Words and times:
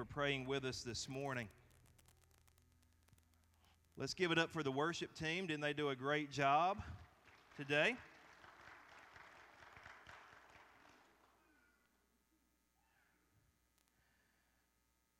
for 0.00 0.06
praying 0.06 0.46
with 0.46 0.64
us 0.64 0.80
this 0.80 1.10
morning. 1.10 1.46
Let's 3.98 4.14
give 4.14 4.32
it 4.32 4.38
up 4.38 4.50
for 4.50 4.62
the 4.62 4.70
worship 4.70 5.14
team. 5.14 5.46
Didn't 5.46 5.60
they 5.60 5.74
do 5.74 5.90
a 5.90 5.94
great 5.94 6.32
job 6.32 6.78
today? 7.54 7.94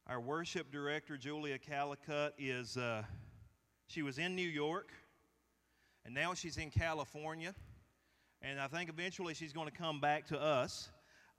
Our 0.06 0.18
worship 0.18 0.72
director, 0.72 1.18
Julia 1.18 1.58
Calicut, 1.58 2.32
is 2.38 2.78
uh, 2.78 3.02
she 3.86 4.00
was 4.00 4.16
in 4.16 4.34
New 4.34 4.48
York, 4.48 4.92
and 6.06 6.14
now 6.14 6.32
she's 6.32 6.56
in 6.56 6.70
California, 6.70 7.54
and 8.40 8.58
I 8.58 8.66
think 8.66 8.88
eventually 8.88 9.34
she's 9.34 9.52
going 9.52 9.68
to 9.68 9.76
come 9.76 10.00
back 10.00 10.26
to 10.28 10.40
us. 10.40 10.88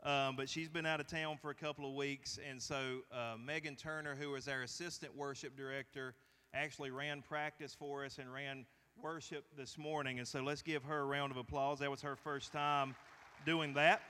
Um, 0.03 0.35
but 0.35 0.49
she's 0.49 0.67
been 0.67 0.87
out 0.87 0.99
of 0.99 1.05
town 1.05 1.37
for 1.39 1.51
a 1.51 1.55
couple 1.55 1.87
of 1.87 1.93
weeks, 1.93 2.39
and 2.49 2.59
so 2.59 3.01
uh, 3.11 3.35
Megan 3.43 3.75
Turner, 3.75 4.15
who 4.15 4.33
is 4.33 4.47
our 4.47 4.63
assistant 4.63 5.15
worship 5.15 5.55
director, 5.55 6.15
actually 6.55 6.89
ran 6.89 7.21
practice 7.21 7.75
for 7.77 8.03
us 8.03 8.17
and 8.17 8.33
ran 8.33 8.65
worship 9.01 9.45
this 9.55 9.77
morning. 9.77 10.17
And 10.17 10.27
so 10.27 10.41
let's 10.41 10.63
give 10.63 10.83
her 10.85 11.01
a 11.01 11.05
round 11.05 11.31
of 11.31 11.37
applause. 11.37 11.79
That 11.79 11.91
was 11.91 12.01
her 12.01 12.15
first 12.15 12.51
time 12.51 12.95
doing 13.45 13.75
that 13.75 14.01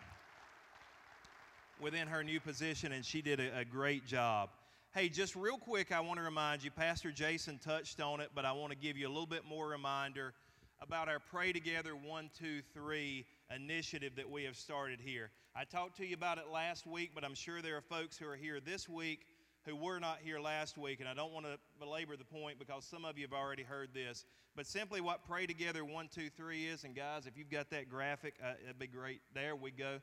within 1.82 2.08
her 2.08 2.24
new 2.24 2.40
position, 2.40 2.94
and 2.94 3.04
she 3.04 3.22
did 3.22 3.42
a, 3.42 3.60
a 3.60 3.66
great 3.66 4.06
job. 4.06 4.50
Hey, 4.94 5.10
just 5.10 5.36
real 5.36 5.58
quick, 5.58 5.92
I 5.92 6.00
want 6.00 6.20
to 6.20 6.24
remind 6.24 6.64
you, 6.64 6.72
Pastor 6.72 7.12
Jason 7.12 7.60
touched 7.60 8.00
on 8.00 8.22
it, 8.22 8.30
but 8.34 8.46
I 8.46 8.54
want 8.54 8.72
to 8.72 8.78
give 8.78 8.96
you 8.96 9.08
a 9.08 9.10
little 9.10 9.26
bit 9.26 9.44
more 9.44 9.68
reminder 9.68 10.34
about 10.82 11.10
our 11.10 11.20
Pray 11.20 11.52
Together 11.52 11.96
1, 11.96 12.30
2, 12.40 12.62
3 12.74 13.26
initiative 13.56 14.16
that 14.16 14.30
we 14.30 14.44
have 14.44 14.56
started 14.56 15.00
here. 15.00 15.32
I 15.56 15.64
talked 15.64 15.98
to 15.98 16.06
you 16.06 16.16
about 16.16 16.38
it 16.38 16.46
last 16.52 16.88
week, 16.88 17.12
but 17.14 17.24
I'm 17.24 17.36
sure 17.36 17.62
there 17.62 17.78
are 17.78 17.82
folks 17.82 18.18
who 18.18 18.28
are 18.28 18.36
here 18.36 18.60
this 18.60 18.88
week 18.88 19.26
who 19.66 19.76
were 19.76 20.00
not 20.00 20.18
here 20.24 20.40
last 20.40 20.78
week, 20.78 21.00
and 21.00 21.08
I 21.08 21.14
don't 21.14 21.34
want 21.34 21.46
to 21.46 21.58
belabor 21.80 22.16
the 22.16 22.26
point 22.26 22.58
because 22.58 22.84
some 22.84 23.06
of 23.06 23.18
you 23.18 23.24
have 23.24 23.34
already 23.34 23.64
heard 23.64 23.90
this. 23.94 24.26
But 24.56 24.66
simply 24.66 25.02
what 25.02 25.24
Pray 25.28 25.46
Together 25.46 25.86
1, 25.86 26.10
2, 26.14 26.30
3 26.36 26.66
is, 26.66 26.84
and 26.84 26.96
guys, 26.96 27.28
if 27.28 27.38
you've 27.38 27.50
got 27.50 27.70
that 27.70 27.90
graphic, 27.90 28.34
uh, 28.44 28.54
it'd 28.64 28.80
be 28.80 28.88
great. 28.88 29.22
There 29.36 29.56
we 29.56 29.72
go. 29.72 30.00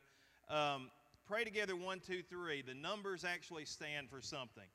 Um, 0.48 0.90
Pray 1.26 1.44
Together 1.44 1.74
1, 1.74 2.00
2, 2.00 2.22
3, 2.22 2.62
the 2.62 2.74
numbers 2.74 3.24
actually 3.24 3.64
stand 3.64 4.08
for 4.08 4.20
something. 4.20 4.68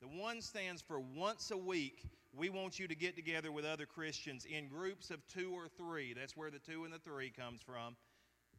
The 0.00 0.08
one 0.08 0.40
stands 0.40 0.80
for 0.80 1.00
once 1.00 1.50
a 1.50 1.58
week 1.58 2.04
we 2.36 2.48
want 2.48 2.78
you 2.78 2.86
to 2.86 2.94
get 2.94 3.16
together 3.16 3.50
with 3.50 3.64
other 3.64 3.86
Christians 3.86 4.46
in 4.46 4.68
groups 4.68 5.10
of 5.10 5.26
two 5.26 5.50
or 5.52 5.66
three. 5.68 6.14
That's 6.14 6.36
where 6.36 6.50
the 6.50 6.58
two 6.58 6.84
and 6.84 6.92
the 6.92 6.98
three 6.98 7.30
comes 7.30 7.60
from. 7.60 7.96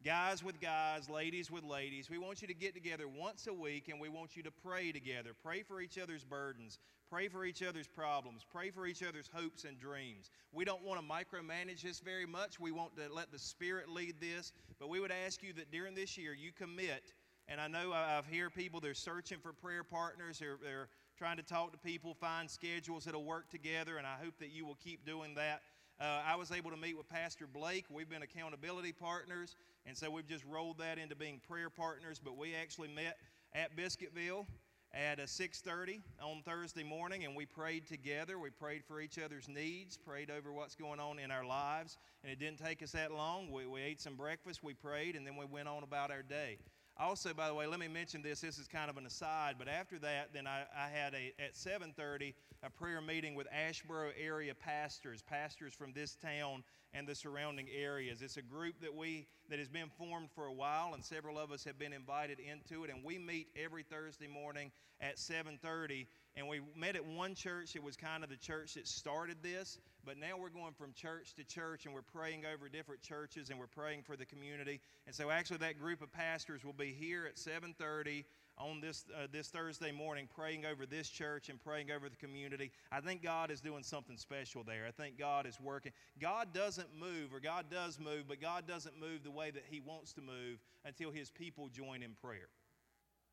Guys 0.03 0.43
with 0.43 0.59
guys, 0.59 1.11
ladies 1.11 1.51
with 1.51 1.63
ladies. 1.63 2.09
We 2.09 2.17
want 2.17 2.41
you 2.41 2.47
to 2.47 2.55
get 2.55 2.73
together 2.73 3.07
once 3.07 3.45
a 3.45 3.53
week 3.53 3.87
and 3.87 4.01
we 4.01 4.09
want 4.09 4.35
you 4.35 4.41
to 4.41 4.49
pray 4.49 4.91
together. 4.91 5.29
Pray 5.43 5.61
for 5.61 5.79
each 5.79 5.99
other's 5.99 6.23
burdens. 6.23 6.79
Pray 7.07 7.27
for 7.27 7.45
each 7.45 7.61
other's 7.61 7.87
problems. 7.87 8.43
Pray 8.51 8.71
for 8.71 8.87
each 8.87 9.03
other's 9.03 9.29
hopes 9.31 9.63
and 9.63 9.79
dreams. 9.79 10.31
We 10.51 10.65
don't 10.65 10.83
want 10.83 10.99
to 10.99 11.05
micromanage 11.05 11.83
this 11.83 11.99
very 11.99 12.25
much. 12.25 12.59
We 12.59 12.71
want 12.71 12.95
to 12.95 13.13
let 13.13 13.31
the 13.31 13.37
Spirit 13.37 13.89
lead 13.89 14.15
this. 14.19 14.53
But 14.79 14.89
we 14.89 14.99
would 14.99 15.11
ask 15.11 15.43
you 15.43 15.53
that 15.53 15.71
during 15.71 15.93
this 15.93 16.17
year 16.17 16.33
you 16.33 16.51
commit. 16.51 17.13
And 17.47 17.61
I 17.61 17.67
know 17.67 17.93
I've 17.93 18.25
heard 18.25 18.55
people, 18.55 18.79
they're 18.79 18.95
searching 18.95 19.37
for 19.37 19.53
prayer 19.53 19.83
partners. 19.83 20.39
They're, 20.39 20.57
they're 20.63 20.87
trying 21.15 21.37
to 21.37 21.43
talk 21.43 21.73
to 21.73 21.77
people, 21.77 22.15
find 22.15 22.49
schedules 22.49 23.05
that'll 23.05 23.23
work 23.23 23.51
together, 23.51 23.97
and 23.97 24.07
I 24.07 24.15
hope 24.23 24.33
that 24.39 24.49
you 24.49 24.65
will 24.65 24.77
keep 24.83 25.05
doing 25.05 25.35
that. 25.35 25.61
Uh, 26.01 26.19
I 26.25 26.35
was 26.35 26.51
able 26.51 26.71
to 26.71 26.77
meet 26.77 26.97
with 26.97 27.07
Pastor 27.07 27.45
Blake. 27.45 27.85
We've 27.91 28.09
been 28.09 28.23
accountability 28.23 28.91
partners, 28.91 29.55
and 29.85 29.95
so 29.95 30.09
we've 30.09 30.27
just 30.27 30.43
rolled 30.45 30.79
that 30.79 30.97
into 30.97 31.15
being 31.15 31.39
prayer 31.47 31.69
partners. 31.69 32.19
But 32.23 32.37
we 32.37 32.55
actually 32.55 32.87
met 32.87 33.19
at 33.53 33.77
Biscuitville 33.77 34.47
at 34.95 35.19
uh, 35.19 35.27
6:30 35.27 36.01
on 36.19 36.41
Thursday 36.41 36.81
morning, 36.81 37.23
and 37.23 37.35
we 37.35 37.45
prayed 37.45 37.85
together. 37.85 38.39
We 38.39 38.49
prayed 38.49 38.83
for 38.83 38.99
each 38.99 39.19
other's 39.19 39.47
needs, 39.47 39.95
prayed 39.95 40.31
over 40.31 40.51
what's 40.51 40.73
going 40.73 40.99
on 40.99 41.19
in 41.19 41.29
our 41.29 41.45
lives, 41.45 41.99
and 42.23 42.33
it 42.33 42.39
didn't 42.39 42.57
take 42.57 42.81
us 42.81 42.93
that 42.93 43.11
long. 43.11 43.51
We, 43.51 43.67
we 43.67 43.81
ate 43.81 44.01
some 44.01 44.15
breakfast, 44.15 44.63
we 44.63 44.73
prayed, 44.73 45.15
and 45.15 45.27
then 45.27 45.35
we 45.35 45.45
went 45.45 45.67
on 45.67 45.83
about 45.83 46.09
our 46.09 46.23
day. 46.23 46.57
Also, 47.01 47.33
by 47.33 47.47
the 47.47 47.55
way, 47.55 47.65
let 47.65 47.79
me 47.79 47.87
mention 47.87 48.21
this. 48.21 48.41
This 48.41 48.59
is 48.59 48.67
kind 48.67 48.87
of 48.87 48.95
an 48.95 49.07
aside, 49.07 49.55
but 49.57 49.67
after 49.67 49.97
that, 49.99 50.29
then 50.35 50.45
I, 50.45 50.65
I 50.77 50.87
had 50.87 51.15
a 51.15 51.33
at 51.43 51.55
7:30 51.55 52.35
a 52.61 52.69
prayer 52.69 53.01
meeting 53.01 53.33
with 53.33 53.47
Asheboro 53.49 54.11
area 54.23 54.53
pastors, 54.53 55.23
pastors 55.23 55.73
from 55.73 55.93
this 55.93 56.15
town 56.15 56.63
and 56.93 57.07
the 57.07 57.15
surrounding 57.15 57.67
areas. 57.75 58.21
It's 58.21 58.37
a 58.37 58.43
group 58.43 58.79
that 58.81 58.93
we 58.93 59.25
that 59.49 59.57
has 59.57 59.67
been 59.67 59.89
formed 59.97 60.29
for 60.35 60.45
a 60.45 60.53
while, 60.53 60.93
and 60.93 61.03
several 61.03 61.39
of 61.39 61.51
us 61.51 61.63
have 61.63 61.79
been 61.79 61.91
invited 61.91 62.37
into 62.39 62.83
it. 62.83 62.91
And 62.91 63.03
we 63.03 63.17
meet 63.17 63.47
every 63.55 63.81
Thursday 63.81 64.27
morning 64.27 64.71
at 64.99 65.17
7:30 65.17 66.05
and 66.35 66.47
we 66.47 66.61
met 66.75 66.95
at 66.95 67.03
one 67.03 67.33
church. 67.33 67.75
It 67.75 67.81
was 67.81 67.97
kind 67.97 68.23
of 68.23 68.29
the 68.29 68.37
church 68.37 68.75
that 68.75 68.87
started 68.87 69.37
this, 69.41 69.79
but 70.05 70.17
now 70.17 70.37
we're 70.37 70.49
going 70.49 70.73
from 70.73 70.93
church 70.93 71.33
to 71.35 71.43
church 71.43 71.85
and 71.85 71.93
we're 71.93 72.01
praying 72.01 72.43
over 72.45 72.69
different 72.69 73.01
churches 73.01 73.49
and 73.49 73.59
we're 73.59 73.67
praying 73.67 74.03
for 74.03 74.15
the 74.15 74.25
community. 74.25 74.81
And 75.05 75.15
so 75.15 75.29
actually 75.29 75.57
that 75.57 75.79
group 75.79 76.01
of 76.01 76.11
pastors 76.11 76.63
will 76.63 76.73
be 76.73 76.91
here 76.91 77.25
at 77.25 77.35
7:30 77.37 78.25
on 78.57 78.81
this 78.81 79.05
uh, 79.15 79.27
this 79.31 79.49
Thursday 79.49 79.91
morning 79.91 80.27
praying 80.33 80.65
over 80.65 80.85
this 80.85 81.09
church 81.09 81.49
and 81.49 81.59
praying 81.59 81.91
over 81.91 82.09
the 82.09 82.15
community. 82.15 82.71
I 82.91 82.99
think 82.99 83.21
God 83.21 83.51
is 83.51 83.61
doing 83.61 83.83
something 83.83 84.17
special 84.17 84.63
there. 84.63 84.85
I 84.87 84.91
think 84.91 85.17
God 85.17 85.45
is 85.45 85.59
working. 85.59 85.91
God 86.19 86.53
doesn't 86.53 86.89
move 86.97 87.33
or 87.33 87.39
God 87.39 87.65
does 87.69 87.99
move, 87.99 88.25
but 88.27 88.41
God 88.41 88.67
doesn't 88.67 88.99
move 88.99 89.23
the 89.23 89.31
way 89.31 89.51
that 89.51 89.63
he 89.69 89.79
wants 89.79 90.13
to 90.13 90.21
move 90.21 90.59
until 90.85 91.11
his 91.11 91.29
people 91.29 91.69
join 91.69 92.03
in 92.03 92.13
prayer. 92.21 92.49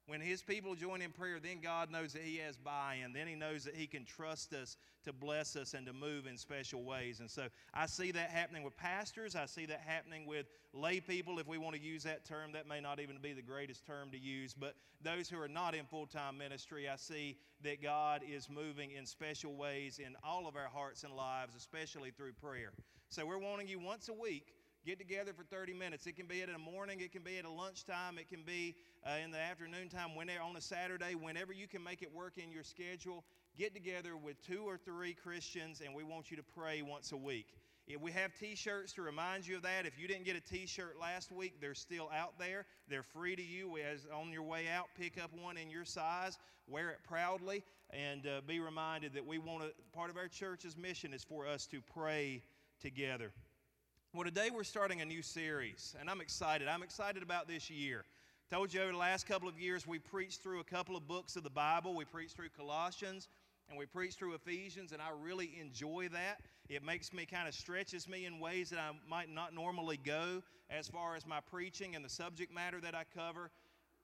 When 0.08 0.22
his 0.22 0.41
people 0.41 0.74
join 0.74 1.02
in 1.02 1.10
prayer, 1.10 1.38
then 1.38 1.60
God 1.62 1.91
knows 1.91 2.14
that 2.14 2.22
he 2.22 2.38
has 2.38 2.56
buy 2.56 2.96
in. 3.04 3.12
Then 3.12 3.26
he 3.26 3.34
knows 3.34 3.64
that 3.64 3.76
he 3.76 3.86
can 3.86 4.06
trust 4.06 4.54
us 4.54 4.78
to 5.04 5.12
bless 5.12 5.54
us 5.54 5.74
and 5.74 5.84
to 5.86 5.92
move 5.92 6.26
in 6.26 6.38
special 6.38 6.82
ways. 6.82 7.20
And 7.20 7.30
so 7.30 7.48
I 7.74 7.84
see 7.84 8.10
that 8.12 8.30
happening 8.30 8.62
with 8.62 8.74
pastors. 8.78 9.36
I 9.36 9.44
see 9.44 9.66
that 9.66 9.82
happening 9.84 10.24
with 10.24 10.46
lay 10.72 11.00
people, 11.00 11.38
if 11.38 11.46
we 11.46 11.58
want 11.58 11.76
to 11.76 11.82
use 11.82 12.04
that 12.04 12.24
term. 12.24 12.52
That 12.52 12.66
may 12.66 12.80
not 12.80 13.00
even 13.00 13.19
be 13.20 13.34
the 13.34 13.42
greatest 13.42 13.84
term 13.84 14.10
to 14.12 14.19
use. 14.19 14.54
But 14.54 14.76
those 15.02 15.28
who 15.28 15.38
are 15.42 15.46
not 15.46 15.74
in 15.74 15.84
full 15.84 16.06
time 16.06 16.38
ministry, 16.38 16.88
I 16.88 16.96
see 16.96 17.36
that 17.62 17.82
God 17.82 18.22
is 18.26 18.48
moving 18.48 18.92
in 18.92 19.04
special 19.04 19.56
ways 19.56 19.98
in 19.98 20.16
all 20.25 20.48
of 20.48 20.56
our 20.56 20.69
hearts 20.72 21.04
and 21.04 21.14
lives, 21.14 21.54
especially 21.54 22.12
through 22.12 22.32
prayer. 22.32 22.72
So 23.10 23.26
we're 23.26 23.36
wanting 23.36 23.69
you 23.69 23.78
once 23.78 24.08
a 24.08 24.14
week 24.14 24.54
get 24.88 24.99
together 24.99 25.34
for 25.34 25.44
30 25.44 25.75
minutes. 25.75 26.06
It 26.06 26.16
can 26.16 26.25
be 26.25 26.41
at 26.41 26.49
a 26.49 26.59
morning, 26.59 27.00
it 27.00 27.12
can 27.12 27.21
be 27.21 27.37
at 27.37 27.44
a 27.44 27.50
lunchtime, 27.50 28.16
it 28.16 28.26
can 28.26 28.43
be 28.43 28.75
uh, 29.06 29.22
in 29.22 29.31
the 29.31 29.38
afternoon 29.38 29.91
time, 29.91 30.15
whenever, 30.15 30.41
on 30.41 30.56
a 30.56 30.62
Saturday, 30.62 31.15
whenever 31.15 31.53
you 31.53 31.69
can 31.69 31.84
make 31.84 32.00
it 32.00 32.10
work 32.10 32.38
in 32.38 32.50
your 32.50 32.62
schedule. 32.62 33.22
Get 33.59 33.75
together 33.75 34.16
with 34.16 34.41
two 34.47 34.62
or 34.66 34.78
three 34.78 35.12
Christians, 35.12 35.82
and 35.84 35.94
we 35.94 36.04
want 36.04 36.31
you 36.31 36.38
to 36.38 36.43
pray 36.43 36.81
once 36.81 37.12
a 37.12 37.19
week. 37.19 37.49
If 37.87 38.00
we 38.00 38.12
have 38.12 38.32
t 38.41 38.54
shirts 38.54 38.94
to 38.94 39.03
remind 39.03 39.47
you 39.47 39.56
of 39.56 39.62
that. 39.62 39.84
If 39.84 39.99
you 39.99 40.09
didn't 40.09 40.25
get 40.25 40.37
a 40.37 40.41
t 40.41 40.65
shirt 40.65 40.97
last 40.99 41.32
week, 41.32 41.60
they're 41.60 41.75
still 41.75 42.09
out 42.15 42.38
there. 42.38 42.65
They're 42.88 43.03
free 43.03 43.37
to 43.37 43.43
you. 43.43 43.76
As 43.76 44.06
on 44.10 44.32
your 44.32 44.43
way 44.43 44.69
out, 44.75 44.87
pick 44.99 45.22
up 45.22 45.32
one 45.38 45.59
in 45.59 45.69
your 45.69 45.84
size, 45.84 46.38
wear 46.66 46.88
it 46.88 47.00
proudly, 47.06 47.62
and 47.91 48.26
uh, 48.26 48.41
be 48.47 48.59
reminded 48.59 49.12
that 49.12 49.26
we 49.26 49.37
want 49.37 49.65
to, 49.65 49.70
part 49.93 50.09
of 50.09 50.16
our 50.16 50.28
church's 50.28 50.78
mission 50.78 51.12
is 51.12 51.25
for 51.25 51.47
us 51.47 51.66
to 51.66 51.82
pray 51.82 52.43
together. 52.81 53.32
Well, 54.14 54.24
today 54.24 54.48
we're 54.50 54.64
starting 54.64 55.02
a 55.02 55.04
new 55.04 55.20
series, 55.20 55.94
and 56.00 56.08
I'm 56.08 56.22
excited. 56.22 56.66
I'm 56.66 56.82
excited 56.82 57.22
about 57.22 57.46
this 57.46 57.69
year. 57.69 58.06
Told 58.50 58.72
you 58.72 58.80
over 58.80 58.92
the 58.92 58.96
last 58.96 59.26
couple 59.26 59.50
of 59.50 59.60
years 59.60 59.86
we 59.86 59.98
preached 59.98 60.42
through 60.42 60.60
a 60.60 60.64
couple 60.64 60.96
of 60.96 61.06
books 61.06 61.36
of 61.36 61.42
the 61.44 61.50
Bible. 61.50 61.94
We 61.94 62.06
preached 62.06 62.34
through 62.34 62.48
Colossians 62.56 63.28
and 63.69 63.78
we 63.78 63.84
preached 63.84 64.19
through 64.19 64.32
Ephesians, 64.32 64.92
and 64.92 65.02
I 65.02 65.08
really 65.20 65.58
enjoy 65.60 66.08
that. 66.10 66.41
It 66.70 66.82
makes 66.82 67.12
me 67.12 67.26
kind 67.26 67.46
of 67.46 67.52
stretches 67.52 68.08
me 68.08 68.24
in 68.24 68.41
ways 68.41 68.70
that 68.70 68.78
I 68.78 68.92
might 69.06 69.28
not 69.28 69.52
normally 69.52 69.98
go 69.98 70.42
as 70.70 70.88
far 70.88 71.14
as 71.14 71.26
my 71.26 71.40
preaching 71.40 71.94
and 71.94 72.02
the 72.02 72.08
subject 72.08 72.50
matter 72.50 72.80
that 72.80 72.94
I 72.94 73.02
cover. 73.14 73.50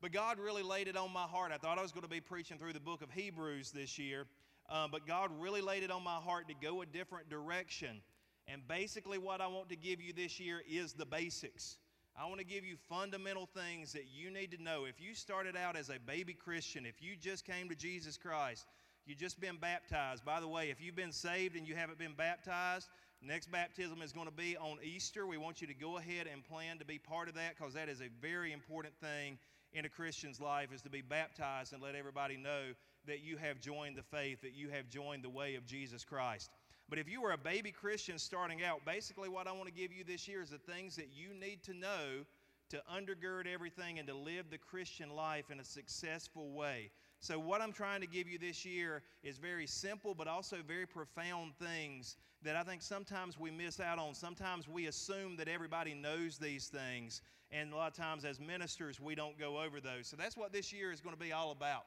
But 0.03 0.12
God 0.12 0.38
really 0.38 0.62
laid 0.62 0.86
it 0.86 0.98
on 0.98 1.15
my 1.15 1.22
heart. 1.22 1.50
I 1.50 1.56
thought 1.56 1.78
I 1.78 1.82
was 1.82 1.92
going 1.92 2.03
to 2.03 2.10
be 2.10 2.21
preaching 2.21 2.59
through 2.59 2.75
the 2.75 2.78
book 2.78 3.00
of 3.00 3.10
Hebrews 3.10 3.71
this 3.71 3.98
year, 3.98 4.27
uh, 4.68 4.86
but 4.86 5.06
God 5.06 5.30
really 5.41 5.62
laid 5.62 5.83
it 5.83 5.91
on 5.91 6.04
my 6.04 6.16
heart 6.16 6.47
to 6.48 6.54
go 6.54 6.83
a 6.83 6.86
different 6.86 7.30
direction. 7.30 8.03
And 8.46 8.66
basically, 8.68 9.18
what 9.18 9.41
I 9.41 9.46
want 9.46 9.68
to 9.70 9.76
give 9.76 10.00
you 10.00 10.12
this 10.12 10.38
year 10.38 10.62
is 10.68 10.92
the 10.92 11.06
basics. 11.06 11.78
I 12.16 12.26
want 12.26 12.38
to 12.38 12.44
give 12.44 12.64
you 12.64 12.76
fundamental 12.88 13.46
things 13.46 13.92
that 13.92 14.04
you 14.14 14.30
need 14.30 14.52
to 14.52 14.62
know. 14.62 14.84
If 14.84 15.00
you 15.00 15.14
started 15.14 15.56
out 15.56 15.76
as 15.76 15.88
a 15.88 15.98
baby 16.06 16.32
Christian, 16.32 16.86
if 16.86 17.02
you 17.02 17.16
just 17.16 17.44
came 17.44 17.68
to 17.68 17.74
Jesus 17.74 18.16
Christ, 18.16 18.66
you've 19.04 19.18
just 19.18 19.41
been 19.41 19.56
baptized. 19.56 20.24
By 20.24 20.38
the 20.41 20.46
way, 20.46 20.70
if 20.70 20.80
you've 20.80 20.94
been 20.94 21.10
saved 21.10 21.56
and 21.56 21.66
you 21.66 21.74
haven't 21.74 21.98
been 21.98 22.14
baptized, 22.14 22.88
next 23.20 23.50
baptism 23.50 24.00
is 24.00 24.12
going 24.12 24.28
to 24.28 24.32
be 24.32 24.56
on 24.58 24.78
Easter. 24.84 25.26
We 25.26 25.38
want 25.38 25.60
you 25.60 25.66
to 25.66 25.74
go 25.74 25.96
ahead 25.96 26.28
and 26.32 26.44
plan 26.44 26.78
to 26.78 26.84
be 26.84 26.98
part 26.98 27.28
of 27.28 27.34
that 27.34 27.56
because 27.58 27.74
that 27.74 27.88
is 27.88 28.00
a 28.00 28.08
very 28.20 28.52
important 28.52 28.94
thing 29.00 29.38
in 29.72 29.84
a 29.84 29.88
Christian's 29.88 30.41
life 30.41 30.72
is 30.72 30.82
to 30.82 30.91
be 30.91 31.02
baptized 31.02 31.72
and 31.72 31.82
let 31.82 31.96
everybody 31.96 32.36
know 32.36 32.74
that 33.06 33.24
you 33.24 33.36
have 33.38 33.60
joined 33.60 33.96
the 33.96 34.02
faith, 34.02 34.41
that 34.42 34.54
you 34.54 34.68
have 34.70 34.88
joined 34.88 35.24
the 35.24 35.30
way 35.30 35.56
of 35.56 35.66
Jesus 35.66 36.04
Christ. 36.04 36.48
But 36.89 36.98
if 36.98 37.09
you 37.09 37.22
were 37.22 37.33
a 37.33 37.39
baby 37.39 37.71
Christian 37.71 38.19
starting 38.19 38.63
out, 38.63 38.84
basically 38.84 39.28
what 39.28 39.47
I 39.47 39.53
want 39.53 39.66
to 39.66 39.72
give 39.72 39.92
you 39.92 40.04
this 40.04 40.28
year 40.28 40.42
is 40.42 40.51
the 40.51 40.59
things 40.59 40.97
that 40.97 41.09
you 41.13 41.34
need 41.34 41.63
to 41.65 41.75
know 41.75 42.25
to 42.71 42.83
undergird 42.92 43.47
everything 43.47 43.98
and 43.98 44.09
to 44.09 44.15
live 44.15 44.51
the 44.51 44.59
Christian 44.59 45.10
life 45.10 45.51
in 45.51 45.60
a 45.60 45.65
successful 45.65 46.51
way. 46.53 46.91
So, 47.21 47.39
what 47.39 47.63
I'm 47.63 47.72
trying 47.72 48.01
to 48.01 48.07
give 48.07 48.28
you 48.28 48.39
this 48.39 48.65
year 48.65 49.03
is 49.22 49.39
very 49.39 49.66
simple, 49.66 50.15
but 50.15 50.28
also 50.28 50.59
very 50.66 50.86
profound 50.86 51.54
things 51.59 52.16
that 52.42 52.57
I 52.57 52.63
think 52.63 52.83
sometimes 52.83 53.39
we 53.39 53.51
miss 53.51 53.80
out 53.80 53.98
on. 53.98 54.15
Sometimes 54.15 54.69
we 54.69 54.87
assume 54.87 55.37
that 55.37 55.48
everybody 55.48 55.95
knows 55.95 56.37
these 56.37 56.69
things, 56.69 57.22
and 57.51 57.72
a 57.72 57.77
lot 57.77 57.89
of 57.89 57.97
times 57.97 58.25
as 58.25 58.41
ministers, 58.41 59.01
we 59.01 59.15
don't 59.15 59.39
go 59.39 59.63
over 59.63 59.80
those. 59.80 60.07
So, 60.07 60.16
that's 60.16 60.37
what 60.37 60.53
this 60.53 60.72
year 60.72 60.92
is 60.92 61.01
going 61.01 61.15
to 61.15 61.21
be 61.21 61.33
all 61.33 61.51
about. 61.51 61.84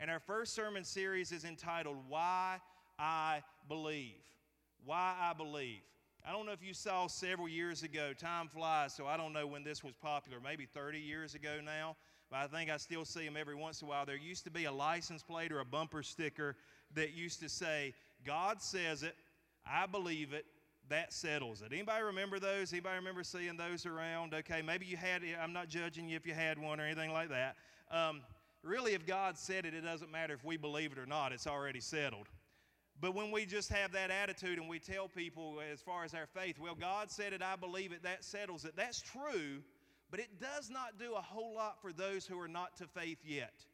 And 0.00 0.10
our 0.10 0.20
first 0.20 0.54
sermon 0.54 0.82
series 0.82 1.30
is 1.30 1.44
entitled 1.44 1.96
Why 2.08 2.58
I 2.98 3.42
Believe. 3.68 4.22
Why 4.84 5.14
I 5.20 5.32
Believe. 5.32 5.80
I 6.26 6.32
don't 6.32 6.44
know 6.44 6.52
if 6.52 6.62
you 6.62 6.74
saw 6.74 7.06
several 7.06 7.48
years 7.48 7.82
ago, 7.82 8.12
time 8.12 8.48
flies, 8.48 8.94
so 8.94 9.06
I 9.06 9.16
don't 9.16 9.32
know 9.32 9.46
when 9.46 9.64
this 9.64 9.82
was 9.82 9.94
popular, 9.94 10.38
maybe 10.42 10.66
30 10.66 10.98
years 10.98 11.34
ago 11.34 11.60
now, 11.64 11.96
but 12.30 12.38
I 12.38 12.46
think 12.46 12.70
I 12.70 12.76
still 12.76 13.06
see 13.06 13.24
them 13.24 13.36
every 13.38 13.54
once 13.54 13.80
in 13.80 13.88
a 13.88 13.90
while. 13.90 14.04
There 14.04 14.16
used 14.16 14.44
to 14.44 14.50
be 14.50 14.66
a 14.66 14.72
license 14.72 15.22
plate 15.22 15.50
or 15.50 15.60
a 15.60 15.64
bumper 15.64 16.02
sticker 16.02 16.56
that 16.94 17.14
used 17.14 17.40
to 17.40 17.48
say, 17.48 17.94
God 18.26 18.60
says 18.60 19.02
it, 19.02 19.14
I 19.66 19.86
believe 19.86 20.32
it, 20.34 20.44
that 20.90 21.12
settles 21.12 21.62
it. 21.62 21.72
Anybody 21.72 22.02
remember 22.02 22.38
those? 22.38 22.72
Anybody 22.72 22.96
remember 22.96 23.22
seeing 23.22 23.56
those 23.56 23.86
around? 23.86 24.34
Okay, 24.34 24.60
maybe 24.60 24.84
you 24.86 24.96
had. 24.96 25.22
I'm 25.40 25.52
not 25.52 25.68
judging 25.68 26.08
you 26.08 26.16
if 26.16 26.26
you 26.26 26.34
had 26.34 26.58
one 26.58 26.80
or 26.80 26.84
anything 26.84 27.12
like 27.12 27.28
that. 27.30 27.56
Um, 27.90 28.22
really, 28.62 28.94
if 28.94 29.06
God 29.06 29.38
said 29.38 29.64
it, 29.64 29.72
it 29.72 29.82
doesn't 29.82 30.10
matter 30.10 30.34
if 30.34 30.44
we 30.44 30.56
believe 30.56 30.92
it 30.92 30.98
or 30.98 31.06
not, 31.06 31.32
it's 31.32 31.46
already 31.46 31.80
settled. 31.80 32.26
But 33.00 33.14
when 33.14 33.30
we 33.30 33.46
just 33.46 33.70
have 33.70 33.92
that 33.92 34.10
attitude 34.10 34.58
and 34.58 34.68
we 34.68 34.78
tell 34.78 35.08
people, 35.08 35.58
as 35.72 35.80
far 35.80 36.04
as 36.04 36.12
our 36.12 36.26
faith, 36.26 36.58
well, 36.58 36.74
God 36.74 37.10
said 37.10 37.32
it, 37.32 37.42
I 37.42 37.56
believe 37.56 37.92
it, 37.92 38.02
that 38.02 38.24
settles 38.24 38.64
it, 38.64 38.74
that's 38.76 39.00
true, 39.00 39.62
but 40.10 40.20
it 40.20 40.40
does 40.40 40.68
not 40.70 40.98
do 40.98 41.14
a 41.14 41.20
whole 41.20 41.54
lot 41.54 41.80
for 41.80 41.92
those 41.92 42.26
who 42.26 42.38
are 42.38 42.48
not 42.48 42.76
to 42.76 42.86
faith 42.86 43.18
yet. 43.24 43.64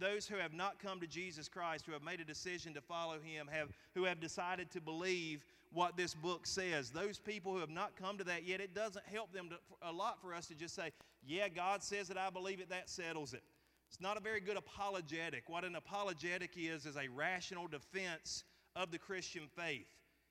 Those 0.00 0.26
who 0.26 0.36
have 0.36 0.54
not 0.54 0.78
come 0.78 1.00
to 1.00 1.06
Jesus 1.06 1.48
Christ, 1.48 1.84
who 1.86 1.92
have 1.92 2.02
made 2.02 2.20
a 2.20 2.24
decision 2.24 2.72
to 2.74 2.80
follow 2.80 3.18
Him, 3.20 3.48
have, 3.52 3.68
who 3.94 4.04
have 4.04 4.20
decided 4.20 4.70
to 4.70 4.80
believe 4.80 5.44
what 5.72 5.96
this 5.96 6.14
book 6.14 6.46
says. 6.46 6.90
Those 6.90 7.18
people 7.18 7.52
who 7.52 7.58
have 7.58 7.70
not 7.70 7.96
come 7.96 8.16
to 8.18 8.24
that 8.24 8.46
yet, 8.46 8.60
it 8.60 8.74
doesn't 8.74 9.04
help 9.06 9.32
them 9.32 9.50
to, 9.50 9.56
a 9.82 9.92
lot 9.92 10.20
for 10.20 10.34
us 10.34 10.46
to 10.46 10.54
just 10.54 10.74
say, 10.74 10.92
Yeah, 11.26 11.48
God 11.48 11.82
says 11.82 12.10
it, 12.10 12.16
I 12.16 12.30
believe 12.30 12.60
it, 12.60 12.70
that 12.70 12.88
settles 12.88 13.34
it. 13.34 13.42
It's 13.88 14.00
not 14.00 14.16
a 14.16 14.20
very 14.20 14.40
good 14.40 14.56
apologetic. 14.56 15.48
What 15.48 15.64
an 15.64 15.74
apologetic 15.76 16.52
is, 16.56 16.86
is 16.86 16.96
a 16.96 17.08
rational 17.08 17.66
defense 17.66 18.44
of 18.76 18.90
the 18.90 18.98
Christian 18.98 19.42
faith. 19.56 19.86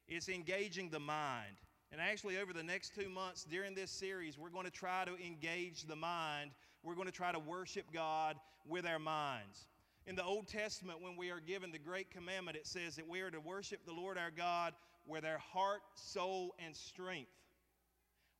It's 0.07 0.29
engaging 0.29 0.89
the 0.89 0.99
mind. 0.99 1.55
And 1.91 1.99
actually, 1.99 2.37
over 2.37 2.53
the 2.53 2.63
next 2.63 2.95
two 2.95 3.09
months 3.09 3.43
during 3.43 3.75
this 3.75 3.91
series, 3.91 4.37
we're 4.37 4.49
going 4.49 4.65
to 4.65 4.71
try 4.71 5.03
to 5.05 5.15
engage 5.23 5.83
the 5.83 5.95
mind. 5.95 6.51
We're 6.83 6.95
going 6.95 7.07
to 7.07 7.13
try 7.13 7.31
to 7.31 7.39
worship 7.39 7.85
God 7.93 8.37
with 8.65 8.85
our 8.85 8.99
minds. 8.99 9.67
In 10.07 10.15
the 10.15 10.23
Old 10.23 10.47
Testament, 10.47 11.01
when 11.01 11.15
we 11.15 11.29
are 11.29 11.39
given 11.39 11.71
the 11.71 11.79
great 11.79 12.09
commandment, 12.09 12.57
it 12.57 12.65
says 12.65 12.95
that 12.95 13.07
we 13.07 13.21
are 13.21 13.29
to 13.29 13.39
worship 13.39 13.85
the 13.85 13.93
Lord 13.93 14.17
our 14.17 14.31
God 14.31 14.73
with 15.05 15.25
our 15.25 15.37
heart, 15.37 15.81
soul, 15.95 16.55
and 16.65 16.75
strength. 16.75 17.31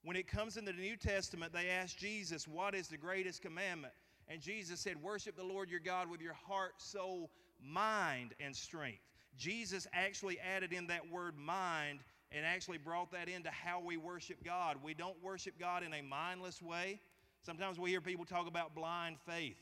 When 0.03 0.15
it 0.15 0.27
comes 0.27 0.57
into 0.57 0.71
the 0.71 0.81
New 0.81 0.95
Testament, 0.95 1.53
they 1.53 1.69
ask 1.69 1.97
Jesus, 1.97 2.47
What 2.47 2.73
is 2.73 2.87
the 2.87 2.97
greatest 2.97 3.41
commandment? 3.41 3.93
And 4.27 4.41
Jesus 4.41 4.79
said, 4.79 5.01
Worship 5.01 5.35
the 5.35 5.43
Lord 5.43 5.69
your 5.69 5.79
God 5.79 6.09
with 6.09 6.21
your 6.21 6.33
heart, 6.33 6.81
soul, 6.81 7.29
mind, 7.61 8.33
and 8.39 8.55
strength. 8.55 9.01
Jesus 9.37 9.87
actually 9.93 10.39
added 10.39 10.73
in 10.73 10.87
that 10.87 11.09
word 11.09 11.37
mind 11.37 11.99
and 12.31 12.45
actually 12.45 12.77
brought 12.77 13.11
that 13.11 13.27
into 13.27 13.49
how 13.49 13.79
we 13.79 13.97
worship 13.97 14.43
God. 14.43 14.77
We 14.83 14.93
don't 14.93 15.21
worship 15.21 15.59
God 15.59 15.83
in 15.83 15.93
a 15.93 16.01
mindless 16.01 16.61
way. 16.61 16.99
Sometimes 17.41 17.79
we 17.79 17.89
hear 17.89 18.01
people 18.01 18.25
talk 18.25 18.47
about 18.47 18.75
blind 18.75 19.17
faith. 19.25 19.57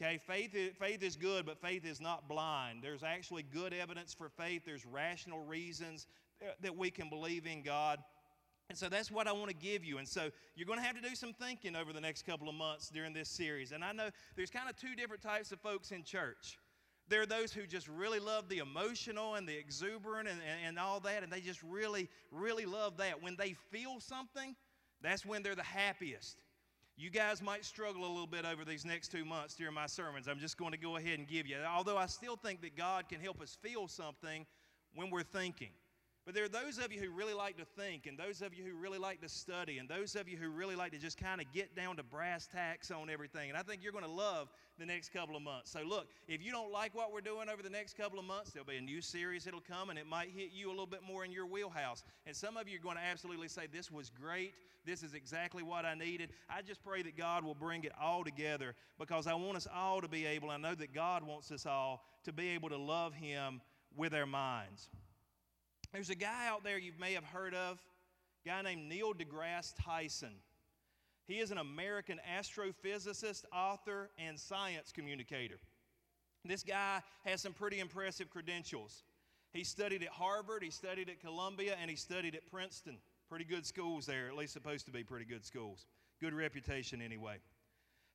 Okay, 0.00 0.18
faith 0.18 0.54
is, 0.54 0.72
faith 0.78 1.02
is 1.02 1.16
good, 1.16 1.46
but 1.46 1.58
faith 1.58 1.86
is 1.86 2.00
not 2.00 2.28
blind. 2.28 2.80
There's 2.82 3.02
actually 3.02 3.42
good 3.42 3.72
evidence 3.72 4.12
for 4.12 4.28
faith, 4.28 4.62
there's 4.66 4.84
rational 4.84 5.44
reasons 5.44 6.06
that 6.60 6.76
we 6.76 6.90
can 6.90 7.08
believe 7.08 7.46
in 7.46 7.62
God. 7.62 7.98
And 8.68 8.76
so 8.76 8.88
that's 8.88 9.10
what 9.10 9.26
I 9.26 9.32
want 9.32 9.48
to 9.48 9.56
give 9.56 9.84
you. 9.84 9.98
And 9.98 10.06
so 10.06 10.30
you're 10.54 10.66
going 10.66 10.78
to 10.78 10.84
have 10.84 10.96
to 10.96 11.00
do 11.00 11.14
some 11.14 11.32
thinking 11.32 11.76
over 11.76 11.92
the 11.92 12.00
next 12.00 12.26
couple 12.26 12.48
of 12.48 12.54
months 12.54 12.90
during 12.90 13.14
this 13.14 13.28
series. 13.28 13.72
And 13.72 13.84
I 13.84 13.92
know 13.92 14.10
there's 14.34 14.50
kind 14.50 14.68
of 14.68 14.76
two 14.76 14.94
different 14.96 15.22
types 15.22 15.52
of 15.52 15.60
folks 15.60 15.92
in 15.92 16.02
church. 16.02 16.58
There 17.08 17.22
are 17.22 17.26
those 17.26 17.52
who 17.52 17.66
just 17.66 17.88
really 17.88 18.18
love 18.18 18.48
the 18.48 18.58
emotional 18.58 19.36
and 19.36 19.48
the 19.48 19.56
exuberant 19.56 20.28
and, 20.28 20.40
and, 20.40 20.68
and, 20.68 20.78
all 20.78 20.98
that, 21.00 21.22
and 21.22 21.32
they 21.32 21.40
just 21.40 21.62
really, 21.62 22.08
really 22.32 22.66
love 22.66 22.96
that. 22.96 23.22
When 23.22 23.36
they 23.36 23.54
feel 23.70 24.00
something, 24.00 24.56
that's 25.02 25.24
when 25.24 25.42
they're 25.42 25.54
the 25.54 25.62
happiest. 25.62 26.42
You 26.96 27.10
guys 27.10 27.42
might 27.42 27.64
struggle 27.64 28.06
a 28.06 28.08
little 28.08 28.26
bit 28.26 28.44
over 28.44 28.64
these 28.64 28.84
next 28.84 29.12
two 29.12 29.24
months 29.24 29.54
during 29.54 29.74
my 29.74 29.86
sermons. 29.86 30.26
I'm 30.28 30.38
just 30.38 30.56
going 30.56 30.72
to 30.72 30.78
go 30.78 30.96
ahead 30.96 31.18
and 31.18 31.28
give 31.28 31.46
you. 31.46 31.58
Although 31.68 31.98
I 31.98 32.06
still 32.06 32.36
think 32.36 32.62
that 32.62 32.76
God 32.76 33.08
can 33.08 33.20
help 33.20 33.40
us 33.40 33.56
feel 33.60 33.86
something 33.86 34.46
when 34.94 35.10
we're 35.10 35.22
thinking. 35.22 35.70
But 36.26 36.34
there 36.34 36.42
are 36.42 36.48
those 36.48 36.78
of 36.78 36.92
you 36.92 37.00
who 37.00 37.10
really 37.10 37.34
like 37.34 37.56
to 37.58 37.64
think, 37.64 38.06
and 38.06 38.18
those 38.18 38.42
of 38.42 38.52
you 38.52 38.64
who 38.64 38.74
really 38.74 38.98
like 38.98 39.20
to 39.20 39.28
study, 39.28 39.78
and 39.78 39.88
those 39.88 40.16
of 40.16 40.28
you 40.28 40.36
who 40.36 40.50
really 40.50 40.74
like 40.74 40.90
to 40.90 40.98
just 40.98 41.16
kind 41.16 41.40
of 41.40 41.46
get 41.52 41.76
down 41.76 41.96
to 41.98 42.02
brass 42.02 42.48
tacks 42.48 42.90
on 42.90 43.08
everything. 43.08 43.48
And 43.48 43.56
I 43.56 43.62
think 43.62 43.80
you're 43.80 43.92
going 43.92 44.04
to 44.04 44.10
love 44.10 44.48
the 44.76 44.84
next 44.84 45.12
couple 45.12 45.36
of 45.36 45.42
months. 45.42 45.70
So, 45.70 45.82
look, 45.86 46.08
if 46.26 46.44
you 46.44 46.50
don't 46.50 46.72
like 46.72 46.96
what 46.96 47.12
we're 47.12 47.20
doing 47.20 47.48
over 47.48 47.62
the 47.62 47.70
next 47.70 47.96
couple 47.96 48.18
of 48.18 48.24
months, 48.24 48.50
there'll 48.50 48.66
be 48.66 48.76
a 48.76 48.80
new 48.80 49.00
series 49.00 49.44
that'll 49.44 49.60
come, 49.60 49.88
and 49.88 49.96
it 50.00 50.06
might 50.08 50.30
hit 50.30 50.50
you 50.52 50.66
a 50.66 50.72
little 50.72 50.84
bit 50.84 51.02
more 51.06 51.24
in 51.24 51.30
your 51.30 51.46
wheelhouse. 51.46 52.02
And 52.26 52.34
some 52.34 52.56
of 52.56 52.68
you 52.68 52.80
are 52.80 52.82
going 52.82 52.96
to 52.96 53.04
absolutely 53.04 53.46
say, 53.46 53.68
This 53.72 53.88
was 53.88 54.10
great. 54.10 54.52
This 54.84 55.04
is 55.04 55.14
exactly 55.14 55.62
what 55.62 55.84
I 55.84 55.94
needed. 55.94 56.30
I 56.50 56.62
just 56.62 56.82
pray 56.82 57.02
that 57.02 57.16
God 57.16 57.44
will 57.44 57.54
bring 57.54 57.84
it 57.84 57.92
all 58.00 58.24
together 58.24 58.74
because 58.98 59.28
I 59.28 59.34
want 59.34 59.56
us 59.56 59.68
all 59.72 60.00
to 60.00 60.08
be 60.08 60.26
able, 60.26 60.50
I 60.50 60.56
know 60.56 60.74
that 60.74 60.92
God 60.92 61.22
wants 61.22 61.52
us 61.52 61.66
all 61.66 62.04
to 62.24 62.32
be 62.32 62.48
able 62.48 62.68
to 62.70 62.76
love 62.76 63.14
Him 63.14 63.60
with 63.96 64.12
our 64.12 64.26
minds. 64.26 64.88
There's 65.96 66.10
a 66.10 66.14
guy 66.14 66.46
out 66.46 66.62
there 66.62 66.76
you 66.76 66.92
may 67.00 67.14
have 67.14 67.24
heard 67.24 67.54
of, 67.54 67.82
guy 68.44 68.60
named 68.60 68.86
Neil 68.86 69.14
deGrasse 69.14 69.72
Tyson. 69.82 70.34
He 71.26 71.38
is 71.38 71.50
an 71.50 71.56
American 71.56 72.20
astrophysicist, 72.38 73.46
author, 73.50 74.10
and 74.18 74.38
science 74.38 74.92
communicator. 74.92 75.56
This 76.44 76.62
guy 76.62 77.00
has 77.24 77.40
some 77.40 77.54
pretty 77.54 77.78
impressive 77.78 78.28
credentials. 78.28 79.04
He 79.54 79.64
studied 79.64 80.02
at 80.02 80.10
Harvard, 80.10 80.62
he 80.62 80.68
studied 80.68 81.08
at 81.08 81.18
Columbia, 81.18 81.78
and 81.80 81.88
he 81.90 81.96
studied 81.96 82.34
at 82.34 82.46
Princeton. 82.50 82.98
Pretty 83.30 83.46
good 83.46 83.64
schools 83.64 84.04
there, 84.04 84.28
at 84.28 84.36
least 84.36 84.52
supposed 84.52 84.84
to 84.84 84.92
be 84.92 85.02
pretty 85.02 85.24
good 85.24 85.46
schools. 85.46 85.86
Good 86.20 86.34
reputation, 86.34 87.00
anyway. 87.00 87.38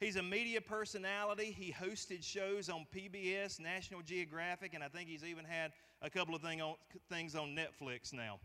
He's 0.01 0.15
a 0.15 0.23
media 0.23 0.59
personality. 0.59 1.55
He 1.55 1.71
hosted 1.71 2.23
shows 2.23 2.69
on 2.69 2.87
PBS, 2.91 3.59
National 3.59 4.01
Geographic, 4.01 4.73
and 4.73 4.83
I 4.83 4.87
think 4.87 5.07
he's 5.07 5.23
even 5.23 5.45
had 5.45 5.73
a 6.01 6.09
couple 6.09 6.33
of 6.33 6.41
thing 6.41 6.59
on, 6.59 6.73
things 7.07 7.35
on 7.35 7.55
Netflix 7.55 8.11
now. 8.11 8.39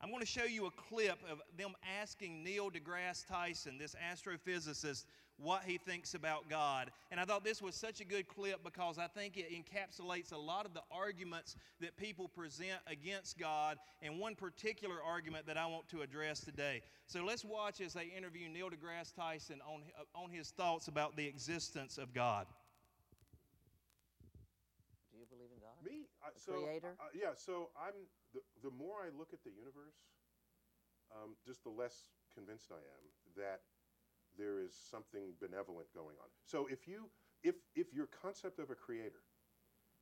I'm 0.00 0.10
going 0.10 0.20
to 0.20 0.26
show 0.26 0.44
you 0.44 0.66
a 0.66 0.70
clip 0.70 1.18
of 1.28 1.42
them 1.58 1.72
asking 2.00 2.44
Neil 2.44 2.70
deGrasse 2.70 3.26
Tyson, 3.26 3.78
this 3.78 3.96
astrophysicist, 3.96 5.06
what 5.38 5.64
he 5.64 5.78
thinks 5.78 6.14
about 6.14 6.48
God. 6.48 6.90
And 7.10 7.20
I 7.20 7.24
thought 7.24 7.44
this 7.44 7.60
was 7.60 7.74
such 7.74 8.00
a 8.00 8.04
good 8.04 8.26
clip 8.28 8.64
because 8.64 8.98
I 8.98 9.06
think 9.06 9.36
it 9.36 9.50
encapsulates 9.52 10.32
a 10.32 10.36
lot 10.36 10.66
of 10.66 10.74
the 10.74 10.82
arguments 10.90 11.56
that 11.80 11.96
people 11.96 12.28
present 12.28 12.80
against 12.86 13.38
God, 13.38 13.78
and 14.02 14.18
one 14.18 14.34
particular 14.34 14.96
argument 15.02 15.46
that 15.46 15.56
I 15.56 15.66
want 15.66 15.88
to 15.88 16.02
address 16.02 16.40
today. 16.40 16.82
So 17.06 17.22
let's 17.24 17.44
watch 17.44 17.80
as 17.80 17.92
they 17.92 18.06
interview 18.16 18.48
Neil 18.48 18.70
deGrasse 18.70 19.14
Tyson 19.14 19.60
on, 19.66 19.82
on 20.14 20.30
his 20.30 20.50
thoughts 20.50 20.88
about 20.88 21.16
the 21.16 21.26
existence 21.26 21.98
of 21.98 22.14
God. 22.14 22.46
Do 25.12 25.18
you 25.18 25.26
believe 25.30 25.50
in 25.52 25.60
God? 25.60 25.76
Me? 25.84 26.08
Uh, 26.24 26.30
so, 26.34 26.64
creator? 26.64 26.96
Uh, 26.98 27.04
yeah, 27.14 27.30
so 27.36 27.70
I'm, 27.76 27.94
the, 28.34 28.40
the 28.62 28.70
more 28.70 29.04
I 29.04 29.16
look 29.16 29.28
at 29.32 29.44
the 29.44 29.50
universe, 29.50 29.94
um, 31.14 31.36
just 31.46 31.62
the 31.62 31.70
less 31.70 32.08
convinced 32.34 32.70
I 32.72 32.80
am 32.80 33.04
that 33.36 33.60
there 34.38 34.60
is 34.60 34.72
something 34.90 35.32
benevolent 35.40 35.88
going 35.94 36.16
on. 36.20 36.28
So 36.44 36.66
if 36.70 36.86
you 36.86 37.08
if 37.42 37.56
if 37.74 37.92
your 37.92 38.08
concept 38.22 38.58
of 38.58 38.70
a 38.70 38.74
creator 38.74 39.22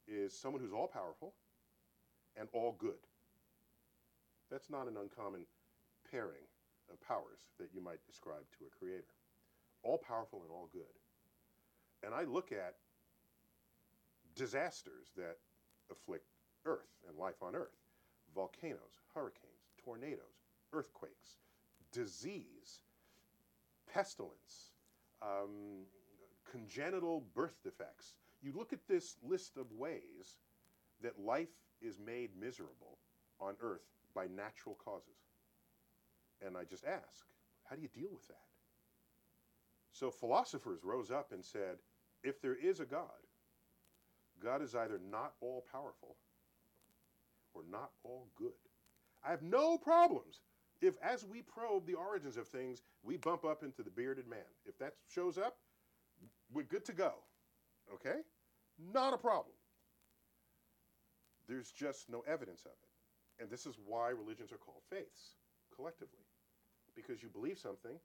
is 0.07 0.37
someone 0.37 0.61
who's 0.61 0.73
all 0.73 0.89
powerful 0.89 1.35
and 2.37 2.49
all 2.53 2.77
good, 2.79 3.01
that's 4.51 4.71
not 4.71 4.89
an 4.89 4.97
uncommon 4.97 5.47
pairing 6.11 6.47
of 6.93 7.01
powers 7.01 7.41
that 7.59 7.69
you 7.75 7.81
might 7.81 8.05
describe 8.07 8.45
to 8.59 8.67
a 8.67 8.79
creator. 8.79 9.15
All 9.83 9.99
powerful 9.99 10.43
and 10.43 10.51
all 10.51 10.69
good. 10.73 10.83
And 12.03 12.15
I 12.15 12.25
look 12.25 12.53
at 12.53 12.77
disasters 14.35 15.13
that 15.17 15.37
afflict 15.91 16.27
Earth 16.67 16.91
and 17.09 17.19
life 17.19 17.43
on 17.43 17.55
Earth 17.55 17.77
volcanoes, 18.35 18.99
hurricanes, 19.15 19.71
tornadoes, 19.85 20.43
earthquakes, 20.73 21.39
disease, 21.93 22.81
pestilence, 23.95 24.73
um, 25.23 25.87
congenital 26.51 27.25
birth 27.35 27.63
defects. 27.63 28.15
You 28.43 28.53
look 28.57 28.73
at 28.73 28.87
this 28.89 29.17
list 29.27 29.57
of 29.57 29.71
ways 29.73 30.37
that 31.03 31.19
life 31.19 31.55
is 31.81 31.99
made 32.05 32.31
miserable 32.39 32.99
on 33.41 33.55
earth 33.63 33.87
by 34.15 34.27
natural 34.27 34.77
causes. 34.85 35.31
And 36.45 36.57
I 36.57 36.65
just 36.65 36.85
ask, 36.85 37.27
how 37.69 37.77
do 37.77 37.83
you 37.83 37.89
deal 37.89 38.11
with 38.13 38.27
that? 38.29 38.37
So 39.93 40.11
philosophers 40.11 40.81
rose 40.83 41.11
up 41.11 41.33
and 41.33 41.45
said, 41.45 41.77
if 42.23 42.43
there 42.43 42.57
is 42.57 42.81
a 42.81 42.85
God, 42.85 43.09
God 44.43 44.61
is 44.61 44.75
either 44.75 45.01
not 45.11 45.35
all 45.41 45.65
powerful 45.71 46.17
or 47.55 47.63
not 47.71 47.91
all 48.03 48.27
good. 48.37 48.53
I 49.25 49.31
have 49.31 49.43
no 49.43 49.79
problems 49.79 50.41
if, 50.81 50.95
as 51.03 51.25
we 51.25 51.43
probe 51.43 51.87
the 51.87 51.95
origins 51.95 52.37
of 52.37 52.49
things, 52.49 52.83
we 53.03 53.17
bump 53.17 53.45
up 53.45 53.63
into 53.63 53.83
the 53.83 53.91
bearded 53.91 54.29
man. 54.29 54.41
If 54.67 54.79
that 54.79 54.95
shows 55.09 55.39
up, 55.39 55.57
we're 56.53 56.63
good 56.65 56.85
to 56.87 56.93
go. 56.93 57.13
Okay? 57.93 58.21
Not 58.93 59.15
a 59.15 59.19
problem. 59.19 59.55
There's 61.49 61.71
just 61.71 62.11
no 62.11 62.23
evidence 62.27 62.63
of 62.65 62.73
it. 62.73 63.43
And 63.43 63.51
this 63.51 63.67
is 63.67 63.77
why 63.85 64.11
religions 64.11 64.53
are 64.53 64.59
called 64.59 64.83
faiths, 64.91 65.37
collectively, 65.75 66.25
because 66.95 67.23
you 67.23 67.29
believe 67.29 67.59
something 67.59 67.99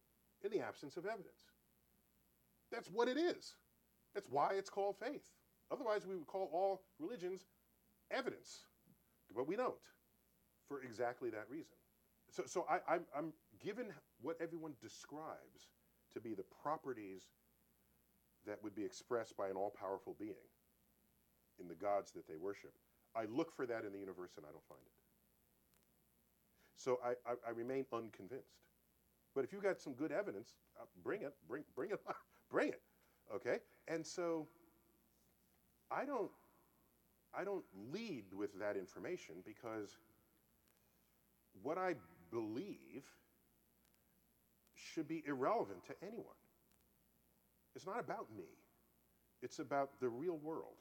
in 0.43 0.51
the 0.51 0.59
absence 0.59 0.97
of 0.97 1.05
evidence. 1.05 1.45
That's 2.71 2.89
what 2.89 3.07
it 3.07 3.17
is. 3.17 3.55
That's 4.13 4.29
why 4.29 4.53
it's 4.53 4.69
called 4.69 4.95
faith. 4.97 5.29
Otherwise, 5.71 6.07
we 6.07 6.15
would 6.15 6.27
call 6.27 6.49
all 6.51 6.81
religions 6.99 7.45
evidence, 8.11 8.63
but 9.35 9.47
we 9.47 9.55
don't 9.55 9.75
for 10.67 10.81
exactly 10.81 11.29
that 11.29 11.45
reason. 11.49 11.75
So, 12.31 12.43
so 12.45 12.65
I, 12.69 12.93
I'm, 12.93 13.01
I'm 13.15 13.33
given 13.63 13.87
what 14.21 14.37
everyone 14.41 14.73
describes 14.81 15.69
to 16.13 16.19
be 16.19 16.33
the 16.33 16.45
properties 16.61 17.23
that 18.45 18.61
would 18.63 18.75
be 18.75 18.83
expressed 18.83 19.35
by 19.37 19.49
an 19.49 19.55
all 19.55 19.73
powerful 19.77 20.15
being 20.19 20.47
in 21.59 21.67
the 21.67 21.75
gods 21.75 22.11
that 22.11 22.27
they 22.27 22.35
worship. 22.35 22.71
I 23.15 23.25
look 23.25 23.55
for 23.55 23.65
that 23.65 23.83
in 23.85 23.91
the 23.91 23.99
universe 23.99 24.31
and 24.37 24.45
I 24.45 24.51
don't 24.51 24.67
find 24.67 24.81
it. 24.85 24.91
So 26.75 26.99
I, 27.03 27.09
I, 27.29 27.33
I 27.47 27.51
remain 27.51 27.85
unconvinced. 27.91 28.55
But 29.35 29.43
if 29.43 29.53
you've 29.53 29.63
got 29.63 29.79
some 29.79 29.93
good 29.93 30.11
evidence, 30.11 30.55
uh, 30.79 30.85
bring 31.03 31.21
it, 31.21 31.33
bring, 31.47 31.63
bring 31.75 31.91
it, 31.91 31.99
bring 32.51 32.69
it. 32.69 32.81
Okay? 33.35 33.57
And 33.87 34.05
so 34.05 34.47
I 35.91 36.05
don't, 36.05 36.31
I 37.37 37.43
don't 37.43 37.65
lead 37.91 38.25
with 38.33 38.57
that 38.59 38.75
information 38.77 39.35
because 39.45 39.97
what 41.61 41.77
I 41.77 41.95
believe 42.31 43.03
should 44.75 45.07
be 45.07 45.23
irrelevant 45.27 45.85
to 45.85 45.93
anyone. 46.01 46.25
It's 47.75 47.85
not 47.85 47.99
about 47.99 48.27
me, 48.35 48.45
it's 49.41 49.59
about 49.59 49.99
the 49.99 50.09
real 50.09 50.37
world. 50.37 50.75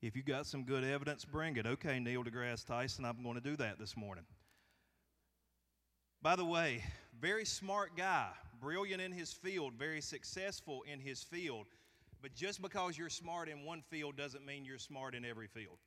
If 0.00 0.14
you 0.14 0.22
got 0.22 0.46
some 0.46 0.62
good 0.62 0.84
evidence, 0.84 1.24
bring 1.24 1.56
it. 1.56 1.66
Okay, 1.66 1.98
Neil 1.98 2.22
deGrasse 2.22 2.64
Tyson, 2.64 3.04
I'm 3.04 3.22
going 3.22 3.34
to 3.34 3.40
do 3.40 3.56
that 3.56 3.80
this 3.80 3.96
morning. 3.96 4.24
By 6.22 6.36
the 6.36 6.44
way, 6.44 6.84
very 7.20 7.44
smart 7.44 7.96
guy, 7.96 8.28
brilliant 8.60 9.02
in 9.02 9.10
his 9.10 9.32
field, 9.32 9.74
very 9.74 10.00
successful 10.00 10.84
in 10.90 11.00
his 11.00 11.22
field. 11.22 11.66
But 12.22 12.34
just 12.34 12.62
because 12.62 12.96
you're 12.96 13.10
smart 13.10 13.48
in 13.48 13.64
one 13.64 13.82
field 13.90 14.16
doesn't 14.16 14.46
mean 14.46 14.64
you're 14.64 14.78
smart 14.78 15.14
in 15.14 15.24
every 15.24 15.46
field. 15.46 15.78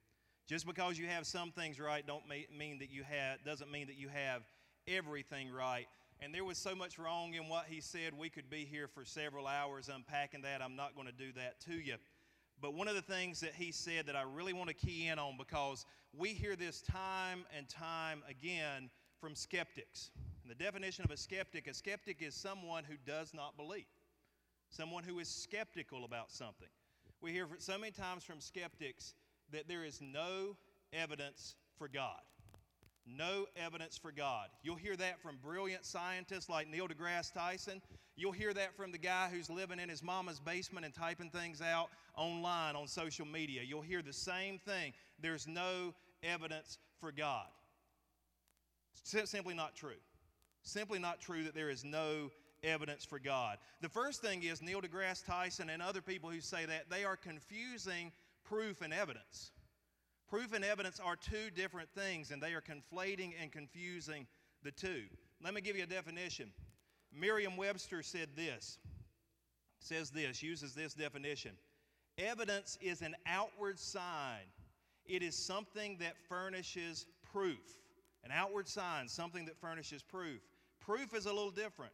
Just 0.47 0.65
because 0.65 0.97
you 0.97 1.07
have 1.07 1.25
some 1.25 1.51
things 1.51 1.79
right 1.79 2.05
don't 2.05 2.23
mean 2.27 2.79
that 2.79 2.91
you 2.91 3.03
have 3.03 3.43
doesn't 3.45 3.71
mean 3.71 3.87
that 3.87 3.95
you 3.95 4.09
have 4.09 4.41
everything 4.87 5.51
right. 5.51 5.87
And 6.19 6.33
there 6.33 6.45
was 6.45 6.57
so 6.57 6.75
much 6.75 6.99
wrong 6.99 7.33
in 7.33 7.47
what 7.47 7.65
he 7.67 7.81
said. 7.81 8.13
We 8.17 8.29
could 8.29 8.49
be 8.49 8.65
here 8.65 8.87
for 8.87 9.05
several 9.05 9.47
hours 9.47 9.89
unpacking 9.93 10.43
that. 10.43 10.61
I'm 10.61 10.75
not 10.75 10.95
going 10.95 11.07
to 11.07 11.13
do 11.13 11.31
that 11.33 11.59
to 11.61 11.73
you. 11.73 11.95
But 12.61 12.75
one 12.75 12.87
of 12.87 12.93
the 12.93 13.01
things 13.01 13.39
that 13.39 13.55
he 13.55 13.71
said 13.71 14.05
that 14.05 14.15
I 14.15 14.21
really 14.21 14.53
want 14.53 14.67
to 14.69 14.75
key 14.75 15.07
in 15.07 15.17
on 15.17 15.35
because 15.37 15.85
we 16.15 16.29
hear 16.29 16.55
this 16.55 16.81
time 16.81 17.45
and 17.57 17.67
time 17.67 18.21
again 18.29 18.91
from 19.19 19.35
skeptics. 19.35 20.11
And 20.43 20.51
the 20.51 20.63
definition 20.63 21.03
of 21.03 21.11
a 21.11 21.17
skeptic 21.17 21.67
a 21.67 21.73
skeptic 21.73 22.21
is 22.21 22.35
someone 22.35 22.83
who 22.83 22.95
does 23.05 23.33
not 23.33 23.57
believe, 23.57 23.85
someone 24.69 25.03
who 25.03 25.17
is 25.19 25.27
skeptical 25.27 26.05
about 26.05 26.31
something. 26.31 26.69
We 27.19 27.31
hear 27.31 27.47
so 27.57 27.79
many 27.79 27.91
times 27.91 28.23
from 28.23 28.39
skeptics 28.39 29.15
that 29.51 29.67
there 29.67 29.83
is 29.83 30.01
no 30.01 30.55
evidence 30.93 31.55
for 31.77 31.87
God. 31.87 32.21
No 33.05 33.45
evidence 33.55 33.97
for 33.97 34.11
God. 34.11 34.49
You'll 34.63 34.75
hear 34.75 34.95
that 34.95 35.21
from 35.21 35.37
brilliant 35.43 35.85
scientists 35.85 36.49
like 36.49 36.69
Neil 36.69 36.87
deGrasse 36.87 37.33
Tyson. 37.33 37.81
You'll 38.15 38.31
hear 38.31 38.53
that 38.53 38.75
from 38.75 38.91
the 38.91 38.97
guy 38.97 39.29
who's 39.31 39.49
living 39.49 39.79
in 39.79 39.89
his 39.89 40.03
mama's 40.03 40.39
basement 40.39 40.85
and 40.85 40.93
typing 40.93 41.29
things 41.29 41.61
out 41.61 41.89
online 42.15 42.75
on 42.75 42.87
social 42.87 43.25
media. 43.25 43.61
You'll 43.65 43.81
hear 43.81 44.01
the 44.01 44.13
same 44.13 44.59
thing. 44.59 44.93
There's 45.19 45.47
no 45.47 45.93
evidence 46.23 46.77
for 46.99 47.11
God. 47.11 47.47
simply 49.03 49.55
not 49.55 49.75
true. 49.75 49.99
Simply 50.61 50.99
not 50.99 51.19
true 51.19 51.43
that 51.43 51.55
there 51.55 51.71
is 51.71 51.83
no 51.83 52.29
evidence 52.63 53.03
for 53.03 53.17
God. 53.17 53.57
The 53.81 53.89
first 53.89 54.21
thing 54.21 54.43
is 54.43 54.61
Neil 54.61 54.81
deGrasse 54.81 55.25
Tyson 55.25 55.69
and 55.69 55.81
other 55.81 56.01
people 56.01 56.29
who 56.29 56.39
say 56.39 56.65
that 56.65 56.89
they 56.89 57.03
are 57.03 57.15
confusing 57.15 58.11
proof 58.51 58.81
and 58.81 58.93
evidence. 58.93 59.51
Proof 60.29 60.53
and 60.53 60.63
evidence 60.63 60.99
are 60.99 61.15
two 61.15 61.49
different 61.55 61.89
things, 61.95 62.31
and 62.31 62.41
they 62.41 62.53
are 62.53 62.61
conflating 62.61 63.31
and 63.41 63.51
confusing 63.51 64.27
the 64.63 64.71
two. 64.71 65.03
Let 65.43 65.53
me 65.53 65.61
give 65.61 65.77
you 65.77 65.83
a 65.83 65.87
definition. 65.87 66.51
Merriam 67.13 67.55
Webster 67.55 68.03
said 68.03 68.29
this, 68.35 68.77
says 69.79 70.09
this, 70.09 70.43
uses 70.43 70.75
this 70.75 70.93
definition 70.93 71.51
Evidence 72.17 72.77
is 72.81 73.01
an 73.01 73.15
outward 73.25 73.79
sign, 73.79 74.43
it 75.05 75.23
is 75.23 75.35
something 75.35 75.97
that 75.99 76.17
furnishes 76.27 77.05
proof. 77.31 77.77
An 78.23 78.31
outward 78.31 78.67
sign, 78.67 79.07
something 79.07 79.45
that 79.45 79.57
furnishes 79.59 80.03
proof. 80.03 80.41
Proof 80.79 81.15
is 81.15 81.25
a 81.25 81.33
little 81.33 81.51
different. 81.51 81.93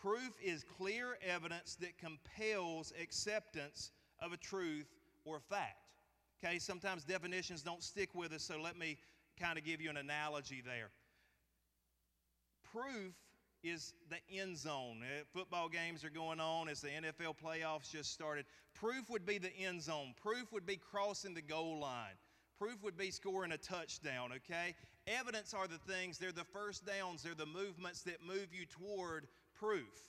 Proof 0.00 0.32
is 0.44 0.64
clear 0.76 1.16
evidence 1.26 1.76
that 1.76 1.96
compels 1.96 2.92
acceptance 3.00 3.90
of 4.20 4.32
a 4.32 4.36
truth 4.36 4.86
or 5.24 5.40
fact. 5.40 5.81
Okay, 6.44 6.58
sometimes 6.58 7.04
definitions 7.04 7.62
don't 7.62 7.82
stick 7.82 8.14
with 8.14 8.32
us, 8.32 8.42
so 8.42 8.60
let 8.60 8.76
me 8.76 8.96
kind 9.38 9.58
of 9.58 9.64
give 9.64 9.80
you 9.80 9.90
an 9.90 9.96
analogy 9.96 10.62
there. 10.64 10.90
Proof 12.72 13.14
is 13.62 13.94
the 14.10 14.40
end 14.40 14.58
zone. 14.58 15.02
Uh, 15.02 15.22
football 15.32 15.68
games 15.68 16.04
are 16.04 16.10
going 16.10 16.40
on 16.40 16.68
as 16.68 16.80
the 16.80 16.88
NFL 16.88 17.36
playoffs 17.42 17.90
just 17.90 18.12
started. 18.12 18.44
Proof 18.74 19.08
would 19.08 19.24
be 19.24 19.38
the 19.38 19.54
end 19.56 19.82
zone. 19.82 20.14
Proof 20.20 20.52
would 20.52 20.66
be 20.66 20.76
crossing 20.76 21.34
the 21.34 21.42
goal 21.42 21.78
line. 21.78 22.16
Proof 22.58 22.82
would 22.82 22.96
be 22.96 23.10
scoring 23.10 23.52
a 23.52 23.58
touchdown, 23.58 24.30
okay? 24.32 24.74
Evidence 25.06 25.54
are 25.54 25.68
the 25.68 25.78
things, 25.92 26.18
they're 26.18 26.32
the 26.32 26.44
first 26.44 26.84
downs, 26.84 27.22
they're 27.22 27.34
the 27.34 27.46
movements 27.46 28.02
that 28.02 28.24
move 28.24 28.48
you 28.52 28.66
toward 28.66 29.26
proof. 29.54 30.08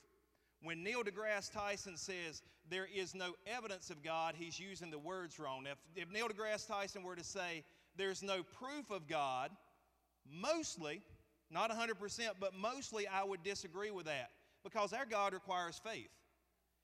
When 0.63 0.81
Neil 0.81 1.03
deGrasse 1.03 1.51
Tyson 1.51 1.97
says 1.97 2.41
there 2.69 2.87
is 2.95 3.13
no 3.13 3.33
evidence 3.45 3.89
of 3.89 4.01
God, 4.01 4.35
he's 4.37 4.57
using 4.59 4.89
the 4.89 4.97
words 4.97 5.37
wrong. 5.37 5.65
If, 5.69 5.77
if 6.01 6.09
Neil 6.09 6.29
deGrasse 6.29 6.67
Tyson 6.67 7.03
were 7.03 7.17
to 7.17 7.23
say 7.23 7.63
there's 7.97 8.23
no 8.23 8.43
proof 8.43 8.89
of 8.89 9.07
God, 9.07 9.51
mostly, 10.25 11.01
not 11.51 11.69
100%, 11.69 12.29
but 12.39 12.53
mostly 12.55 13.07
I 13.07 13.23
would 13.23 13.43
disagree 13.43 13.91
with 13.91 14.05
that 14.05 14.29
because 14.63 14.93
our 14.93 15.05
God 15.05 15.33
requires 15.33 15.79
faith. 15.83 16.09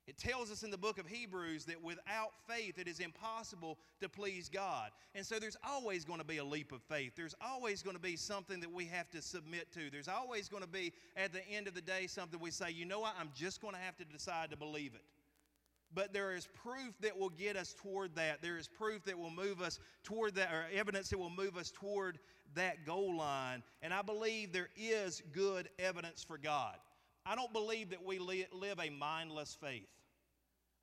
It 0.09 0.17
tells 0.17 0.49
us 0.49 0.63
in 0.63 0.71
the 0.71 0.77
book 0.77 0.97
of 0.97 1.05
Hebrews 1.05 1.65
that 1.65 1.83
without 1.83 2.31
faith 2.47 2.79
it 2.79 2.87
is 2.87 2.99
impossible 2.99 3.77
to 4.01 4.09
please 4.09 4.49
God. 4.49 4.89
And 5.13 5.23
so 5.23 5.37
there's 5.37 5.55
always 5.63 6.03
going 6.03 6.17
to 6.17 6.25
be 6.25 6.37
a 6.37 6.43
leap 6.43 6.71
of 6.71 6.81
faith. 6.81 7.11
There's 7.15 7.35
always 7.39 7.83
going 7.83 7.95
to 7.95 8.01
be 8.01 8.15
something 8.15 8.59
that 8.59 8.73
we 8.73 8.85
have 8.85 9.07
to 9.11 9.21
submit 9.21 9.71
to. 9.73 9.91
There's 9.91 10.07
always 10.07 10.49
going 10.49 10.63
to 10.63 10.69
be, 10.69 10.93
at 11.15 11.31
the 11.31 11.47
end 11.47 11.67
of 11.67 11.75
the 11.75 11.81
day, 11.81 12.07
something 12.07 12.39
we 12.39 12.49
say, 12.49 12.71
you 12.71 12.85
know 12.85 13.01
what, 13.01 13.13
I'm 13.19 13.29
just 13.35 13.61
going 13.61 13.75
to 13.75 13.79
have 13.79 13.97
to 13.97 14.03
decide 14.05 14.49
to 14.49 14.57
believe 14.57 14.95
it. 14.95 15.03
But 15.93 16.11
there 16.11 16.35
is 16.35 16.47
proof 16.63 16.99
that 17.01 17.15
will 17.15 17.29
get 17.29 17.55
us 17.55 17.75
toward 17.77 18.15
that. 18.15 18.41
There 18.41 18.57
is 18.57 18.67
proof 18.67 19.03
that 19.05 19.17
will 19.17 19.29
move 19.29 19.61
us 19.61 19.79
toward 20.03 20.33
that, 20.35 20.51
or 20.51 20.65
evidence 20.73 21.09
that 21.09 21.19
will 21.19 21.29
move 21.29 21.55
us 21.55 21.69
toward 21.69 22.17
that 22.55 22.83
goal 22.83 23.15
line. 23.15 23.61
And 23.83 23.93
I 23.93 24.01
believe 24.01 24.53
there 24.53 24.69
is 24.75 25.21
good 25.33 25.69
evidence 25.77 26.23
for 26.23 26.39
God. 26.39 26.77
I 27.27 27.35
don't 27.35 27.53
believe 27.53 27.91
that 27.91 28.03
we 28.03 28.17
live 28.17 28.79
a 28.79 28.89
mindless 28.89 29.55
faith. 29.61 29.87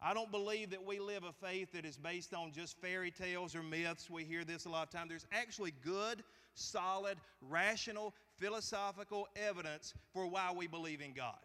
I 0.00 0.12
don't 0.12 0.30
believe 0.30 0.70
that 0.70 0.84
we 0.84 0.98
live 0.98 1.24
a 1.24 1.32
faith 1.32 1.72
that 1.72 1.84
is 1.86 1.96
based 1.96 2.34
on 2.34 2.52
just 2.52 2.76
fairy 2.78 3.10
tales 3.10 3.54
or 3.54 3.62
myths. 3.62 4.10
We 4.10 4.24
hear 4.24 4.44
this 4.44 4.66
a 4.66 4.68
lot 4.68 4.82
of 4.82 4.90
times. 4.90 5.08
There's 5.08 5.26
actually 5.32 5.72
good, 5.82 6.22
solid, 6.54 7.16
rational, 7.40 8.14
philosophical 8.36 9.26
evidence 9.36 9.94
for 10.12 10.26
why 10.26 10.52
we 10.54 10.66
believe 10.66 11.00
in 11.00 11.12
God. 11.12 11.38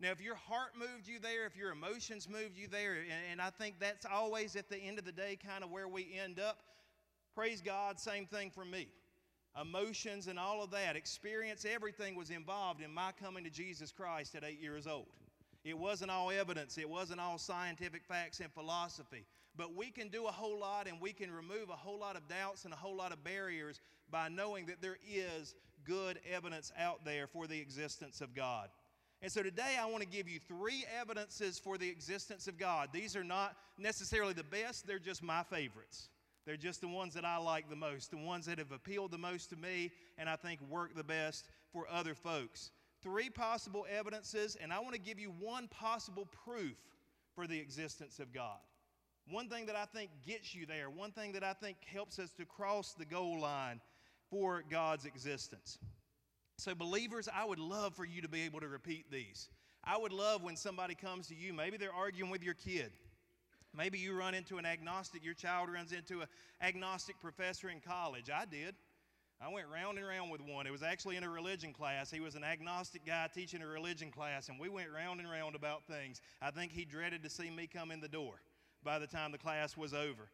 Now, 0.00 0.10
if 0.10 0.20
your 0.20 0.34
heart 0.34 0.70
moved 0.76 1.06
you 1.06 1.20
there, 1.20 1.46
if 1.46 1.54
your 1.54 1.70
emotions 1.70 2.28
moved 2.28 2.56
you 2.56 2.66
there, 2.66 2.94
and, 2.94 3.22
and 3.30 3.40
I 3.40 3.50
think 3.50 3.78
that's 3.78 4.04
always 4.04 4.56
at 4.56 4.68
the 4.68 4.76
end 4.78 4.98
of 4.98 5.04
the 5.04 5.12
day 5.12 5.38
kind 5.46 5.62
of 5.62 5.70
where 5.70 5.86
we 5.86 6.18
end 6.20 6.40
up, 6.40 6.58
praise 7.34 7.60
God, 7.60 8.00
same 8.00 8.26
thing 8.26 8.50
for 8.50 8.64
me. 8.64 8.88
Emotions 9.60 10.28
and 10.28 10.38
all 10.38 10.62
of 10.62 10.70
that, 10.70 10.96
experience, 10.96 11.66
everything 11.70 12.16
was 12.16 12.30
involved 12.30 12.80
in 12.80 12.92
my 12.92 13.12
coming 13.22 13.44
to 13.44 13.50
Jesus 13.50 13.92
Christ 13.92 14.34
at 14.34 14.44
eight 14.44 14.60
years 14.60 14.86
old. 14.86 15.06
It 15.64 15.78
wasn't 15.78 16.10
all 16.10 16.30
evidence, 16.30 16.76
it 16.78 16.88
wasn't 16.88 17.20
all 17.20 17.38
scientific 17.38 18.04
facts 18.04 18.40
and 18.40 18.52
philosophy. 18.52 19.24
But 19.56 19.74
we 19.74 19.90
can 19.90 20.08
do 20.08 20.26
a 20.26 20.32
whole 20.32 20.58
lot 20.58 20.88
and 20.88 21.00
we 21.00 21.12
can 21.12 21.30
remove 21.30 21.68
a 21.68 21.76
whole 21.76 21.98
lot 21.98 22.16
of 22.16 22.26
doubts 22.26 22.64
and 22.64 22.72
a 22.72 22.76
whole 22.76 22.96
lot 22.96 23.12
of 23.12 23.22
barriers 23.22 23.80
by 24.10 24.28
knowing 24.28 24.66
that 24.66 24.80
there 24.80 24.96
is 25.08 25.54
good 25.84 26.18
evidence 26.30 26.72
out 26.78 27.04
there 27.04 27.26
for 27.26 27.46
the 27.46 27.60
existence 27.60 28.20
of 28.20 28.34
God. 28.34 28.68
And 29.20 29.30
so 29.30 29.42
today 29.42 29.76
I 29.80 29.86
want 29.86 30.02
to 30.02 30.08
give 30.08 30.28
you 30.28 30.40
three 30.48 30.84
evidences 31.00 31.58
for 31.58 31.78
the 31.78 31.88
existence 31.88 32.48
of 32.48 32.58
God. 32.58 32.88
These 32.92 33.14
are 33.14 33.22
not 33.22 33.56
necessarily 33.78 34.32
the 34.32 34.42
best, 34.42 34.86
they're 34.86 34.98
just 34.98 35.22
my 35.22 35.42
favorites. 35.44 36.08
They're 36.44 36.56
just 36.56 36.80
the 36.80 36.88
ones 36.88 37.14
that 37.14 37.24
I 37.24 37.36
like 37.36 37.70
the 37.70 37.76
most, 37.76 38.10
the 38.10 38.16
ones 38.16 38.46
that 38.46 38.58
have 38.58 38.72
appealed 38.72 39.12
the 39.12 39.18
most 39.18 39.50
to 39.50 39.56
me 39.56 39.92
and 40.18 40.28
I 40.28 40.34
think 40.34 40.60
work 40.68 40.96
the 40.96 41.04
best 41.04 41.46
for 41.72 41.86
other 41.88 42.14
folks. 42.14 42.70
Three 43.02 43.30
possible 43.30 43.86
evidences, 43.90 44.56
and 44.60 44.72
I 44.72 44.78
want 44.78 44.94
to 44.94 45.00
give 45.00 45.18
you 45.18 45.32
one 45.40 45.68
possible 45.68 46.28
proof 46.44 46.76
for 47.34 47.46
the 47.46 47.58
existence 47.58 48.18
of 48.18 48.32
God. 48.32 48.58
One 49.28 49.48
thing 49.48 49.66
that 49.66 49.76
I 49.76 49.84
think 49.84 50.10
gets 50.26 50.54
you 50.54 50.66
there, 50.66 50.90
one 50.90 51.12
thing 51.12 51.32
that 51.32 51.44
I 51.44 51.52
think 51.52 51.76
helps 51.84 52.18
us 52.18 52.32
to 52.32 52.44
cross 52.44 52.92
the 52.92 53.04
goal 53.04 53.40
line 53.40 53.80
for 54.30 54.64
God's 54.68 55.04
existence. 55.04 55.78
So, 56.56 56.74
believers, 56.74 57.28
I 57.32 57.44
would 57.44 57.58
love 57.58 57.94
for 57.94 58.04
you 58.04 58.22
to 58.22 58.28
be 58.28 58.42
able 58.42 58.60
to 58.60 58.68
repeat 58.68 59.10
these. 59.10 59.48
I 59.84 59.96
would 59.96 60.12
love 60.12 60.42
when 60.42 60.56
somebody 60.56 60.94
comes 60.94 61.26
to 61.28 61.34
you, 61.34 61.52
maybe 61.52 61.76
they're 61.76 61.92
arguing 61.92 62.30
with 62.30 62.42
your 62.42 62.54
kid. 62.54 62.92
Maybe 63.74 63.98
you 63.98 64.14
run 64.14 64.34
into 64.34 64.58
an 64.58 64.66
agnostic, 64.66 65.24
your 65.24 65.34
child 65.34 65.70
runs 65.72 65.92
into 65.92 66.20
an 66.20 66.28
agnostic 66.60 67.18
professor 67.20 67.68
in 67.68 67.80
college. 67.80 68.28
I 68.30 68.44
did. 68.44 68.74
I 69.44 69.48
went 69.48 69.66
round 69.74 69.98
and 69.98 70.06
round 70.06 70.30
with 70.30 70.40
one. 70.40 70.68
It 70.68 70.70
was 70.70 70.84
actually 70.84 71.16
in 71.16 71.24
a 71.24 71.28
religion 71.28 71.72
class. 71.72 72.12
He 72.12 72.20
was 72.20 72.36
an 72.36 72.44
agnostic 72.44 73.04
guy 73.04 73.28
teaching 73.34 73.60
a 73.60 73.66
religion 73.66 74.12
class, 74.12 74.48
and 74.48 74.58
we 74.58 74.68
went 74.68 74.88
round 74.94 75.18
and 75.18 75.28
round 75.28 75.56
about 75.56 75.84
things. 75.84 76.20
I 76.40 76.52
think 76.52 76.70
he 76.70 76.84
dreaded 76.84 77.24
to 77.24 77.30
see 77.30 77.50
me 77.50 77.66
come 77.66 77.90
in 77.90 78.00
the 78.00 78.08
door 78.08 78.34
by 78.84 79.00
the 79.00 79.06
time 79.08 79.32
the 79.32 79.38
class 79.38 79.76
was 79.76 79.94
over. 79.94 80.28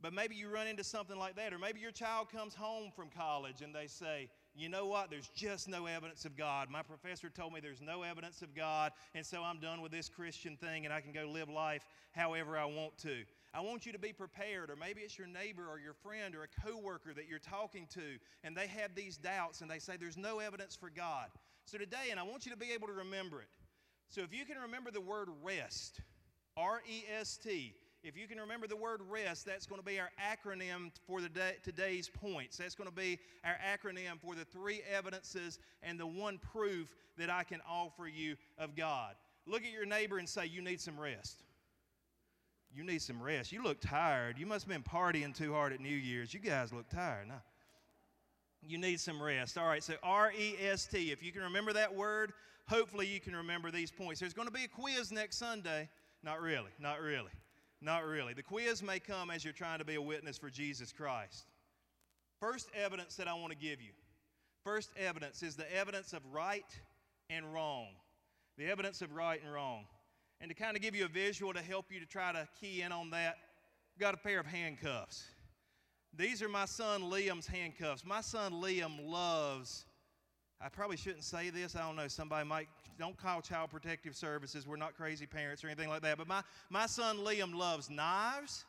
But 0.00 0.12
maybe 0.12 0.36
you 0.36 0.48
run 0.48 0.68
into 0.68 0.84
something 0.84 1.18
like 1.18 1.34
that, 1.36 1.52
or 1.52 1.58
maybe 1.58 1.80
your 1.80 1.90
child 1.90 2.30
comes 2.30 2.54
home 2.54 2.92
from 2.94 3.08
college 3.08 3.62
and 3.62 3.74
they 3.74 3.88
say, 3.88 4.28
you 4.54 4.68
know 4.68 4.86
what? 4.86 5.10
There's 5.10 5.30
just 5.34 5.68
no 5.68 5.86
evidence 5.86 6.24
of 6.24 6.36
God. 6.36 6.70
My 6.70 6.82
professor 6.82 7.28
told 7.28 7.52
me 7.52 7.60
there's 7.60 7.82
no 7.82 8.02
evidence 8.02 8.42
of 8.42 8.54
God, 8.54 8.92
and 9.14 9.26
so 9.26 9.42
I'm 9.42 9.58
done 9.58 9.80
with 9.80 9.90
this 9.90 10.08
Christian 10.08 10.56
thing 10.56 10.84
and 10.84 10.94
I 10.94 11.00
can 11.00 11.12
go 11.12 11.26
live 11.28 11.48
life 11.48 11.84
however 12.12 12.56
I 12.56 12.66
want 12.66 12.96
to. 12.98 13.24
I 13.56 13.60
want 13.60 13.86
you 13.86 13.92
to 13.92 13.98
be 13.98 14.12
prepared, 14.12 14.68
or 14.68 14.76
maybe 14.76 15.00
it's 15.00 15.16
your 15.16 15.28
neighbor 15.28 15.62
or 15.66 15.78
your 15.78 15.94
friend 15.94 16.34
or 16.34 16.42
a 16.42 16.60
coworker 16.68 17.14
that 17.14 17.26
you're 17.26 17.38
talking 17.38 17.86
to, 17.94 18.02
and 18.44 18.54
they 18.54 18.66
have 18.66 18.94
these 18.94 19.16
doubts 19.16 19.62
and 19.62 19.70
they 19.70 19.78
say 19.78 19.96
there's 19.96 20.18
no 20.18 20.40
evidence 20.40 20.76
for 20.76 20.90
God. 20.90 21.28
So 21.64 21.78
today, 21.78 22.10
and 22.10 22.20
I 22.20 22.22
want 22.22 22.44
you 22.44 22.52
to 22.52 22.58
be 22.58 22.72
able 22.74 22.86
to 22.88 22.92
remember 22.92 23.40
it. 23.40 23.48
So 24.10 24.20
if 24.20 24.34
you 24.34 24.44
can 24.44 24.58
remember 24.58 24.90
the 24.90 25.00
word 25.00 25.30
rest, 25.42 26.02
R 26.58 26.82
E 26.86 27.04
S 27.18 27.38
T, 27.38 27.74
if 28.04 28.14
you 28.14 28.28
can 28.28 28.38
remember 28.38 28.66
the 28.66 28.76
word 28.76 29.00
rest, 29.08 29.46
that's 29.46 29.64
going 29.64 29.80
to 29.80 29.86
be 29.86 29.98
our 29.98 30.10
acronym 30.22 30.90
for 31.06 31.22
the 31.22 31.30
day, 31.30 31.54
today's 31.62 32.10
points. 32.10 32.58
That's 32.58 32.74
going 32.74 32.90
to 32.90 32.94
be 32.94 33.18
our 33.42 33.56
acronym 33.66 34.20
for 34.20 34.34
the 34.34 34.44
three 34.44 34.82
evidences 34.94 35.58
and 35.82 35.98
the 35.98 36.06
one 36.06 36.38
proof 36.52 36.94
that 37.16 37.30
I 37.30 37.42
can 37.42 37.62
offer 37.66 38.06
you 38.06 38.36
of 38.58 38.76
God. 38.76 39.14
Look 39.46 39.62
at 39.62 39.72
your 39.72 39.86
neighbor 39.86 40.18
and 40.18 40.28
say, 40.28 40.44
You 40.44 40.60
need 40.60 40.80
some 40.82 41.00
rest. 41.00 41.42
You 42.76 42.84
need 42.84 43.00
some 43.00 43.22
rest. 43.22 43.52
You 43.52 43.62
look 43.62 43.80
tired. 43.80 44.38
You 44.38 44.44
must 44.44 44.66
have 44.66 44.72
been 44.72 44.82
partying 44.82 45.34
too 45.34 45.54
hard 45.54 45.72
at 45.72 45.80
New 45.80 45.88
Year's. 45.88 46.34
You 46.34 46.40
guys 46.40 46.74
look 46.74 46.90
tired. 46.90 47.26
Now, 47.26 47.40
you 48.60 48.76
need 48.76 49.00
some 49.00 49.22
rest. 49.22 49.56
All 49.56 49.66
right, 49.66 49.82
so 49.82 49.94
R 50.02 50.30
E 50.38 50.56
S 50.62 50.86
T. 50.86 51.10
If 51.10 51.22
you 51.22 51.32
can 51.32 51.40
remember 51.40 51.72
that 51.72 51.94
word, 51.94 52.34
hopefully 52.68 53.06
you 53.06 53.18
can 53.18 53.34
remember 53.34 53.70
these 53.70 53.90
points. 53.90 54.20
There's 54.20 54.34
going 54.34 54.48
to 54.48 54.52
be 54.52 54.64
a 54.64 54.68
quiz 54.68 55.10
next 55.10 55.38
Sunday. 55.38 55.88
Not 56.22 56.42
really, 56.42 56.70
not 56.78 57.00
really. 57.00 57.30
Not 57.80 58.04
really. 58.04 58.34
The 58.34 58.42
quiz 58.42 58.82
may 58.82 58.98
come 58.98 59.30
as 59.30 59.42
you're 59.42 59.54
trying 59.54 59.78
to 59.78 59.84
be 59.86 59.94
a 59.94 60.02
witness 60.02 60.36
for 60.36 60.50
Jesus 60.50 60.92
Christ. 60.92 61.46
First 62.40 62.68
evidence 62.74 63.16
that 63.16 63.26
I 63.26 63.32
want 63.32 63.52
to 63.52 63.58
give 63.58 63.80
you. 63.80 63.92
First 64.64 64.90
evidence 64.98 65.42
is 65.42 65.56
the 65.56 65.74
evidence 65.74 66.12
of 66.12 66.20
right 66.30 66.66
and 67.30 67.54
wrong. 67.54 67.86
The 68.58 68.66
evidence 68.66 69.00
of 69.00 69.12
right 69.12 69.40
and 69.42 69.50
wrong. 69.50 69.86
And 70.40 70.50
to 70.50 70.54
kind 70.54 70.76
of 70.76 70.82
give 70.82 70.94
you 70.94 71.04
a 71.04 71.08
visual 71.08 71.52
to 71.54 71.62
help 71.62 71.86
you 71.90 72.00
to 72.00 72.06
try 72.06 72.32
to 72.32 72.46
key 72.60 72.82
in 72.82 72.92
on 72.92 73.10
that, 73.10 73.36
I've 73.94 74.00
got 74.00 74.14
a 74.14 74.18
pair 74.18 74.38
of 74.38 74.46
handcuffs. 74.46 75.24
These 76.16 76.42
are 76.42 76.48
my 76.48 76.64
son 76.64 77.02
Liam's 77.02 77.46
handcuffs. 77.46 78.04
My 78.04 78.20
son 78.20 78.52
Liam 78.52 79.06
loves, 79.06 79.84
I 80.60 80.68
probably 80.68 80.96
shouldn't 80.96 81.24
say 81.24 81.50
this, 81.50 81.76
I 81.76 81.80
don't 81.80 81.96
know, 81.96 82.08
somebody 82.08 82.46
might 82.46 82.68
don't 82.98 83.16
call 83.16 83.42
Child 83.42 83.70
Protective 83.70 84.16
Services. 84.16 84.66
We're 84.66 84.76
not 84.76 84.96
crazy 84.96 85.26
parents 85.26 85.62
or 85.62 85.66
anything 85.66 85.90
like 85.90 86.00
that. 86.02 86.16
But 86.16 86.28
my, 86.28 86.42
my 86.70 86.86
son 86.86 87.18
Liam 87.18 87.54
loves 87.54 87.90
knives 87.90 88.64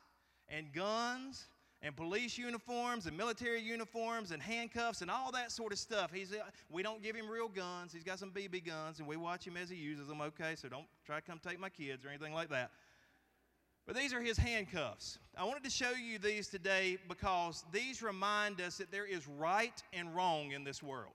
and 0.50 0.74
guns 0.74 1.46
and 1.82 1.96
police 1.96 2.38
uniforms 2.38 3.06
and 3.06 3.16
military 3.16 3.62
uniforms 3.62 4.32
and 4.32 4.42
handcuffs 4.42 5.02
and 5.02 5.12
all 5.12 5.32
that 5.32 5.52
sort 5.52 5.72
of 5.72 5.78
stuff. 5.78 6.12
He's, 6.12 6.34
uh, 6.34 6.38
we 6.70 6.82
don't 6.82 7.04
give 7.04 7.16
him 7.16 7.30
real 7.30 7.48
guns. 7.48 7.94
He's 7.94 8.04
got 8.04 8.20
some 8.20 8.32
BB 8.32 8.66
guns 8.66 9.00
and 9.00 9.08
we 9.08 9.16
watch 9.16 9.46
him 9.46 9.58
as 9.58 9.70
he 9.70 9.76
uses 9.76 10.08
them, 10.08 10.22
okay? 10.22 10.56
So 10.56 10.70
don't 10.70 10.88
try 11.06 11.20
to 11.20 11.22
come 11.22 11.40
take 11.40 11.60
my 11.60 11.70
kids 11.70 12.04
or 12.04 12.10
anything 12.10 12.34
like 12.34 12.50
that. 12.50 12.72
But 13.86 13.96
these 13.96 14.12
are 14.12 14.22
his 14.22 14.38
handcuffs. 14.38 15.18
I 15.38 15.46
wanted 15.46 15.64
to 15.64 15.70
show 15.70 15.92
you 15.92 16.18
these 16.18 16.48
today 16.48 16.98
because 17.08 17.64
these 17.72 18.02
remind 18.02 18.60
us 18.60 18.78
that 18.80 18.92
there 18.92 19.06
is 19.06 19.28
right 19.28 19.82
and 19.94 20.14
wrong 20.14 20.52
in 20.52 20.64
this 20.64 20.84
world. 20.84 21.14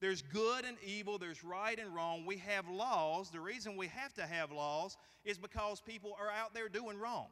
There's 0.00 0.22
good 0.22 0.64
and 0.64 0.76
evil, 0.84 1.18
there's 1.18 1.44
right 1.44 1.78
and 1.78 1.94
wrong. 1.94 2.24
We 2.26 2.36
have 2.38 2.68
laws. 2.68 3.30
The 3.30 3.40
reason 3.40 3.76
we 3.76 3.88
have 3.88 4.14
to 4.14 4.26
have 4.26 4.50
laws 4.50 4.96
is 5.24 5.36
because 5.36 5.80
people 5.80 6.16
are 6.18 6.30
out 6.30 6.54
there 6.54 6.68
doing 6.68 6.98
wrong. 6.98 7.26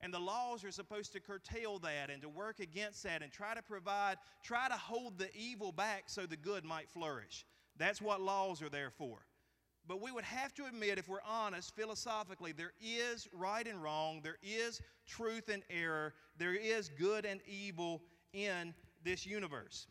And 0.00 0.14
the 0.14 0.18
laws 0.18 0.64
are 0.64 0.70
supposed 0.70 1.12
to 1.14 1.20
curtail 1.20 1.78
that 1.80 2.10
and 2.10 2.22
to 2.22 2.28
work 2.28 2.60
against 2.60 3.02
that 3.02 3.22
and 3.22 3.32
try 3.32 3.54
to 3.54 3.62
provide, 3.62 4.16
try 4.44 4.68
to 4.68 4.74
hold 4.74 5.18
the 5.18 5.28
evil 5.34 5.72
back 5.72 6.04
so 6.06 6.24
the 6.24 6.36
good 6.36 6.64
might 6.64 6.88
flourish. 6.88 7.44
That's 7.76 8.00
what 8.00 8.20
laws 8.20 8.62
are 8.62 8.68
there 8.68 8.90
for. 8.90 9.18
But 9.88 10.02
we 10.02 10.12
would 10.12 10.24
have 10.24 10.54
to 10.54 10.66
admit, 10.66 10.98
if 10.98 11.08
we're 11.08 11.22
honest, 11.26 11.74
philosophically, 11.74 12.52
there 12.52 12.72
is 12.80 13.26
right 13.32 13.66
and 13.66 13.82
wrong, 13.82 14.20
there 14.22 14.36
is 14.42 14.82
truth 15.06 15.48
and 15.48 15.62
error, 15.70 16.12
there 16.36 16.54
is 16.54 16.90
good 16.90 17.24
and 17.24 17.40
evil 17.46 18.02
in 18.34 18.74
this 19.02 19.24
universe. 19.24 19.86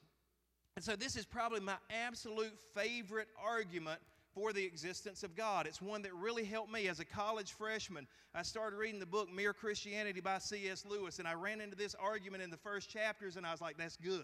And 0.76 0.86
so, 0.86 0.96
this 0.96 1.16
is 1.16 1.26
probably 1.26 1.62
my 1.62 1.78
absolute 1.90 2.54
favorite 2.76 3.30
argument 3.44 4.00
for 4.38 4.54
the 4.54 4.64
existence 4.64 5.24
of 5.24 5.36
God. 5.36 5.66
It's 5.66 5.82
one 5.82 6.04
that 6.04 6.14
really 6.14 6.44
helped 6.44 6.72
me 6.72 6.88
as 6.88 7.00
a 7.00 7.06
college 7.06 7.54
freshman. 7.54 8.06
I 8.36 8.44
started 8.44 8.78
reading 8.78 9.00
the 9.00 9.08
book 9.08 9.34
Mere 9.34 9.52
Christianity 9.52 10.22
by 10.22 10.38
C.S. 10.38 10.86
Lewis, 10.88 11.18
and 11.18 11.28
I 11.28 11.34
ran 11.34 11.60
into 11.60 11.76
this 11.76 11.96
argument 11.96 12.44
in 12.44 12.52
the 12.52 12.58
first 12.58 12.88
chapters, 12.88 13.36
and 13.36 13.48
I 13.48 13.52
was 13.52 13.62
like, 13.62 13.78
that's 13.78 13.98
good. 13.98 14.22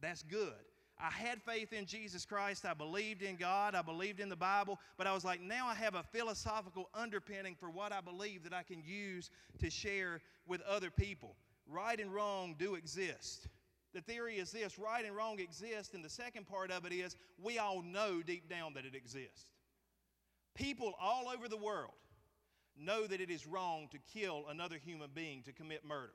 That's 0.00 0.24
good. 0.24 0.52
I 0.98 1.10
had 1.10 1.40
faith 1.40 1.72
in 1.72 1.86
Jesus 1.86 2.24
Christ. 2.24 2.66
I 2.66 2.74
believed 2.74 3.22
in 3.22 3.36
God. 3.36 3.76
I 3.76 3.82
believed 3.82 4.18
in 4.18 4.28
the 4.28 4.34
Bible. 4.34 4.80
But 4.96 5.06
I 5.06 5.14
was 5.14 5.24
like, 5.24 5.40
now 5.40 5.68
I 5.68 5.74
have 5.74 5.94
a 5.94 6.02
philosophical 6.02 6.88
underpinning 6.92 7.54
for 7.54 7.70
what 7.70 7.92
I 7.92 8.00
believe 8.00 8.42
that 8.42 8.52
I 8.52 8.64
can 8.64 8.82
use 8.84 9.30
to 9.60 9.70
share 9.70 10.20
with 10.48 10.62
other 10.62 10.90
people. 10.90 11.36
Right 11.68 12.00
and 12.00 12.12
wrong 12.12 12.56
do 12.58 12.74
exist. 12.74 13.46
The 13.98 14.12
theory 14.12 14.36
is 14.36 14.52
this 14.52 14.78
right 14.78 15.04
and 15.04 15.16
wrong 15.16 15.40
exist, 15.40 15.92
and 15.92 16.04
the 16.04 16.08
second 16.08 16.46
part 16.46 16.70
of 16.70 16.86
it 16.86 16.92
is 16.92 17.16
we 17.42 17.58
all 17.58 17.82
know 17.82 18.22
deep 18.22 18.48
down 18.48 18.74
that 18.74 18.84
it 18.84 18.94
exists. 18.94 19.46
People 20.54 20.94
all 21.00 21.28
over 21.28 21.48
the 21.48 21.56
world 21.56 21.94
know 22.78 23.08
that 23.08 23.20
it 23.20 23.28
is 23.28 23.44
wrong 23.44 23.88
to 23.90 23.98
kill 24.16 24.44
another 24.48 24.76
human 24.76 25.10
being, 25.12 25.42
to 25.42 25.52
commit 25.52 25.84
murder. 25.84 26.12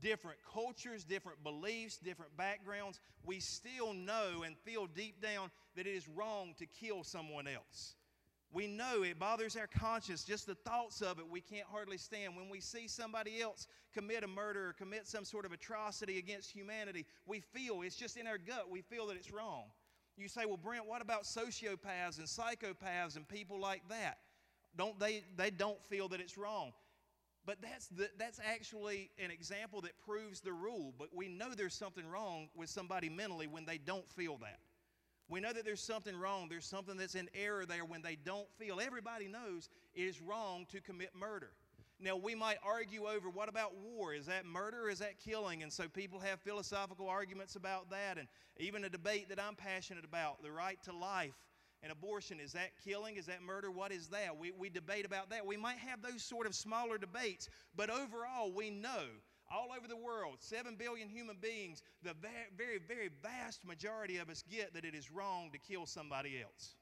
Different 0.00 0.38
cultures, 0.52 1.04
different 1.04 1.44
beliefs, 1.44 1.96
different 1.96 2.36
backgrounds, 2.36 2.98
we 3.24 3.38
still 3.38 3.94
know 3.94 4.42
and 4.44 4.58
feel 4.58 4.88
deep 4.88 5.22
down 5.22 5.52
that 5.76 5.86
it 5.86 5.94
is 5.94 6.08
wrong 6.08 6.54
to 6.58 6.66
kill 6.66 7.04
someone 7.04 7.46
else. 7.46 7.94
We 8.56 8.66
know 8.66 9.02
it 9.02 9.18
bothers 9.18 9.54
our 9.54 9.66
conscience. 9.66 10.24
Just 10.24 10.46
the 10.46 10.54
thoughts 10.54 11.02
of 11.02 11.18
it, 11.18 11.28
we 11.28 11.42
can't 11.42 11.66
hardly 11.70 11.98
stand. 11.98 12.34
When 12.34 12.48
we 12.48 12.58
see 12.58 12.88
somebody 12.88 13.42
else 13.42 13.66
commit 13.92 14.24
a 14.24 14.26
murder 14.26 14.68
or 14.68 14.72
commit 14.72 15.06
some 15.06 15.26
sort 15.26 15.44
of 15.44 15.52
atrocity 15.52 16.16
against 16.16 16.52
humanity, 16.52 17.04
we 17.26 17.40
feel 17.40 17.82
it's 17.82 17.96
just 17.96 18.16
in 18.16 18.26
our 18.26 18.38
gut, 18.38 18.70
we 18.70 18.80
feel 18.80 19.08
that 19.08 19.18
it's 19.18 19.30
wrong. 19.30 19.64
You 20.16 20.26
say, 20.26 20.46
well, 20.46 20.56
Brent, 20.56 20.86
what 20.86 21.02
about 21.02 21.24
sociopaths 21.24 22.16
and 22.16 22.26
psychopaths 22.26 23.16
and 23.16 23.28
people 23.28 23.60
like 23.60 23.86
that? 23.90 24.20
Don't 24.74 24.98
they, 24.98 25.24
they 25.36 25.50
don't 25.50 25.84
feel 25.90 26.08
that 26.08 26.20
it's 26.22 26.38
wrong. 26.38 26.72
But 27.44 27.58
that's, 27.60 27.88
the, 27.88 28.08
that's 28.18 28.40
actually 28.42 29.10
an 29.22 29.30
example 29.30 29.82
that 29.82 29.98
proves 29.98 30.40
the 30.40 30.54
rule. 30.54 30.94
But 30.98 31.08
we 31.14 31.28
know 31.28 31.50
there's 31.54 31.74
something 31.74 32.08
wrong 32.08 32.48
with 32.56 32.70
somebody 32.70 33.10
mentally 33.10 33.48
when 33.48 33.66
they 33.66 33.76
don't 33.76 34.10
feel 34.12 34.38
that. 34.38 34.60
We 35.28 35.40
know 35.40 35.52
that 35.52 35.64
there's 35.64 35.82
something 35.82 36.16
wrong. 36.16 36.48
There's 36.48 36.66
something 36.66 36.96
that's 36.96 37.16
in 37.16 37.28
error 37.34 37.66
there 37.66 37.84
when 37.84 38.02
they 38.02 38.16
don't 38.24 38.46
feel. 38.58 38.80
Everybody 38.80 39.26
knows 39.26 39.68
it 39.94 40.02
is 40.02 40.20
wrong 40.20 40.66
to 40.70 40.80
commit 40.80 41.10
murder. 41.14 41.50
Now, 41.98 42.16
we 42.16 42.34
might 42.34 42.58
argue 42.62 43.06
over 43.06 43.30
what 43.30 43.48
about 43.48 43.72
war? 43.76 44.12
Is 44.12 44.26
that 44.26 44.44
murder 44.44 44.88
is 44.90 44.98
that 44.98 45.18
killing? 45.18 45.62
And 45.62 45.72
so 45.72 45.88
people 45.88 46.20
have 46.20 46.40
philosophical 46.40 47.08
arguments 47.08 47.56
about 47.56 47.90
that. 47.90 48.18
And 48.18 48.28
even 48.58 48.84
a 48.84 48.88
debate 48.88 49.30
that 49.30 49.40
I'm 49.40 49.56
passionate 49.56 50.04
about 50.04 50.42
the 50.42 50.52
right 50.52 50.78
to 50.84 50.92
life 50.92 51.34
and 51.82 51.90
abortion. 51.90 52.38
Is 52.38 52.52
that 52.52 52.70
killing? 52.84 53.16
Is 53.16 53.26
that 53.26 53.42
murder? 53.42 53.70
What 53.70 53.92
is 53.92 54.08
that? 54.08 54.36
We, 54.36 54.52
we 54.52 54.68
debate 54.68 55.06
about 55.06 55.30
that. 55.30 55.46
We 55.46 55.56
might 55.56 55.78
have 55.78 56.02
those 56.02 56.22
sort 56.22 56.46
of 56.46 56.54
smaller 56.54 56.98
debates, 56.98 57.48
but 57.74 57.90
overall, 57.90 58.52
we 58.52 58.70
know 58.70 59.06
all 59.50 59.68
over 59.76 59.86
the 59.88 59.96
world, 59.96 60.36
7 60.40 60.76
billion 60.76 61.08
human 61.08 61.36
beings, 61.40 61.82
the 62.02 62.14
very, 62.14 62.50
very, 62.56 62.78
very 62.78 63.10
vast 63.22 63.64
majority 63.64 64.18
of 64.18 64.28
us 64.28 64.42
get 64.50 64.74
that 64.74 64.84
it 64.84 64.94
is 64.94 65.10
wrong 65.10 65.50
to 65.52 65.58
kill 65.58 65.86
somebody 65.86 66.40
else. 66.42 66.74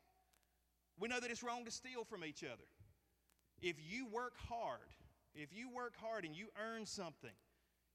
We 0.99 1.09
know 1.09 1.21
that 1.21 1.31
it's 1.31 1.43
wrong 1.43 1.65
to 1.65 1.71
steal 1.71 2.05
from 2.05 2.25
each 2.25 2.45
other. 2.45 2.65
If 3.61 3.77
you 3.89 4.07
work 4.07 4.35
hard, 4.49 4.89
if 5.35 5.53
you 5.53 5.71
work 5.71 5.95
hard 6.01 6.25
and 6.25 6.35
you 6.35 6.49
earn 6.63 6.87
something, 6.87 7.35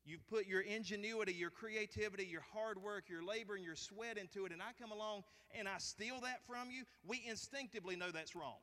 you've 0.06 0.28
put 0.28 0.48
your 0.48 0.62
ingenuity, 0.62 1.34
your 1.34 1.50
creativity, 1.50 2.26
your 2.26 2.44
hard 2.54 2.82
work, 2.82 3.06
your 3.10 3.24
labor, 3.24 3.56
and 3.56 3.64
your 3.64 3.76
sweat 3.76 4.18
into 4.18 4.46
it, 4.46 4.52
and 4.52 4.62
I 4.62 4.72
come 4.80 4.92
along 4.92 5.24
and 5.58 5.68
I 5.68 5.78
steal 5.78 6.20
that 6.22 6.46
from 6.46 6.70
you, 6.72 6.84
we 7.06 7.24
instinctively 7.28 7.96
know 7.96 8.12
that's 8.12 8.36
wrong. 8.36 8.60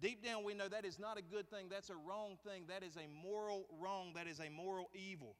Deep 0.00 0.24
down, 0.24 0.44
we 0.44 0.54
know 0.54 0.68
that 0.68 0.84
is 0.84 0.98
not 0.98 1.18
a 1.18 1.22
good 1.22 1.50
thing. 1.50 1.66
That's 1.70 1.90
a 1.90 1.96
wrong 1.96 2.38
thing. 2.46 2.64
That 2.68 2.82
is 2.82 2.96
a 2.96 3.06
moral 3.22 3.66
wrong. 3.78 4.12
That 4.14 4.26
is 4.26 4.40
a 4.40 4.48
moral 4.48 4.88
evil. 4.94 5.34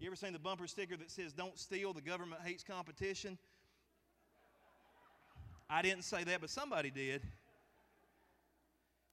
You 0.00 0.06
ever 0.06 0.16
seen 0.16 0.32
the 0.32 0.38
bumper 0.38 0.66
sticker 0.66 0.96
that 0.96 1.10
says, 1.10 1.32
Don't 1.32 1.58
steal, 1.58 1.92
the 1.92 2.00
government 2.00 2.40
hates 2.44 2.62
competition? 2.62 3.36
I 5.68 5.82
didn't 5.82 6.04
say 6.04 6.24
that, 6.24 6.40
but 6.40 6.48
somebody 6.48 6.90
did. 6.90 7.22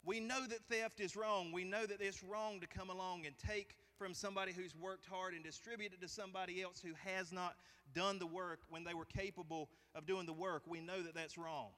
We 0.06 0.20
know 0.20 0.46
that 0.48 0.60
theft 0.70 1.00
is 1.00 1.16
wrong. 1.16 1.52
We 1.52 1.66
know 1.66 1.86
that 1.86 2.00
it's 2.00 2.24
wrong 2.24 2.62
to 2.62 2.68
come 2.68 2.90
along 2.90 3.26
and 3.26 3.36
take 3.38 3.76
from 3.98 4.14
somebody 4.14 4.54
who's 4.54 4.76
worked 4.76 5.06
hard 5.08 5.34
and 5.34 5.44
distribute 5.44 5.94
it 5.94 6.02
to 6.02 6.08
somebody 6.08 6.62
else 6.62 6.80
who 6.80 6.94
has 7.04 7.34
not 7.34 7.56
done 7.94 8.20
the 8.20 8.28
work 8.28 8.60
when 8.70 8.84
they 8.84 8.94
were 8.94 9.06
capable 9.06 9.70
of 9.96 10.06
doing 10.06 10.26
the 10.26 10.34
work. 10.34 10.64
We 10.68 10.80
know 10.80 11.02
that 11.02 11.16
that's 11.16 11.38
wrong. 11.38 11.70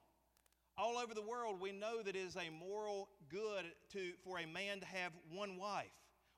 All 0.77 0.97
over 0.97 1.13
the 1.13 1.21
world, 1.21 1.59
we 1.59 1.71
know 1.71 2.03
that 2.03 2.15
it 2.15 2.19
is 2.19 2.35
a 2.35 2.51
moral 2.51 3.09
good 3.29 3.65
to, 3.93 4.11
for 4.23 4.37
a 4.37 4.45
man 4.45 4.79
to 4.79 4.85
have 4.85 5.11
one 5.31 5.57
wife. 5.57 5.91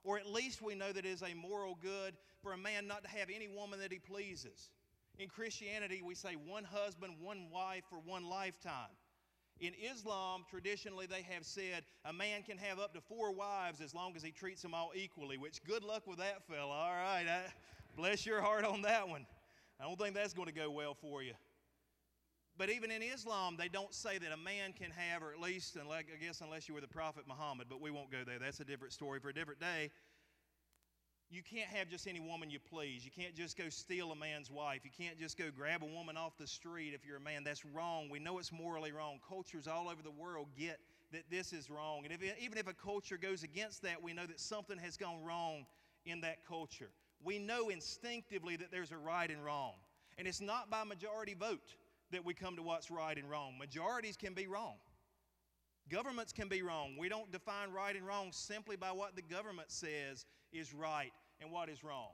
Or 0.04 0.17
at 0.17 0.25
least 0.25 0.62
we 0.62 0.75
know 0.75 0.93
that 0.93 1.06
it 1.06 1.10
is 1.10 1.21
a 1.23 1.34
moral 1.34 1.78
good 1.82 2.15
for 2.41 2.54
a 2.54 2.58
man 2.58 2.88
not 2.88 3.04
to 3.04 3.10
have 3.10 3.28
any 3.34 3.49
woman 3.49 3.80
that 3.80 3.91
he 3.91 3.99
pleases. 3.99 4.71
In 5.17 5.28
Christianity, 5.28 6.02
we 6.02 6.15
say 6.15 6.36
one 6.36 6.63
husband, 6.63 7.15
one 7.19 7.49
wife 7.52 7.84
for 7.89 7.99
one 7.99 8.30
lifetime. 8.30 8.95
In 9.60 9.73
Islam, 9.91 10.45
traditionally, 10.49 11.06
they 11.06 11.21
have 11.23 11.43
said 11.43 11.84
a 12.06 12.13
man 12.13 12.43
can 12.43 12.58
have 12.58 12.80
up 12.80 12.93
to 12.93 13.02
four 13.02 13.34
wives 13.34 13.82
as 13.82 13.93
long 13.93 14.15
as 14.15 14.23
he 14.23 14.32
treats 14.32 14.62
them 14.62 14.73
all 14.73 14.91
equally, 14.95 15.38
which 15.38 15.62
good 15.65 15.84
luck 15.84 16.08
with 16.08 16.19
that 16.19 16.47
fella. 16.47 16.71
All 16.71 16.93
right, 16.93 17.25
I, 17.28 17.41
bless 17.97 18.25
your 18.25 18.39
heart 18.39 18.63
on 18.63 18.84
that 18.84 19.10
one. 19.10 19.25
I 19.82 19.84
don't 19.84 19.99
think 19.99 20.15
that's 20.15 20.34
going 20.34 20.47
to 20.47 20.54
go 20.54 20.71
well 20.71 20.93
for 20.93 21.21
you. 21.21 21.34
But 22.60 22.69
even 22.69 22.91
in 22.91 23.02
Islam, 23.02 23.56
they 23.58 23.69
don't 23.69 23.93
say 23.93 24.17
that 24.17 24.34
a 24.34 24.38
man 24.38 24.74
can 24.74 24.91
have, 24.91 25.24
or 25.24 25.32
at 25.32 25.39
least, 25.39 25.78
I 25.78 26.04
guess, 26.22 26.41
unless 26.41 26.67
you 26.67 26.76
were 26.76 26.82
the 26.82 26.89
Prophet 26.89 27.24
Muhammad, 27.26 27.67
but 27.69 27.80
we 27.80 27.89
won't 27.89 28.12
go 28.12 28.26
there. 28.26 28.38
That's 28.38 28.60
a 28.60 28.65
different 28.65 28.91
story 28.91 29.22
for 29.22 29.30
a 29.30 29.34
different 29.34 29.62
day. 29.62 29.91
You 31.32 31.41
can't 31.41 31.69
have 31.69 31.88
just 31.88 32.06
any 32.06 32.19
woman 32.19 32.50
you 32.50 32.60
please. 32.60 33.06
You 33.06 33.12
can't 33.12 33.34
just 33.34 33.58
go 33.58 33.69
steal 33.69 34.12
a 34.12 34.15
man's 34.15 34.52
wife. 34.52 34.82
You 34.84 34.91
can't 34.91 35.17
just 35.17 35.38
go 35.38 35.45
grab 35.56 35.84
a 35.84 35.86
woman 35.86 36.17
off 36.17 36.38
the 36.38 36.48
street 36.48 36.93
if 36.93 37.06
you're 37.06 37.15
a 37.15 37.22
man. 37.22 37.45
That's 37.45 37.63
wrong. 37.63 38.10
We 38.10 38.19
know 38.19 38.39
it's 38.39 38.52
morally 38.52 38.91
wrong. 38.91 39.19
Cultures 39.26 39.65
all 39.65 39.88
over 39.88 40.04
the 40.04 40.12
world 40.12 40.50
get 40.58 40.82
that 41.13 41.30
this 41.32 41.54
is 41.54 41.69
wrong. 41.69 42.02
And 42.04 42.13
if, 42.13 42.22
even 42.41 42.58
if 42.58 42.67
a 42.67 42.74
culture 42.74 43.17
goes 43.17 43.43
against 43.43 43.84
that, 43.84 44.04
we 44.04 44.12
know 44.12 44.26
that 44.26 44.41
something 44.41 44.78
has 44.80 44.98
gone 44.98 45.24
wrong 45.24 45.65
in 46.06 46.19
that 46.22 46.45
culture. 46.45 46.89
We 47.24 47.39
know 47.39 47.69
instinctively 47.69 48.58
that 48.58 48.69
there's 48.69 48.91
a 48.91 48.98
right 48.98 49.32
and 49.32 49.45
wrong. 49.45 49.76
And 50.17 50.28
it's 50.28 50.41
not 50.41 50.69
by 50.69 50.84
majority 50.84 51.36
vote 51.36 51.76
that 52.12 52.26
we 52.26 52.34
come 52.34 52.56
to 52.56 52.63
what's 52.63 52.91
right 52.91 53.17
and 53.17 53.30
wrong. 53.30 53.58
Majorities 53.58 54.17
can 54.17 54.34
be 54.34 54.48
wrong. 54.48 54.76
Governments 55.89 56.32
can 56.32 56.48
be 56.48 56.62
wrong. 56.62 56.95
We 56.98 57.10
don't 57.10 57.32
define 57.32 57.72
right 57.72 57.95
and 57.95 58.06
wrong 58.06 58.30
simply 58.32 58.76
by 58.76 58.91
what 58.91 59.15
the 59.15 59.22
government 59.22 59.72
says 59.72 60.26
is 60.54 60.74
right 60.74 61.12
and 61.41 61.52
what 61.52 61.69
is 61.69 61.84
wrong. 61.84 62.10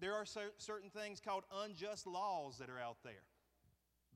There 0.00 0.14
are 0.14 0.24
certain 0.24 0.90
things 0.90 1.20
called 1.20 1.44
unjust 1.64 2.06
laws 2.06 2.58
that 2.58 2.68
are 2.68 2.80
out 2.80 2.96
there. 3.04 3.22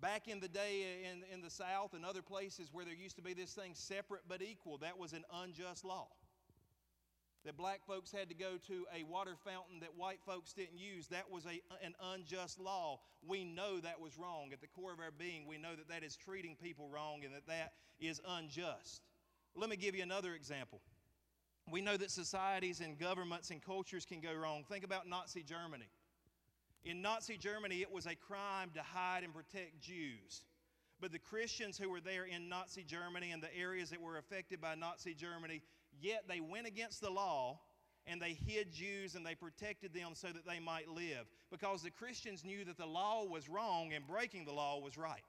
Back 0.00 0.28
in 0.28 0.40
the 0.40 0.48
day 0.48 0.82
uh, 0.84 1.10
in, 1.10 1.22
in 1.32 1.42
the 1.42 1.50
South 1.50 1.94
and 1.94 2.04
other 2.04 2.20
places 2.20 2.68
where 2.72 2.84
there 2.84 2.94
used 2.94 3.16
to 3.16 3.22
be 3.22 3.32
this 3.32 3.52
thing 3.52 3.70
separate 3.74 4.22
but 4.28 4.42
equal, 4.42 4.76
that 4.78 4.98
was 4.98 5.12
an 5.12 5.24
unjust 5.32 5.84
law 5.84 6.08
that 7.46 7.56
black 7.56 7.80
folks 7.86 8.10
had 8.10 8.28
to 8.28 8.34
go 8.34 8.58
to 8.66 8.84
a 8.94 9.04
water 9.04 9.36
fountain 9.44 9.78
that 9.80 9.96
white 9.96 10.18
folks 10.26 10.52
didn't 10.52 10.78
use. 10.78 11.06
That 11.06 11.30
was 11.30 11.44
a, 11.46 11.62
an 11.84 11.94
unjust 12.12 12.58
law. 12.58 12.98
We 13.26 13.44
know 13.44 13.78
that 13.78 14.00
was 14.00 14.18
wrong. 14.18 14.50
At 14.52 14.60
the 14.60 14.66
core 14.66 14.92
of 14.92 14.98
our 14.98 15.12
being, 15.16 15.46
we 15.46 15.56
know 15.56 15.76
that 15.76 15.88
that 15.88 16.02
is 16.02 16.16
treating 16.16 16.56
people 16.56 16.88
wrong 16.88 17.24
and 17.24 17.32
that 17.32 17.46
that 17.46 17.74
is 18.00 18.20
unjust. 18.28 19.02
Let 19.54 19.70
me 19.70 19.76
give 19.76 19.94
you 19.94 20.02
another 20.02 20.34
example. 20.34 20.80
We 21.70 21.80
know 21.80 21.96
that 21.96 22.10
societies 22.10 22.80
and 22.80 22.98
governments 22.98 23.50
and 23.50 23.62
cultures 23.62 24.04
can 24.04 24.20
go 24.20 24.34
wrong. 24.34 24.64
Think 24.68 24.84
about 24.84 25.08
Nazi 25.08 25.42
Germany. 25.42 25.88
In 26.84 27.00
Nazi 27.00 27.36
Germany, 27.36 27.80
it 27.80 27.92
was 27.92 28.06
a 28.06 28.14
crime 28.14 28.70
to 28.74 28.82
hide 28.82 29.22
and 29.22 29.32
protect 29.32 29.80
Jews. 29.80 30.44
But 31.00 31.12
the 31.12 31.18
Christians 31.18 31.76
who 31.78 31.90
were 31.90 32.00
there 32.00 32.24
in 32.24 32.48
Nazi 32.48 32.82
Germany 32.82 33.30
and 33.32 33.42
the 33.42 33.54
areas 33.56 33.90
that 33.90 34.00
were 34.00 34.18
affected 34.18 34.60
by 34.60 34.74
Nazi 34.74 35.14
Germany 35.14 35.62
Yet 36.00 36.24
they 36.28 36.40
went 36.40 36.66
against 36.66 37.00
the 37.00 37.10
law 37.10 37.60
and 38.06 38.20
they 38.20 38.34
hid 38.46 38.72
Jews 38.72 39.14
and 39.14 39.26
they 39.26 39.34
protected 39.34 39.92
them 39.92 40.12
so 40.14 40.28
that 40.28 40.46
they 40.46 40.60
might 40.60 40.88
live 40.88 41.26
because 41.50 41.82
the 41.82 41.90
Christians 41.90 42.44
knew 42.44 42.64
that 42.64 42.76
the 42.76 42.86
law 42.86 43.24
was 43.24 43.48
wrong 43.48 43.92
and 43.92 44.06
breaking 44.06 44.44
the 44.44 44.52
law 44.52 44.78
was 44.78 44.96
right. 44.96 45.22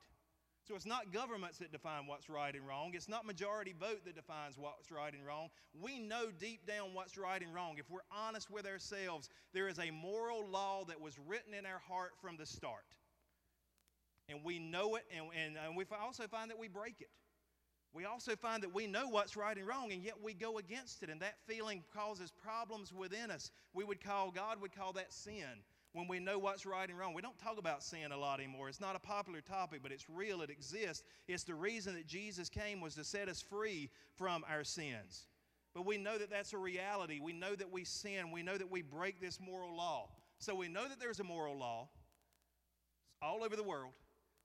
So 0.68 0.76
it's 0.76 0.86
not 0.86 1.14
governments 1.14 1.60
that 1.60 1.72
define 1.72 2.08
what's 2.08 2.30
right 2.30 2.54
and 2.54 2.68
wrong. 2.68 2.92
It's 2.94 3.08
not 3.08 3.26
majority 3.26 3.74
vote 3.80 4.04
that 4.04 4.16
defines 4.16 4.58
what's 4.58 4.92
right 4.92 5.14
and 5.14 5.26
wrong. 5.26 5.48
We 5.80 5.98
know 5.98 6.26
deep 6.38 6.68
down 6.68 6.94
what's 6.94 7.18
right 7.18 7.42
and 7.42 7.56
wrong. 7.56 7.76
If 7.78 7.90
we're 7.90 8.00
honest 8.12 8.52
with 8.52 8.66
ourselves, 8.66 9.30
there 9.54 9.70
is 9.70 9.80
a 9.80 9.92
moral 9.92 10.46
law 10.46 10.84
that 10.90 11.00
was 11.00 11.18
written 11.26 11.54
in 11.54 11.66
our 11.66 11.80
heart 11.88 12.12
from 12.22 12.36
the 12.36 12.46
start. 12.46 12.84
And 14.28 14.40
we 14.44 14.60
know 14.60 14.98
it, 14.98 15.06
and, 15.16 15.28
and, 15.42 15.56
and 15.56 15.78
we 15.78 15.86
also 16.04 16.28
find 16.28 16.52
that 16.52 16.60
we 16.60 16.68
break 16.68 17.00
it. 17.00 17.12
We 17.94 18.06
also 18.06 18.36
find 18.36 18.62
that 18.64 18.74
we 18.74 18.86
know 18.86 19.08
what's 19.08 19.36
right 19.36 19.58
and 19.58 19.68
wrong, 19.68 19.92
and 19.92 20.04
yet 20.04 20.22
we 20.22 20.34
go 20.34 20.58
against 20.58 21.04
it, 21.04 21.10
and 21.10 21.22
that 21.22 21.36
feeling 21.48 21.84
causes 21.96 22.32
problems 22.32 22.94
within 22.94 23.32
us. 23.32 23.52
We 23.74 23.84
would 23.84 24.04
call, 24.04 24.30
God 24.30 24.62
would 24.62 24.76
call 24.76 24.94
that 24.94 25.12
sin 25.12 25.64
when 25.94 26.08
we 26.08 26.20
know 26.20 26.38
what's 26.38 26.66
right 26.66 26.88
and 26.88 26.98
wrong. 26.98 27.14
We 27.14 27.22
don't 27.22 27.40
talk 27.40 27.58
about 27.58 27.82
sin 27.82 28.12
a 28.12 28.18
lot 28.18 28.40
anymore. 28.40 28.70
It's 28.70 28.82
not 28.82 28.96
a 28.96 29.00
popular 29.00 29.42
topic, 29.42 29.80
but 29.82 29.92
it's 29.92 30.10
real, 30.10 30.42
it 30.42 30.50
exists. 30.50 31.04
It's 31.28 31.44
the 31.44 31.56
reason 31.56 31.96
that 31.96 32.06
Jesus 32.06 32.50
came 32.50 32.82
was 32.82 32.94
to 32.96 33.04
set 33.04 33.30
us 33.30 33.42
free 33.42 33.90
from 34.16 34.44
our 34.50 34.64
sins. 34.64 35.26
But 35.74 35.86
we 35.86 35.98
know 35.98 36.18
that 36.18 36.30
that's 36.30 36.54
a 36.54 36.58
reality. 36.58 37.20
We 37.20 37.34
know 37.34 37.56
that 37.56 37.72
we 37.72 37.84
sin. 37.84 38.32
We 38.32 38.44
know 38.44 38.58
that 38.58 38.70
we 38.70 38.82
break 38.82 39.20
this 39.22 39.40
moral 39.40 39.76
law. 39.76 40.10
So 40.40 40.54
we 40.54 40.68
know 40.68 40.88
that 40.88 41.00
there's 41.00 41.20
a 41.20 41.24
moral 41.24 41.58
law 41.58 41.90
all 43.22 43.44
over 43.44 43.56
the 43.56 43.64
world. 43.64 43.94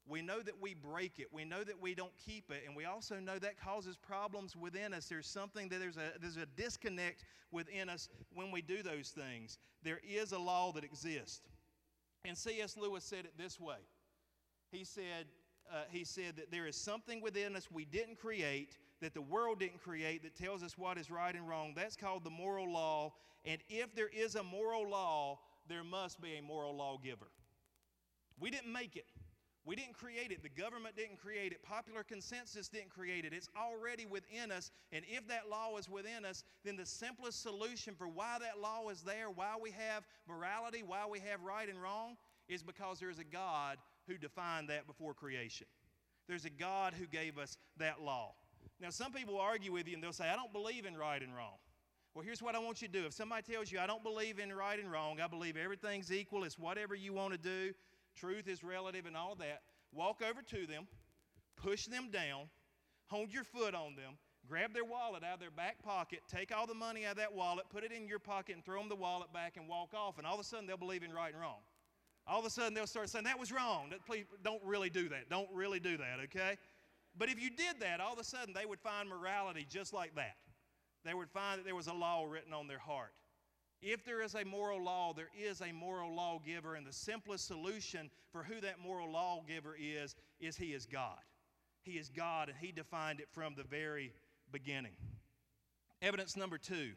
We 0.07 0.21
know 0.21 0.41
that 0.41 0.61
we 0.61 0.75
break 0.75 1.19
it. 1.19 1.29
We 1.33 1.45
know 1.45 1.63
that 1.63 1.81
we 1.81 1.95
don't 1.95 2.13
keep 2.25 2.51
it. 2.51 2.65
And 2.67 2.75
we 2.75 2.85
also 2.85 3.21
know 3.21 3.39
that 3.39 3.61
causes 3.61 3.97
problems 3.97 4.57
within 4.57 4.93
us. 4.93 5.07
There's 5.07 5.29
something 5.29 5.69
that 5.69 5.79
there's 5.79 5.97
a, 5.97 6.19
there's 6.21 6.37
a 6.37 6.47
disconnect 6.57 7.25
within 7.53 7.89
us 7.89 8.09
when 8.35 8.51
we 8.51 8.63
do 8.63 8.83
those 8.83 9.11
things. 9.11 9.59
There 9.83 10.01
is 10.07 10.33
a 10.33 10.39
law 10.39 10.73
that 10.73 10.85
exists. 10.85 11.41
And 12.25 12.37
C.S. 12.37 12.77
Lewis 12.77 13.05
said 13.05 13.25
it 13.25 13.33
this 13.37 13.61
way 13.61 13.79
He 14.71 14.85
said, 14.85 15.27
uh, 15.73 15.83
he 15.91 16.05
said 16.05 16.37
that 16.37 16.51
there 16.51 16.67
is 16.67 16.77
something 16.77 17.21
within 17.21 17.55
us 17.57 17.69
we 17.71 17.85
didn't 17.85 18.19
create, 18.19 18.79
that 19.01 19.15
the 19.15 19.23
world 19.23 19.61
didn't 19.61 19.83
create, 19.83 20.23
that 20.25 20.37
tells 20.37 20.63
us 20.63 20.77
what 20.77 20.99
is 20.99 21.11
right 21.11 21.35
and 21.35 21.49
wrong. 21.49 21.75
That's 21.77 21.97
called 21.97 22.25
the 22.25 22.31
moral 22.31 22.71
law. 22.73 23.13
And 23.45 23.61
if 23.69 23.95
there 23.95 24.09
is 24.09 24.35
a 24.35 24.43
moral 24.43 24.89
law, 24.89 25.39
there 25.69 25.85
must 25.85 26.21
be 26.21 26.37
a 26.37 26.43
moral 26.43 26.77
lawgiver. 26.77 27.29
We 28.39 28.51
didn't 28.51 28.73
make 28.73 28.97
it. 28.97 29.07
We 29.65 29.77
didn't 29.77 29.95
create 29.95 30.33
it. 30.33 30.43
The 30.43 30.49
government 30.49 30.97
didn't 30.97 31.19
create 31.19 31.53
it. 31.53 31.63
Popular 31.63 32.03
consensus 32.03 32.69
didn't 32.69 32.91
create 32.91 33.25
it. 33.25 33.33
It's 33.33 33.49
already 33.57 34.07
within 34.07 34.51
us. 34.51 34.73
And 34.91 35.05
if 35.09 35.29
that 35.29 35.49
law 35.49 35.77
is 35.79 35.89
within 35.89 36.25
us, 36.25 36.43
then 36.65 36.77
the 36.77 36.87
simplest 36.87 37.43
solution 37.43 37.95
for 37.95 38.09
why 38.09 38.39
that 38.41 38.61
law 38.61 38.89
is 38.89 39.03
there, 39.03 39.31
why 39.31 39.55
we 39.61 39.71
have 39.71 40.05
morality, 40.29 40.83
why 40.85 41.07
we 41.09 41.21
have 41.21 41.43
right 41.43 41.69
and 41.69 41.81
wrong, 41.81 42.17
is 42.49 42.63
because 42.65 42.99
there's 42.99 43.21
a 43.21 43.25
God 43.25 43.79
who 44.09 44.19
defined 44.19 44.69
that 44.69 44.89
before 44.89 45.15
creation. 45.15 45.69
There's 46.27 46.45
a 46.45 46.51
God 46.51 46.95
who 46.99 47.07
gave 47.07 47.39
us 47.39 47.57
that 47.79 48.03
law. 48.03 48.35
Now, 48.81 48.91
some 48.91 49.13
people 49.13 49.39
argue 49.39 49.73
with 49.73 49.87
you 49.87 49.95
and 49.95 50.03
they'll 50.03 50.13
say, 50.13 50.29
I 50.29 50.35
don't 50.35 50.53
believe 50.53 50.87
in 50.87 50.97
right 50.97 51.23
and 51.23 51.35
wrong. 51.37 51.55
Well, 52.15 52.25
here's 52.25 52.43
what 52.43 52.55
I 52.55 52.59
want 52.59 52.83
you 52.83 52.89
to 52.89 52.93
do. 53.01 53.07
If 53.07 53.15
somebody 53.15 53.51
tells 53.51 53.73
you, 53.73 53.79
I 53.79 53.87
don't 53.87 54.03
believe 54.03 54.39
in 54.39 54.53
right 54.53 54.79
and 54.79 54.91
wrong, 54.91 55.21
I 55.21 55.29
believe 55.29 55.57
everything's 55.57 56.13
equal, 56.13 56.45
it's 56.45 56.59
whatever 56.59 56.95
you 56.95 57.13
want 57.13 57.33
to 57.33 57.39
do, 57.39 57.73
truth 58.17 58.49
is 58.49 58.63
relative 58.63 59.07
and 59.07 59.17
all 59.17 59.35
that. 59.37 59.63
Walk 59.93 60.23
over 60.23 60.43
to 60.43 60.67
them, 60.67 60.87
push 61.57 61.87
them 61.87 62.11
down, 62.11 62.49
hold 63.07 63.33
your 63.33 63.45
foot 63.45 63.75
on 63.75 63.95
them, 63.95 64.15
grab 64.49 64.73
their 64.73 64.85
wallet 64.85 65.23
out 65.23 65.35
of 65.35 65.41
their 65.41 65.51
back 65.51 65.83
pocket, 65.83 66.21
take 66.29 66.55
all 66.55 66.67
the 66.67 66.75
money 66.75 67.05
out 67.05 67.13
of 67.13 67.17
that 67.19 67.33
wallet, 67.33 67.67
put 67.71 67.85
it 67.85 67.93
in 67.93 68.09
your 68.09 68.19
pocket, 68.19 68.55
and 68.55 68.65
throw 68.65 68.79
them 68.79 68.89
the 68.89 68.97
wallet 68.97 69.33
back 69.33 69.57
and 69.57 69.69
walk 69.69 69.93
off. 69.95 70.19
And 70.19 70.27
all 70.27 70.35
of 70.35 70.41
a 70.41 70.45
sudden, 70.45 70.67
they'll 70.67 70.77
believe 70.77 71.03
in 71.03 71.13
right 71.13 71.33
and 71.33 71.41
wrong. 71.41 71.61
All 72.27 72.39
of 72.39 72.47
a 72.47 72.51
sudden, 72.51 72.73
they'll 72.73 72.87
start 72.87 73.11
saying, 73.11 73.25
That 73.25 73.39
was 73.39 73.51
wrong. 73.51 73.93
Please 74.07 74.25
don't 74.43 74.63
really 74.65 74.91
do 74.91 75.09
that. 75.09 75.29
Don't 75.29 75.49
really 75.53 75.81
do 75.81 75.97
that, 75.97 76.21
okay? 76.25 76.57
But 77.17 77.29
if 77.29 77.41
you 77.41 77.51
did 77.51 77.81
that, 77.81 78.01
all 78.01 78.13
of 78.13 78.19
a 78.19 78.25
sudden, 78.25 78.55
they 78.55 78.65
would 78.65 78.81
find 78.81 79.09
morality 79.09 79.67
just 79.69 79.93
like 79.93 80.15
that. 80.15 80.37
They 81.05 81.15
would 81.15 81.29
find 81.31 81.59
that 81.59 81.65
there 81.65 81.75
was 81.75 81.89
a 81.89 81.93
law 81.93 82.25
written 82.25 82.53
on 82.53 82.69
their 82.69 82.79
heart. 82.79 83.13
If 83.83 84.05
there 84.05 84.23
is 84.23 84.35
a 84.35 84.45
moral 84.45 84.83
law, 84.83 85.13
there 85.13 85.31
is 85.37 85.61
a 85.61 85.73
moral 85.73 86.15
lawgiver, 86.15 86.77
and 86.77 86.87
the 86.87 86.93
simplest 86.93 87.47
solution 87.47 88.11
for 88.31 88.45
who 88.45 88.61
that 88.61 88.79
moral 88.79 89.11
lawgiver 89.11 89.77
is, 89.79 90.15
is 90.41 90.57
he 90.57 90.73
is 90.73 90.87
God. 90.87 91.19
He 91.83 91.93
is 91.93 92.09
God, 92.09 92.49
and 92.49 92.57
He 92.59 92.73
defined 92.73 93.21
it 93.21 93.29
from 93.33 93.55
the 93.57 93.65
very 93.65 94.13
beginning. 94.51 94.93
Evidence 96.01 96.37
number 96.37 96.59
two 96.59 96.93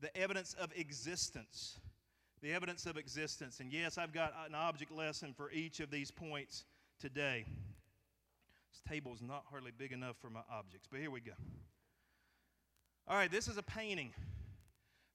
the 0.00 0.14
evidence 0.16 0.54
of 0.54 0.70
existence. 0.76 1.78
The 2.42 2.52
evidence 2.52 2.84
of 2.84 2.98
existence. 2.98 3.60
And 3.60 3.72
yes, 3.72 3.96
I've 3.96 4.12
got 4.12 4.34
an 4.46 4.54
object 4.54 4.92
lesson 4.92 5.32
for 5.34 5.50
each 5.50 5.80
of 5.80 5.90
these 5.90 6.10
points 6.10 6.64
today. 7.00 7.46
This 7.46 8.82
table 8.86 9.14
is 9.14 9.22
not 9.22 9.44
hardly 9.50 9.70
big 9.76 9.92
enough 9.92 10.16
for 10.20 10.28
my 10.28 10.42
objects, 10.52 10.86
but 10.90 11.00
here 11.00 11.10
we 11.10 11.20
go. 11.20 11.32
All 13.08 13.16
right, 13.16 13.30
this 13.30 13.48
is 13.48 13.56
a 13.56 13.62
painting. 13.62 14.12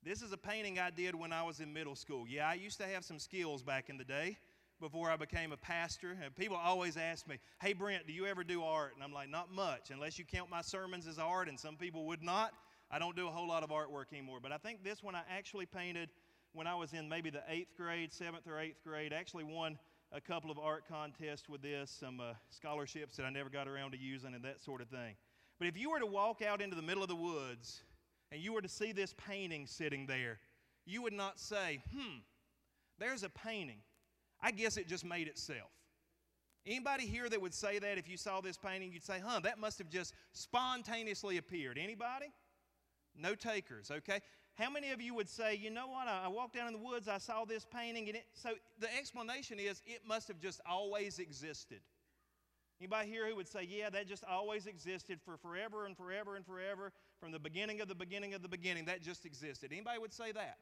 This 0.02 0.22
is 0.22 0.32
a 0.32 0.38
painting 0.38 0.80
I 0.80 0.92
did 0.92 1.14
when 1.14 1.34
I 1.34 1.44
was 1.44 1.60
in 1.60 1.74
middle 1.74 1.96
school. 1.96 2.26
Yeah, 2.26 2.48
I 2.48 2.54
used 2.54 2.78
to 2.80 2.88
have 2.88 3.04
some 3.04 3.20
skills 3.20 3.64
back 3.64 3.90
in 3.90 3.98
the 3.98 4.06
day 4.06 4.38
before 4.80 5.12
I 5.12 5.18
became 5.18 5.52
a 5.52 5.58
pastor. 5.58 6.18
And 6.24 6.34
people 6.34 6.56
always 6.56 6.96
ask 6.96 7.28
me, 7.28 7.38
Hey, 7.62 7.74
Brent, 7.74 8.08
do 8.08 8.14
you 8.14 8.26
ever 8.26 8.46
do 8.46 8.64
art? 8.64 8.94
And 8.96 9.04
I'm 9.04 9.12
like, 9.12 9.30
Not 9.30 9.52
much, 9.52 9.92
unless 9.92 10.18
you 10.18 10.24
count 10.24 10.50
my 10.50 10.62
sermons 10.62 11.06
as 11.06 11.20
art, 11.20 11.50
and 11.50 11.60
some 11.60 11.76
people 11.76 12.06
would 12.06 12.24
not. 12.24 12.54
I 12.90 12.98
don't 12.98 13.16
do 13.16 13.28
a 13.28 13.30
whole 13.30 13.48
lot 13.48 13.62
of 13.62 13.72
artwork 13.72 14.14
anymore. 14.14 14.40
But 14.42 14.54
I 14.54 14.58
think 14.58 14.86
this 14.86 15.04
one 15.04 15.16
I 15.16 15.22
actually 15.30 15.66
painted 15.66 16.10
when 16.54 16.66
I 16.66 16.76
was 16.76 16.94
in 16.94 17.10
maybe 17.10 17.30
the 17.30 17.44
eighth 17.50 17.76
grade, 17.76 18.14
seventh 18.14 18.48
or 18.48 18.58
eighth 18.58 18.82
grade. 18.86 19.12
Actually, 19.12 19.44
won 19.44 19.78
a 20.14 20.22
couple 20.22 20.50
of 20.50 20.58
art 20.58 20.86
contests 20.90 21.50
with 21.50 21.62
this, 21.62 21.92
some 21.92 22.22
uh, 22.22 22.34
scholarships 22.52 23.18
that 23.18 23.26
I 23.26 23.30
never 23.32 23.50
got 23.50 23.68
around 23.68 23.92
to 23.92 23.98
using, 23.98 24.34
and 24.34 24.46
that 24.46 24.62
sort 24.62 24.82
of 24.82 24.88
thing. 24.88 25.16
But 25.60 25.68
if 25.68 25.78
you 25.78 25.92
were 25.92 26.00
to 26.00 26.06
walk 26.06 26.42
out 26.42 26.62
into 26.62 26.78
the 26.78 26.82
middle 26.82 27.04
of 27.04 27.10
the 27.10 27.18
woods 27.18 27.82
and 28.32 28.42
you 28.42 28.54
were 28.54 28.62
to 28.62 28.70
see 28.70 28.92
this 28.92 29.14
painting 29.14 29.66
sitting 29.68 30.06
there, 30.06 30.40
you 30.86 31.02
would 31.02 31.14
not 31.14 31.40
say, 31.40 31.82
hmm, 31.94 32.20
there's 32.98 33.24
a 33.24 33.30
painting. 33.30 33.80
I 34.42 34.52
guess 34.52 34.78
it 34.78 34.88
just 34.88 35.06
made 35.06 35.28
itself. 35.28 35.70
Anybody 36.66 37.06
here 37.06 37.30
that 37.30 37.42
would 37.42 37.54
say 37.54 37.80
that 37.80 37.98
if 37.98 38.10
you 38.10 38.18
saw 38.18 38.42
this 38.42 38.58
painting, 38.58 38.92
you'd 38.92 39.04
say, 39.04 39.22
huh, 39.26 39.40
that 39.44 39.60
must 39.60 39.78
have 39.78 39.90
just 39.90 40.14
spontaneously 40.34 41.38
appeared. 41.38 41.78
Anybody? 41.78 42.28
No 43.16 43.34
takers, 43.34 43.92
okay? 43.92 44.20
How 44.56 44.70
many 44.70 44.92
of 44.92 45.02
you 45.02 45.16
would 45.16 45.30
say, 45.30 45.56
you 45.56 45.70
know 45.70 45.88
what, 45.88 46.08
I 46.08 46.28
walked 46.28 46.56
down 46.56 46.68
in 46.68 46.74
the 46.74 46.86
woods, 46.86 47.08
I 47.08 47.18
saw 47.18 47.46
this 47.46 47.66
painting, 47.66 48.08
and 48.10 48.18
it, 48.18 48.26
so 48.34 48.50
the 48.80 48.94
explanation 48.96 49.58
is 49.58 49.82
it 49.86 50.02
must 50.06 50.28
have 50.28 50.40
just 50.40 50.60
always 50.70 51.20
existed. 51.20 51.80
Anybody 52.82 53.10
here 53.10 53.28
who 53.28 53.36
would 53.36 53.48
say, 53.48 53.68
yeah, 53.70 53.90
that 53.90 54.08
just 54.08 54.24
always 54.30 54.66
existed 54.66 55.20
for 55.24 55.38
forever 55.38 55.86
and 55.86 55.96
forever 55.96 56.36
and 56.36 56.46
forever, 56.46 56.92
from 57.20 57.32
the 57.32 57.40
beginning 57.40 57.82
of 57.82 57.88
the 57.88 57.96
beginning 57.96 58.34
of 58.34 58.42
the 58.42 58.48
beginning, 58.48 58.86
that 58.86 59.02
just 59.02 59.26
existed? 59.26 59.72
Anybody 59.72 60.00
would 60.00 60.14
say 60.14 60.32
that? 60.32 60.58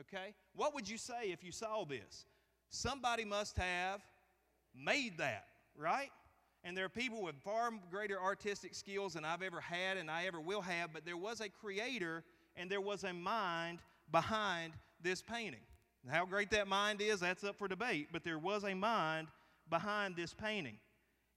Okay? 0.00 0.34
What 0.54 0.74
would 0.74 0.88
you 0.88 0.98
say 0.98 1.30
if 1.30 1.42
you 1.42 1.52
saw 1.52 1.84
this? 1.84 2.26
Somebody 2.70 3.24
must 3.24 3.56
have 3.56 4.00
made 4.74 5.18
that, 5.18 5.46
right? 5.76 6.10
And 6.64 6.76
there 6.76 6.84
are 6.84 6.90
people 6.90 7.22
with 7.22 7.36
far 7.36 7.70
greater 7.90 8.20
artistic 8.20 8.74
skills 8.74 9.14
than 9.14 9.24
I've 9.24 9.42
ever 9.42 9.60
had 9.60 9.96
and 9.96 10.10
I 10.10 10.26
ever 10.26 10.40
will 10.40 10.60
have, 10.60 10.92
but 10.92 11.04
there 11.04 11.16
was 11.16 11.40
a 11.40 11.48
creator 11.48 12.24
and 12.56 12.70
there 12.70 12.80
was 12.80 13.04
a 13.04 13.12
mind 13.12 13.78
behind 14.10 14.72
this 15.02 15.22
painting. 15.22 15.60
How 16.10 16.24
great 16.24 16.50
that 16.52 16.68
mind 16.68 17.00
is, 17.00 17.20
that's 17.20 17.44
up 17.44 17.56
for 17.58 17.68
debate, 17.68 18.08
but 18.12 18.24
there 18.24 18.38
was 18.38 18.64
a 18.64 18.74
mind 18.74 19.28
behind 19.68 20.16
this 20.16 20.32
painting. 20.32 20.78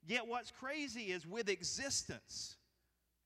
Yet, 0.08 0.28
what's 0.28 0.52
crazy 0.52 1.12
is 1.12 1.28
with 1.28 1.50
existence, 1.50 2.56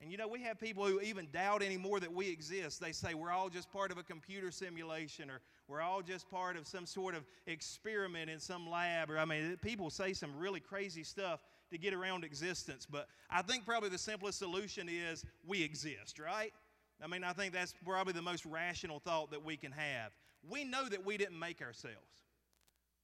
and 0.06 0.12
you 0.12 0.20
know, 0.20 0.28
we 0.28 0.44
have 0.44 0.60
people 0.60 0.86
who 0.86 1.02
even 1.02 1.28
doubt 1.34 1.64
anymore 1.64 2.00
that 2.00 2.14
we 2.14 2.30
exist. 2.30 2.80
They 2.80 2.92
say 2.92 3.16
we're 3.16 3.32
all 3.32 3.50
just 3.50 3.74
part 3.74 3.92
of 3.92 3.98
a 3.98 4.04
computer 4.04 4.52
simulation 4.52 5.32
or 5.32 5.42
we're 5.68 5.82
all 5.82 6.04
just 6.04 6.30
part 6.30 6.58
of 6.58 6.68
some 6.68 6.86
sort 6.86 7.16
of 7.16 7.26
experiment 7.48 8.30
in 8.30 8.40
some 8.40 8.70
lab. 8.70 9.10
Or, 9.10 9.18
I 9.18 9.26
mean, 9.26 9.58
people 9.64 9.90
say 9.90 10.14
some 10.14 10.38
really 10.38 10.60
crazy 10.60 11.04
stuff 11.04 11.40
to 11.72 11.80
get 11.80 11.92
around 11.92 12.24
existence. 12.24 12.86
But 12.86 13.08
I 13.32 13.42
think 13.42 13.66
probably 13.66 13.90
the 13.90 13.98
simplest 13.98 14.38
solution 14.38 14.90
is 14.90 15.26
we 15.44 15.64
exist, 15.64 16.20
right? 16.20 16.54
I 17.04 17.08
mean, 17.08 17.24
I 17.24 17.34
think 17.34 17.52
that's 17.52 17.74
probably 17.84 18.14
the 18.14 18.22
most 18.22 18.46
rational 18.46 19.00
thought 19.00 19.32
that 19.32 19.44
we 19.44 19.58
can 19.58 19.72
have. 19.72 20.12
We 20.48 20.66
know 20.66 20.88
that 20.88 21.04
we 21.04 21.18
didn't 21.18 21.40
make 21.40 21.64
ourselves. 21.64 21.98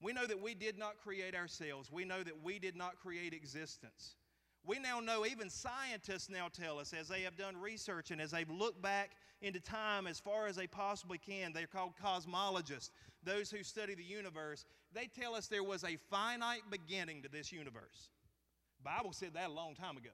We 0.00 0.12
know 0.12 0.28
that 0.28 0.40
we 0.40 0.54
did 0.54 0.78
not 0.78 0.98
create 1.02 1.34
ourselves. 1.34 1.90
We 1.90 2.04
know 2.04 2.22
that 2.22 2.44
we 2.44 2.60
did 2.60 2.76
not 2.76 2.94
create 3.02 3.32
existence. 3.32 4.14
We 4.64 4.78
now 4.78 5.00
know, 5.00 5.26
even 5.26 5.50
scientists 5.50 6.30
now 6.30 6.48
tell 6.48 6.78
us, 6.78 6.92
as 6.92 7.08
they 7.08 7.22
have 7.22 7.36
done 7.36 7.60
research 7.60 8.10
and 8.12 8.20
as 8.20 8.30
they've 8.30 8.48
looked 8.48 8.80
back 8.80 9.10
into 9.40 9.58
time 9.58 10.06
as 10.06 10.20
far 10.20 10.46
as 10.46 10.54
they 10.54 10.68
possibly 10.68 11.18
can, 11.18 11.52
they're 11.52 11.66
called 11.66 11.94
cosmologists, 12.02 12.90
those 13.24 13.50
who 13.50 13.64
study 13.64 13.94
the 13.94 14.04
universe, 14.04 14.64
they 14.94 15.08
tell 15.08 15.34
us 15.34 15.48
there 15.48 15.64
was 15.64 15.82
a 15.82 15.96
finite 16.10 16.62
beginning 16.70 17.22
to 17.22 17.28
this 17.28 17.50
universe. 17.50 18.10
Bible 18.84 19.12
said 19.12 19.34
that 19.34 19.48
a 19.48 19.52
long 19.52 19.74
time 19.74 19.96
ago. 19.96 20.10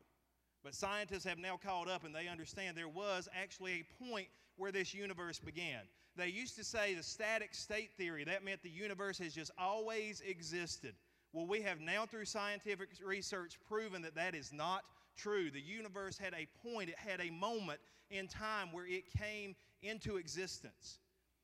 But 0.65 0.75
scientists 0.75 1.25
have 1.25 1.39
now 1.39 1.59
caught 1.63 1.89
up 1.89 2.05
and 2.05 2.15
they 2.15 2.27
understand 2.27 2.77
there 2.77 2.89
was 2.89 3.29
actually 3.35 3.85
a 3.85 4.05
point 4.05 4.29
where 4.57 4.73
this 4.73 4.95
universe 4.95 5.39
began. 5.39 5.81
They 6.17 6.29
used 6.29 6.57
to 6.57 6.65
say 6.65 6.95
the 6.95 7.03
static 7.03 7.55
state 7.55 7.93
theory, 7.97 8.25
that 8.25 8.45
meant 8.45 8.63
the 8.63 8.71
universe 8.71 9.19
has 9.19 9.35
just 9.35 9.53
always 9.57 10.21
existed. 10.27 10.95
Well, 11.33 11.47
we 11.47 11.61
have 11.63 11.81
now, 11.81 12.07
through 12.07 12.25
scientific 12.25 12.89
research, 13.05 13.59
proven 13.69 14.03
that 14.03 14.15
that 14.15 14.35
is 14.35 14.53
not 14.53 14.85
true. 15.17 15.51
The 15.51 15.61
universe 15.61 16.17
had 16.19 16.35
a 16.35 16.49
point, 16.67 16.89
it 16.89 16.99
had 16.99 17.21
a 17.21 17.31
moment 17.31 17.81
in 18.11 18.27
time 18.29 18.73
where 18.73 18.87
it 18.87 19.05
came 19.19 19.55
into 19.83 20.17
existence. 20.17 20.99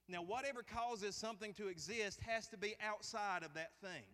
Now, 0.08 0.22
whatever 0.22 0.62
causes 0.62 1.14
something 1.16 1.54
to 1.54 1.68
exist 1.68 2.20
has 2.20 2.46
to 2.48 2.56
be 2.56 2.74
outside 2.86 3.42
of 3.42 3.54
that 3.54 3.72
thing. 3.80 4.04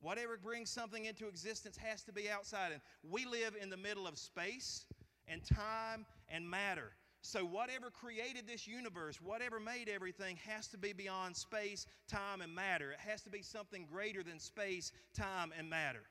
Whatever 0.00 0.36
brings 0.36 0.70
something 0.70 1.04
into 1.04 1.28
existence 1.28 1.76
has 1.76 2.02
to 2.04 2.12
be 2.12 2.28
outside. 2.28 2.72
And 2.72 2.80
we 3.08 3.24
live 3.24 3.54
in 3.60 3.70
the 3.70 3.76
middle 3.76 4.06
of 4.06 4.18
space 4.18 4.84
and 5.28 5.44
time 5.44 6.04
and 6.28 6.48
matter. 6.48 6.92
So, 7.24 7.44
whatever 7.44 7.88
created 7.88 8.48
this 8.48 8.66
universe, 8.66 9.20
whatever 9.22 9.60
made 9.60 9.88
everything, 9.88 10.36
has 10.44 10.66
to 10.68 10.78
be 10.78 10.92
beyond 10.92 11.36
space, 11.36 11.86
time, 12.08 12.40
and 12.40 12.52
matter. 12.52 12.90
It 12.90 12.98
has 12.98 13.22
to 13.22 13.30
be 13.30 13.42
something 13.42 13.86
greater 13.90 14.24
than 14.24 14.40
space, 14.40 14.90
time, 15.14 15.52
and 15.56 15.70
matter. 15.70 16.02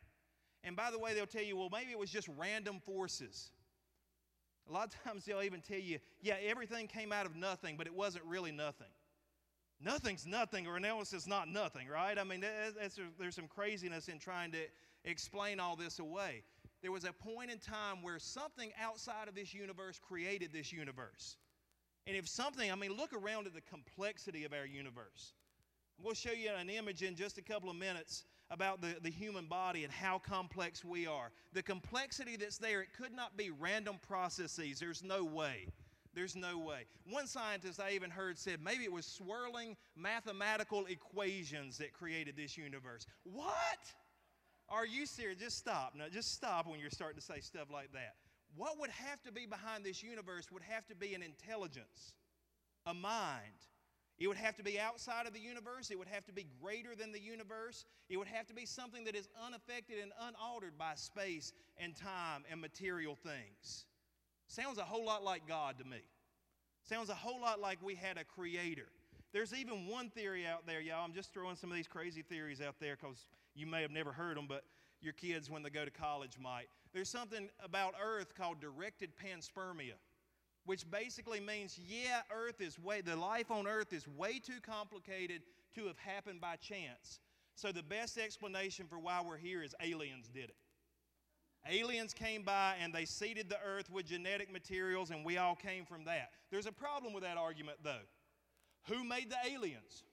And 0.64 0.74
by 0.74 0.90
the 0.90 0.98
way, 0.98 1.14
they'll 1.14 1.26
tell 1.26 1.44
you, 1.44 1.58
well, 1.58 1.70
maybe 1.70 1.92
it 1.92 2.00
was 2.00 2.10
just 2.10 2.30
random 2.38 2.80
forces. 2.80 3.52
A 4.70 4.72
lot 4.72 4.86
of 4.88 5.04
times 5.04 5.26
they'll 5.26 5.42
even 5.42 5.60
tell 5.60 5.80
you, 5.80 6.00
yeah, 6.22 6.36
everything 6.46 6.88
came 6.88 7.12
out 7.12 7.26
of 7.26 7.36
nothing, 7.36 7.76
but 7.76 7.88
it 7.88 7.94
wasn't 7.94 8.24
really 8.24 8.54
nothing. 8.54 8.88
Nothing's 9.84 10.26
nothing, 10.26 10.66
or 10.66 10.78
else 10.86 11.12
it's 11.12 11.28
not 11.28 11.50
nothing, 11.50 11.90
right? 11.90 12.18
I 12.18 12.24
mean, 12.24 12.40
there's 12.40 13.36
some 13.36 13.48
craziness 13.48 14.08
in 14.08 14.18
trying 14.18 14.52
to 14.54 14.60
explain 15.04 15.60
all 15.60 15.76
this 15.76 16.00
away 16.00 16.44
there 16.82 16.92
was 16.92 17.06
a 17.06 17.14
point 17.14 17.52
in 17.52 17.60
time 17.60 18.02
where 18.02 18.20
something 18.20 18.72
outside 18.82 19.28
of 19.28 19.36
this 19.36 19.54
universe 19.54 20.00
created 20.00 20.52
this 20.52 20.72
universe. 20.72 21.38
And 22.08 22.18
if 22.18 22.28
something, 22.28 22.72
I 22.72 22.76
mean, 22.76 22.94
look 22.94 23.14
around 23.14 23.46
at 23.48 23.54
the 23.54 23.62
complexity 23.62 24.44
of 24.46 24.54
our 24.54 24.66
universe. 24.66 25.34
We'll 26.02 26.16
show 26.16 26.32
you 26.32 26.50
an 26.58 26.70
image 26.70 27.04
in 27.04 27.16
just 27.16 27.38
a 27.38 27.44
couple 27.44 27.70
of 27.70 27.76
minutes 27.76 28.26
about 28.50 28.82
the, 28.82 28.96
the 29.02 29.12
human 29.12 29.46
body 29.46 29.84
and 29.84 29.94
how 29.94 30.18
complex 30.18 30.84
we 30.84 31.06
are. 31.06 31.32
The 31.54 31.62
complexity 31.62 32.36
that's 32.36 32.58
there, 32.58 32.82
it 32.82 32.90
could 32.98 33.14
not 33.16 33.38
be 33.38 33.52
random 33.52 33.98
processes. 34.06 34.80
There's 34.80 35.04
no 35.04 35.24
way. 35.24 35.68
There's 36.14 36.36
no 36.36 36.58
way. 36.58 36.86
One 37.10 37.28
scientist 37.28 37.80
I 37.80 37.92
even 37.92 38.10
heard 38.10 38.38
said 38.38 38.60
maybe 38.62 38.84
it 38.84 38.92
was 38.92 39.06
swirling 39.06 39.78
mathematical 39.96 40.86
equations 40.88 41.78
that 41.78 41.94
created 41.94 42.36
this 42.36 42.58
universe. 42.58 43.06
What? 43.24 43.94
Are 44.72 44.86
you 44.86 45.06
serious? 45.06 45.38
Just 45.38 45.58
stop. 45.58 45.94
Now, 45.98 46.06
just 46.12 46.34
stop 46.34 46.66
when 46.66 46.80
you're 46.80 46.90
starting 46.90 47.18
to 47.18 47.22
say 47.22 47.42
stuff 47.42 47.68
like 47.72 47.92
that. 47.92 48.16
What 48.56 48.80
would 48.80 48.90
have 48.90 49.22
to 49.24 49.32
be 49.32 49.46
behind 49.46 49.84
this 49.84 50.02
universe 50.02 50.52
would 50.52 50.64
have 50.64 50.88
to 50.88 50.96
be 50.96 51.14
an 51.14 51.22
intelligence, 51.22 52.16
a 52.86 52.94
mind. 52.94 53.68
It 54.18 54.28
would 54.28 54.38
have 54.38 54.56
to 54.58 54.64
be 54.64 54.80
outside 54.80 55.26
of 55.28 55.34
the 55.34 55.40
universe. 55.40 55.90
It 55.90 55.98
would 55.98 56.08
have 56.08 56.26
to 56.26 56.34
be 56.34 56.46
greater 56.62 56.96
than 56.96 57.12
the 57.12 57.20
universe. 57.20 57.86
It 58.10 58.18
would 58.18 58.28
have 58.28 58.48
to 58.48 58.54
be 58.54 58.66
something 58.66 59.04
that 59.06 59.16
is 59.16 59.28
unaffected 59.46 59.98
and 60.02 60.12
unaltered 60.22 60.78
by 60.78 60.94
space 60.96 61.54
and 61.78 61.96
time 61.96 62.44
and 62.50 62.62
material 62.62 63.16
things. 63.16 63.86
Sounds 64.48 64.78
a 64.78 64.84
whole 64.84 65.06
lot 65.06 65.24
like 65.24 65.48
God 65.48 65.80
to 65.80 65.86
me. 65.86 66.02
Sounds 66.84 67.10
a 67.10 67.16
whole 67.16 67.42
lot 67.42 67.60
like 67.60 67.80
we 67.82 67.96
had 67.96 68.18
a 68.18 68.24
creator. 68.24 68.90
There's 69.34 69.54
even 69.54 69.88
one 69.88 70.10
theory 70.10 70.46
out 70.46 70.68
there, 70.68 70.82
y'all. 70.82 71.04
I'm 71.04 71.14
just 71.14 71.34
throwing 71.34 71.56
some 71.56 71.72
of 71.72 71.76
these 71.76 71.88
crazy 71.88 72.22
theories 72.22 72.62
out 72.62 72.76
there 72.80 72.98
because 73.00 73.26
you 73.56 73.66
may 73.66 73.82
have 73.82 73.92
never 73.92 74.12
heard 74.12 74.38
them, 74.38 74.46
but 74.48 74.64
your 75.02 75.14
kids, 75.14 75.50
when 75.50 75.64
they 75.64 75.70
go 75.70 75.86
to 75.86 75.92
college, 75.92 76.38
might. 76.40 76.68
There's 76.94 77.10
something 77.10 77.50
about 77.64 77.94
Earth 78.02 78.36
called 78.36 78.60
directed 78.60 79.12
panspermia, 79.16 79.94
which 80.66 80.90
basically 80.90 81.40
means, 81.40 81.80
yeah, 81.80 82.22
Earth 82.32 82.62
is 82.62 82.78
way, 82.78 83.02
the 83.02 83.16
life 83.16 83.50
on 83.50 83.68
Earth 83.68 83.94
is 83.94 84.08
way 84.08 84.40
too 84.40 84.60
complicated 84.62 85.42
to 85.76 85.88
have 85.88 85.98
happened 85.98 86.42
by 86.42 86.56
chance. 86.58 87.20
So 87.56 87.72
the 87.72 87.84
best 87.84 88.18
explanation 88.18 88.88
for 88.88 89.00
why 89.00 89.22
we're 89.26 89.38
here 89.38 89.64
is 89.64 89.76
aliens 89.82 90.28
did 90.28 90.46
it. 90.46 90.56
Aliens 91.70 92.14
came 92.14 92.42
by 92.42 92.76
and 92.82 92.94
they 92.94 93.06
seeded 93.06 93.48
the 93.48 93.60
earth 93.64 93.90
with 93.92 94.08
genetic 94.08 94.52
materials, 94.52 95.12
and 95.12 95.24
we 95.24 95.38
all 95.38 95.56
came 95.56 95.86
from 95.86 96.06
that. 96.06 96.32
There's 96.50 96.66
a 96.66 96.72
problem 96.72 97.14
with 97.14 97.24
that 97.24 97.38
argument, 97.38 97.78
though. 97.84 98.02
Who 98.88 99.04
made 99.04 99.30
the 99.30 99.38
aliens? 99.52 100.04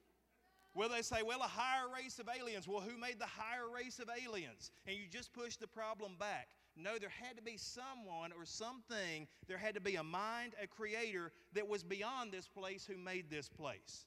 Well, 0.79 0.89
they 0.89 1.03
say, 1.03 1.23
well, 1.27 1.41
a 1.41 1.49
higher 1.49 1.89
race 1.93 2.21
of 2.21 2.29
aliens. 2.29 2.69
Well, 2.69 2.81
who 2.81 2.97
made 2.97 3.19
the 3.19 3.27
higher 3.27 3.69
race 3.69 3.99
of 3.99 4.09
aliens? 4.09 4.71
And 4.87 4.97
you 4.97 5.09
just 5.11 5.33
push 5.33 5.57
the 5.57 5.67
problem 5.67 6.13
back. 6.21 6.47
No, 6.77 6.99
there 6.99 7.09
had 7.09 7.37
to 7.37 7.43
be 7.43 7.57
someone 7.57 8.31
or 8.31 8.45
something, 8.45 9.27
there 9.49 9.59
had 9.59 9.75
to 9.75 9.81
be 9.81 9.97
a 9.97 10.05
mind, 10.05 10.53
a 10.63 10.69
creator 10.69 11.33
that 11.55 11.67
was 11.67 11.83
beyond 11.83 12.31
this 12.31 12.47
place 12.47 12.87
who 12.87 12.97
made 12.97 13.29
this 13.29 13.49
place. 13.49 14.07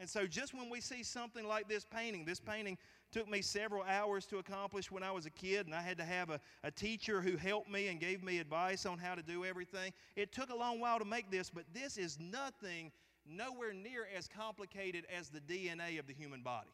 And 0.00 0.08
so, 0.08 0.26
just 0.26 0.54
when 0.54 0.70
we 0.70 0.80
see 0.80 1.02
something 1.02 1.46
like 1.46 1.68
this 1.68 1.84
painting, 1.84 2.24
this 2.24 2.40
painting 2.40 2.78
took 3.12 3.28
me 3.28 3.42
several 3.42 3.82
hours 3.82 4.24
to 4.26 4.38
accomplish 4.38 4.90
when 4.90 5.02
I 5.02 5.10
was 5.10 5.26
a 5.26 5.30
kid, 5.30 5.66
and 5.66 5.74
I 5.74 5.82
had 5.82 5.98
to 5.98 6.04
have 6.04 6.30
a, 6.30 6.40
a 6.64 6.70
teacher 6.70 7.20
who 7.20 7.36
helped 7.36 7.70
me 7.70 7.88
and 7.88 8.00
gave 8.00 8.22
me 8.22 8.38
advice 8.38 8.86
on 8.86 8.96
how 8.96 9.14
to 9.14 9.22
do 9.22 9.44
everything. 9.44 9.92
It 10.16 10.32
took 10.32 10.48
a 10.48 10.56
long 10.56 10.80
while 10.80 10.98
to 10.98 11.04
make 11.04 11.30
this, 11.30 11.50
but 11.50 11.64
this 11.74 11.98
is 11.98 12.18
nothing, 12.18 12.92
nowhere 13.28 13.72
near 13.72 14.06
as 14.16 14.28
complicated 14.28 15.04
as 15.16 15.28
the 15.28 15.40
DNA 15.40 15.98
of 15.98 16.06
the 16.06 16.14
human 16.14 16.42
body. 16.42 16.70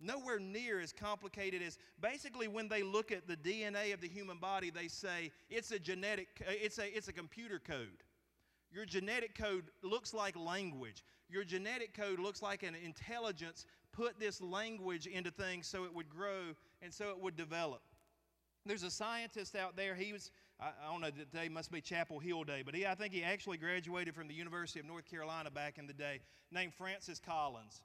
Nowhere 0.00 0.38
near 0.38 0.80
as 0.80 0.92
complicated 0.92 1.62
as 1.62 1.78
basically 2.00 2.48
when 2.48 2.68
they 2.68 2.82
look 2.82 3.12
at 3.12 3.26
the 3.26 3.36
DNA 3.36 3.94
of 3.94 4.00
the 4.00 4.08
human 4.08 4.38
body, 4.38 4.70
they 4.70 4.88
say 4.88 5.30
it's 5.48 5.70
a 5.70 5.78
genetic, 5.78 6.28
uh, 6.42 6.50
it's 6.50 6.78
a, 6.78 6.96
it's 6.96 7.08
a 7.08 7.12
computer 7.12 7.58
code. 7.58 8.02
Your 8.72 8.84
genetic 8.84 9.36
code 9.38 9.66
looks 9.82 10.12
like 10.12 10.36
language. 10.36 11.04
Your 11.28 11.44
genetic 11.44 11.94
code 11.94 12.18
looks 12.18 12.42
like 12.42 12.64
an 12.64 12.74
intelligence 12.74 13.66
put 13.92 14.18
this 14.18 14.42
language 14.42 15.06
into 15.06 15.30
things 15.30 15.68
so 15.68 15.84
it 15.84 15.94
would 15.94 16.08
grow 16.08 16.54
and 16.82 16.92
so 16.92 17.10
it 17.10 17.20
would 17.20 17.36
develop. 17.36 17.80
There's 18.66 18.82
a 18.82 18.90
scientist 18.90 19.54
out 19.54 19.76
there. 19.76 19.94
He 19.94 20.12
was, 20.12 20.30
I, 20.60 20.66
I 20.66 20.92
don't 20.92 21.00
know, 21.00 21.10
today 21.10 21.48
must 21.48 21.70
be 21.70 21.80
Chapel 21.80 22.18
Hill 22.18 22.44
Day, 22.44 22.62
but 22.64 22.74
he, 22.74 22.86
I 22.86 22.94
think 22.94 23.12
he 23.12 23.22
actually 23.22 23.58
graduated 23.58 24.14
from 24.14 24.28
the 24.28 24.34
University 24.34 24.80
of 24.80 24.86
North 24.86 25.04
Carolina 25.04 25.50
back 25.50 25.78
in 25.78 25.86
the 25.86 25.92
day, 25.92 26.20
named 26.50 26.74
Francis 26.74 27.18
Collins. 27.18 27.82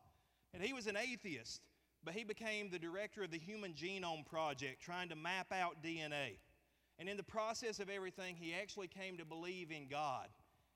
And 0.54 0.64
he 0.64 0.74
was 0.74 0.88
an 0.88 0.98
atheist, 0.98 1.62
but 2.04 2.14
he 2.14 2.24
became 2.24 2.70
the 2.70 2.80
director 2.80 3.24
of 3.24 3.32
the 3.32 3.40
Human 3.40 3.74
Genome 3.74 4.26
Project, 4.26 4.82
trying 4.82 5.10
to 5.10 5.16
map 5.16 5.52
out 5.52 5.84
DNA. 5.84 6.38
And 6.98 7.08
in 7.08 7.18
the 7.18 7.24
process 7.24 7.80
of 7.80 7.90
everything, 7.90 8.36
he 8.36 8.54
actually 8.54 8.88
came 8.88 9.18
to 9.18 9.26
believe 9.26 9.72
in 9.72 9.88
God. 9.88 10.28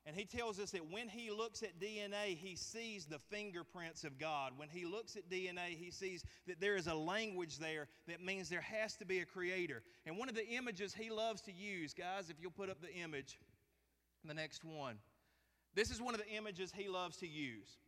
And 0.06 0.14
he 0.14 0.24
tells 0.26 0.60
us 0.60 0.70
that 0.72 0.90
when 0.90 1.08
he 1.08 1.30
looks 1.30 1.62
at 1.62 1.80
DNA, 1.80 2.36
he 2.36 2.56
sees 2.56 3.06
the 3.06 3.18
fingerprints 3.18 4.04
of 4.04 4.18
God. 4.18 4.52
When 4.56 4.68
he 4.68 4.84
looks 4.84 5.16
at 5.16 5.30
DNA, 5.30 5.76
he 5.78 5.90
sees 5.90 6.24
that 6.46 6.60
there 6.60 6.76
is 6.76 6.88
a 6.88 6.94
language 6.94 7.58
there 7.58 7.88
that 8.06 8.22
means 8.22 8.50
there 8.50 8.60
has 8.60 8.96
to 8.96 9.06
be 9.06 9.20
a 9.20 9.24
creator. 9.24 9.82
And 10.04 10.18
one 10.18 10.28
of 10.28 10.34
the 10.34 10.46
images 10.46 10.92
he 10.92 11.08
loves 11.10 11.40
to 11.42 11.52
use, 11.52 11.94
guys, 11.94 12.28
if 12.28 12.36
you'll 12.38 12.50
put 12.50 12.68
up 12.68 12.82
the 12.82 12.94
image, 12.94 13.38
the 14.24 14.34
next 14.34 14.62
one. 14.62 14.98
This 15.74 15.90
is 15.90 16.02
one 16.02 16.14
of 16.14 16.20
the 16.20 16.28
images 16.28 16.70
he 16.76 16.88
loves 16.88 17.16
to 17.18 17.26
use. 17.26 17.78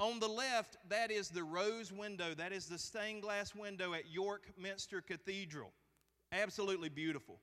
On 0.00 0.18
the 0.18 0.28
left, 0.28 0.78
that 0.88 1.10
is 1.10 1.28
the 1.28 1.44
rose 1.44 1.92
window, 1.92 2.34
that 2.34 2.52
is 2.52 2.66
the 2.66 2.78
stained 2.78 3.22
glass 3.22 3.54
window 3.54 3.92
at 3.92 4.10
York 4.10 4.50
Minster 4.58 5.00
Cathedral. 5.00 5.72
Absolutely 6.32 6.88
beautiful. 6.88 7.38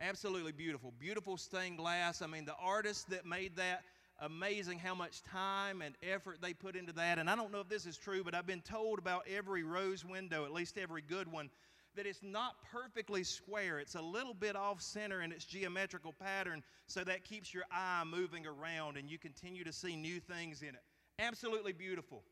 Absolutely 0.00 0.52
beautiful. 0.52 0.92
Beautiful 0.98 1.36
stained 1.36 1.78
glass. 1.78 2.20
I 2.20 2.26
mean, 2.26 2.44
the 2.44 2.56
artists 2.60 3.04
that 3.04 3.24
made 3.24 3.56
that, 3.56 3.82
amazing 4.20 4.78
how 4.78 4.94
much 4.94 5.22
time 5.22 5.80
and 5.82 5.94
effort 6.02 6.38
they 6.42 6.52
put 6.52 6.76
into 6.76 6.92
that. 6.92 7.18
And 7.18 7.30
I 7.30 7.36
don't 7.36 7.50
know 7.50 7.60
if 7.60 7.68
this 7.68 7.86
is 7.86 7.96
true, 7.96 8.22
but 8.22 8.34
I've 8.34 8.46
been 8.46 8.60
told 8.60 8.98
about 8.98 9.26
every 9.34 9.62
rose 9.62 10.04
window, 10.04 10.44
at 10.44 10.52
least 10.52 10.76
every 10.76 11.02
good 11.02 11.30
one, 11.30 11.50
that 11.96 12.06
it's 12.06 12.22
not 12.22 12.56
perfectly 12.70 13.24
square. 13.24 13.78
It's 13.78 13.94
a 13.94 14.02
little 14.02 14.34
bit 14.34 14.54
off 14.54 14.82
center 14.82 15.22
in 15.22 15.32
its 15.32 15.46
geometrical 15.46 16.12
pattern, 16.12 16.62
so 16.86 17.02
that 17.04 17.24
keeps 17.24 17.54
your 17.54 17.64
eye 17.72 18.04
moving 18.04 18.46
around 18.46 18.98
and 18.98 19.10
you 19.10 19.18
continue 19.18 19.64
to 19.64 19.72
see 19.72 19.96
new 19.96 20.20
things 20.20 20.60
in 20.60 20.68
it. 20.68 20.82
Absolutely 21.18 21.72
beautiful. 21.72 22.22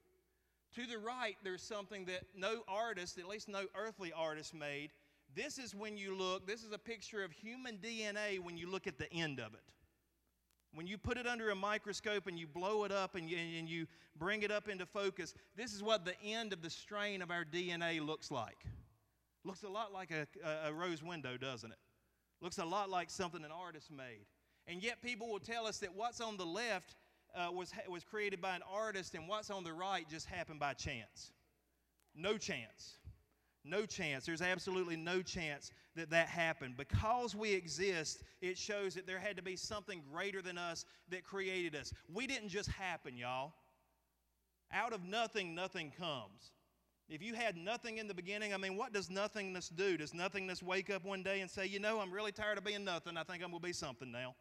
To 0.77 0.87
the 0.87 0.98
right, 0.98 1.37
there's 1.44 1.62
something 1.62 2.05
that 2.07 2.22
no 2.37 2.62
artist, 2.68 3.16
at 3.18 3.27
least 3.27 3.48
no 3.48 3.64
earthly 3.74 4.12
artist, 4.12 4.55
made 4.55 4.90
this 5.35 5.59
is 5.59 5.75
when 5.75 5.97
you 5.97 6.16
look, 6.16 6.47
this 6.47 6.62
is 6.62 6.73
a 6.73 6.79
picture 6.79 7.25
of 7.25 7.33
human 7.33 7.79
DNA 7.79 8.38
when 8.38 8.57
you 8.57 8.70
look 8.70 8.87
at 8.87 8.99
the 8.99 9.11
end 9.12 9.40
of 9.40 9.55
it. 9.55 9.61
When 10.75 10.87
you 10.87 10.99
put 10.99 11.18
it 11.18 11.27
under 11.27 11.51
a 11.51 11.55
microscope 11.55 12.27
and 12.27 12.38
you 12.38 12.47
blow 12.47 12.85
it 12.85 12.90
up 12.90 13.14
and 13.14 13.31
you, 13.31 13.37
and 13.37 13.68
you 13.68 13.87
bring 14.18 14.42
it 14.42 14.51
up 14.51 14.68
into 14.68 14.87
focus, 14.87 15.35
this 15.57 15.73
is 15.73 15.83
what 15.83 16.05
the 16.05 16.20
end 16.20 16.53
of 16.53 16.62
the 16.62 16.70
strain 16.70 17.23
of 17.23 17.31
our 17.31 17.44
DNA 17.44 18.05
looks 18.05 18.31
like. 18.31 18.64
Looks 19.44 19.62
a 19.62 19.68
lot 19.68 19.92
like 19.92 20.11
a, 20.11 20.27
a, 20.66 20.73
rose 20.73 21.03
window, 21.03 21.37
doesn't 21.37 21.70
it? 21.70 21.79
Looks 22.40 22.59
a 22.59 22.64
lot 22.64 22.90
like 22.90 23.11
something 23.11 23.44
an 23.44 23.51
artist 23.53 23.90
made. 23.90 24.27
And 24.66 24.83
yet, 24.83 25.03
people 25.03 25.31
will 25.31 25.38
tell 25.38 25.66
us 25.66 25.79
that 25.79 25.94
what's 25.94 26.20
on 26.20 26.37
the 26.37 26.47
left 26.47 26.97
uh, 27.37 27.51
was, 27.53 27.73
was 27.88 28.03
created 28.03 28.40
by 28.40 28.57
an 28.57 28.62
artist 28.73 29.14
and 29.14 29.29
what's 29.29 29.51
on 29.51 29.62
the 29.62 29.73
right 29.73 30.09
just 30.09 30.27
happened 30.27 30.59
by 30.59 30.73
chance. 30.73 31.33
No 32.14 32.38
chance. 32.38 32.99
No 33.64 33.87
chance. 33.87 34.27
There's 34.27 34.42
absolutely 34.42 34.96
no 34.96 35.22
chance 35.22 35.70
that 35.96 36.11
that 36.11 36.29
happened. 36.29 36.77
Because 36.77 37.35
we 37.35 37.53
exist, 37.53 38.22
it 38.42 38.59
shows 38.59 38.94
that 38.94 39.07
there 39.07 39.18
had 39.18 39.37
to 39.37 39.42
be 39.42 39.57
something 39.57 40.03
greater 40.12 40.42
than 40.42 40.59
us 40.59 40.85
that 41.09 41.24
created 41.24 41.74
us. 41.74 41.92
We 42.12 42.27
didn't 42.27 42.50
just 42.50 42.70
happen, 42.70 43.16
y'all. 43.16 43.55
Out 44.72 44.92
of 44.92 45.05
nothing, 45.05 45.55
nothing 45.55 45.92
comes. 45.98 46.53
If 47.09 47.22
you 47.22 47.35
had 47.35 47.57
nothing 47.57 47.98
in 47.98 48.09
the 48.09 48.14
beginning, 48.14 48.53
I 48.55 48.57
mean, 48.57 48.77
what 48.77 48.92
does 48.92 49.11
nothingness 49.11 49.68
do? 49.68 49.96
Does 49.96 50.14
nothingness 50.14 50.62
wake 50.62 50.90
up 50.90 51.05
one 51.05 51.22
day 51.22 51.40
and 51.40 51.50
say, 51.50 51.66
you 51.66 51.79
know, 51.79 52.00
I'm 52.00 52.11
really 52.11 52.33
tired 52.33 52.59
of 52.59 52.64
being 52.64 52.85
nothing. 52.85 53.16
I 53.16 53.24
think 53.24 53.42
I'm 53.42 53.50
going 53.50 53.62
to 53.62 53.66
be 53.66 53.74
something 53.74 54.11
now? 54.11 54.35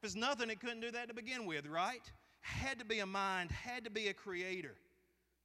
If 0.00 0.06
it's 0.06 0.14
nothing, 0.14 0.50
it 0.50 0.60
couldn't 0.60 0.80
do 0.80 0.90
that 0.90 1.08
to 1.08 1.14
begin 1.14 1.46
with, 1.46 1.66
right? 1.66 2.02
Had 2.40 2.78
to 2.78 2.84
be 2.84 2.98
a 3.00 3.06
mind, 3.06 3.50
had 3.50 3.84
to 3.84 3.90
be 3.90 4.08
a 4.08 4.14
creator. 4.14 4.74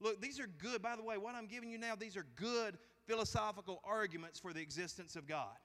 Look, 0.02 0.20
these 0.20 0.40
are 0.40 0.48
good. 0.48 0.82
By 0.82 0.96
the 0.96 1.04
way, 1.04 1.18
what 1.18 1.36
I'm 1.36 1.46
giving 1.46 1.70
you 1.70 1.78
now, 1.78 1.96
these 1.96 2.18
are 2.18 2.26
good 2.36 2.78
philosophical 3.08 3.82
arguments 3.84 4.40
for 4.40 4.52
the 4.52 4.62
existence 4.62 5.16
of 5.16 5.28
God. 5.28 5.56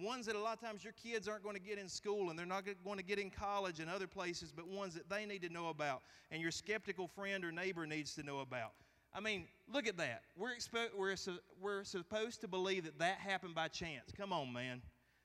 Ones 0.00 0.26
that 0.26 0.36
a 0.36 0.38
lot 0.38 0.54
of 0.54 0.60
times 0.60 0.84
your 0.84 0.92
kids 0.92 1.26
aren't 1.28 1.42
going 1.42 1.56
to 1.56 1.60
get 1.62 1.78
in 1.78 1.88
school 1.88 2.30
and 2.30 2.38
they're 2.38 2.46
not 2.46 2.64
going 2.84 2.98
to 2.98 3.04
get 3.04 3.18
in 3.18 3.30
college 3.30 3.80
and 3.80 3.90
other 3.90 4.06
places, 4.06 4.52
but 4.52 4.68
ones 4.68 4.94
that 4.94 5.08
they 5.08 5.26
need 5.26 5.42
to 5.42 5.48
know 5.48 5.68
about 5.68 6.02
and 6.30 6.40
your 6.40 6.50
skeptical 6.50 7.08
friend 7.08 7.44
or 7.44 7.52
neighbor 7.52 7.86
needs 7.86 8.14
to 8.14 8.22
know 8.22 8.40
about. 8.40 8.72
I 9.12 9.20
mean, 9.20 9.46
look 9.72 9.88
at 9.88 9.96
that. 9.96 10.22
We're, 10.36 10.54
expo- 10.54 10.96
we're, 10.96 11.16
su- 11.16 11.40
we're 11.60 11.82
supposed 11.82 12.40
to 12.42 12.48
believe 12.48 12.84
that 12.84 12.98
that 13.00 13.18
happened 13.18 13.54
by 13.54 13.68
chance. 13.68 14.12
Come 14.16 14.32
on, 14.32 14.52
man. 14.52 14.82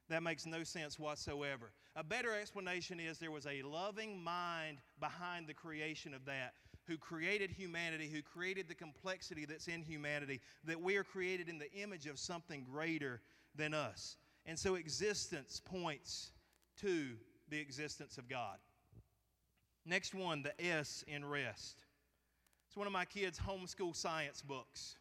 That 0.09 0.23
makes 0.23 0.45
no 0.45 0.63
sense 0.63 0.99
whatsoever. 0.99 1.71
A 1.95 2.03
better 2.03 2.33
explanation 2.33 2.99
is 2.99 3.17
there 3.17 3.31
was 3.31 3.47
a 3.47 3.61
loving 3.63 4.23
mind 4.23 4.77
behind 4.99 5.47
the 5.47 5.53
creation 5.53 6.13
of 6.13 6.25
that 6.25 6.53
who 6.87 6.97
created 6.97 7.51
humanity, 7.51 8.09
who 8.11 8.21
created 8.21 8.67
the 8.67 8.75
complexity 8.75 9.45
that's 9.45 9.67
in 9.67 9.81
humanity, 9.81 10.39
that 10.65 10.79
we 10.79 10.97
are 10.97 11.03
created 11.03 11.49
in 11.49 11.57
the 11.57 11.71
image 11.73 12.05
of 12.05 12.19
something 12.19 12.65
greater 12.71 13.21
than 13.55 13.73
us. 13.73 14.17
And 14.45 14.57
so 14.57 14.75
existence 14.75 15.61
points 15.63 16.31
to 16.81 17.07
the 17.49 17.59
existence 17.59 18.17
of 18.17 18.29
God. 18.29 18.57
Next 19.85 20.13
one, 20.13 20.43
the 20.43 20.59
S 20.63 21.03
in 21.07 21.25
rest. 21.25 21.83
It's 22.67 22.77
one 22.77 22.87
of 22.87 22.93
my 22.93 23.05
kids' 23.05 23.39
homeschool 23.39 23.95
science 23.95 24.41
books. 24.41 24.97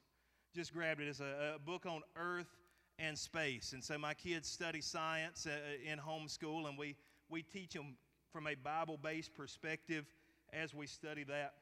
Just 0.55 0.73
grabbed 0.73 1.01
it. 1.01 1.09
It's 1.09 1.21
a, 1.21 1.55
a 1.57 1.59
book 1.59 1.87
on 1.87 2.03
earth 2.17 2.55
and 2.99 3.19
space. 3.19 3.73
And 3.73 3.83
so 3.83 3.99
my 3.99 4.15
kids 4.15 4.49
study 4.49 4.81
science 4.81 5.47
uh, 5.47 5.91
in 5.91 5.99
homeschool, 5.99 6.69
and 6.69 6.79
we, 6.79 6.97
we 7.29 7.43
teach 7.43 7.73
them 7.73 7.97
from 8.33 8.47
a 8.47 8.55
Bible 8.55 8.99
based 9.03 9.35
perspective 9.35 10.07
as 10.53 10.75
we 10.75 10.87
study 10.87 11.25
that. 11.25 11.55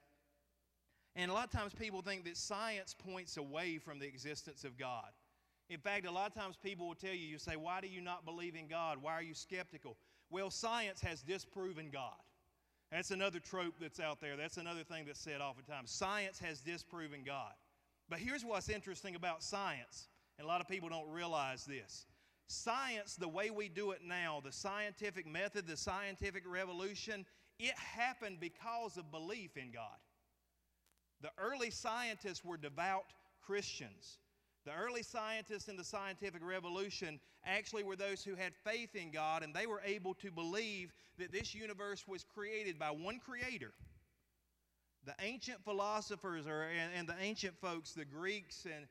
And 1.15 1.31
a 1.31 1.35
lot 1.35 1.45
of 1.45 1.51
times 1.51 1.75
people 1.75 2.01
think 2.03 2.25
that 2.25 2.37
science 2.37 2.95
points 2.95 3.37
away 3.37 3.79
from 3.79 3.99
the 3.99 4.07
existence 4.07 4.65
of 4.65 4.79
God. 4.79 5.09
In 5.69 5.79
fact, 5.79 6.07
a 6.07 6.11
lot 6.11 6.27
of 6.27 6.35
times 6.35 6.57
people 6.63 6.89
will 6.89 6.95
tell 6.95 7.13
you, 7.13 7.27
you 7.27 7.39
say, 7.39 7.57
Why 7.57 7.81
do 7.81 7.89
you 7.89 8.01
not 8.01 8.25
believe 8.25 8.57
in 8.57 8.67
God? 8.67 8.99
Why 9.01 9.13
are 9.13 9.23
you 9.23 9.35
skeptical? 9.35 9.97
Well, 10.31 10.51
science 10.51 11.01
has 11.03 11.23
disproven 11.23 11.91
God. 11.93 12.21
That's 12.91 13.11
another 13.11 13.41
trope 13.41 13.75
that's 13.81 14.01
out 14.01 14.21
there. 14.21 14.37
That's 14.37 14.59
another 14.59 14.85
thing 14.85 15.05
that's 15.07 15.21
said 15.21 15.41
oftentimes. 15.41 15.91
Science 15.91 16.39
has 16.41 16.61
disproven 16.61 17.23
God. 17.25 17.53
But 18.09 18.19
here's 18.19 18.45
what's 18.45 18.69
interesting 18.69 19.15
about 19.15 19.43
science, 19.43 20.09
and 20.39 20.45
a 20.45 20.49
lot 20.49 20.61
of 20.61 20.69
people 20.69 20.91
don't 20.91 21.09
realize 21.09 21.65
this. 21.65 22.07
Science, 22.49 23.17
the 23.17 23.29
way 23.29 23.49
we 23.49 23.69
do 23.69 23.93
it 23.93 24.01
now, 24.07 24.43
the 24.45 24.53
scientific 24.53 25.27
method, 25.27 25.67
the 25.67 25.77
scientific 25.77 26.43
revolution, 26.47 27.25
it 27.59 27.75
happened 27.75 28.41
because 28.41 28.99
of 28.99 29.11
belief 29.11 29.57
in 29.57 29.71
God. 29.71 29.97
The 31.23 31.31
early 31.39 31.71
scientists 31.71 32.45
were 32.45 32.57
devout 32.57 33.13
Christians. 33.41 34.19
The 34.65 34.73
early 34.73 35.03
scientists 35.03 35.69
in 35.69 35.77
the 35.77 35.85
scientific 35.85 36.45
revolution 36.45 37.19
actually 37.45 37.83
were 37.83 37.97
those 37.97 38.23
who 38.23 38.35
had 38.35 38.53
faith 38.65 38.95
in 38.95 39.11
God 39.11 39.43
and 39.43 39.53
they 39.53 39.67
were 39.67 39.83
able 39.85 40.15
to 40.15 40.31
believe 40.31 40.93
that 41.19 41.33
this 41.33 41.55
universe 41.55 42.07
was 42.07 42.25
created 42.25 42.79
by 42.79 42.91
one 42.91 43.19
creator. 43.19 43.73
The 45.05 45.15
ancient 45.21 45.65
philosophers 45.65 46.47
or, 46.47 46.63
and, 46.63 46.93
and 46.97 47.09
the 47.09 47.21
ancient 47.21 47.57
folks, 47.61 47.93
the 47.93 48.05
Greeks 48.05 48.67
and, 48.67 48.87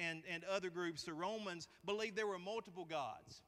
and, 0.00 0.22
and 0.30 0.44
other 0.44 0.70
groups, 0.70 1.02
the 1.02 1.12
Romans, 1.12 1.66
believed 1.84 2.16
there 2.16 2.28
were 2.28 2.38
multiple 2.38 2.84
gods. 2.84 3.42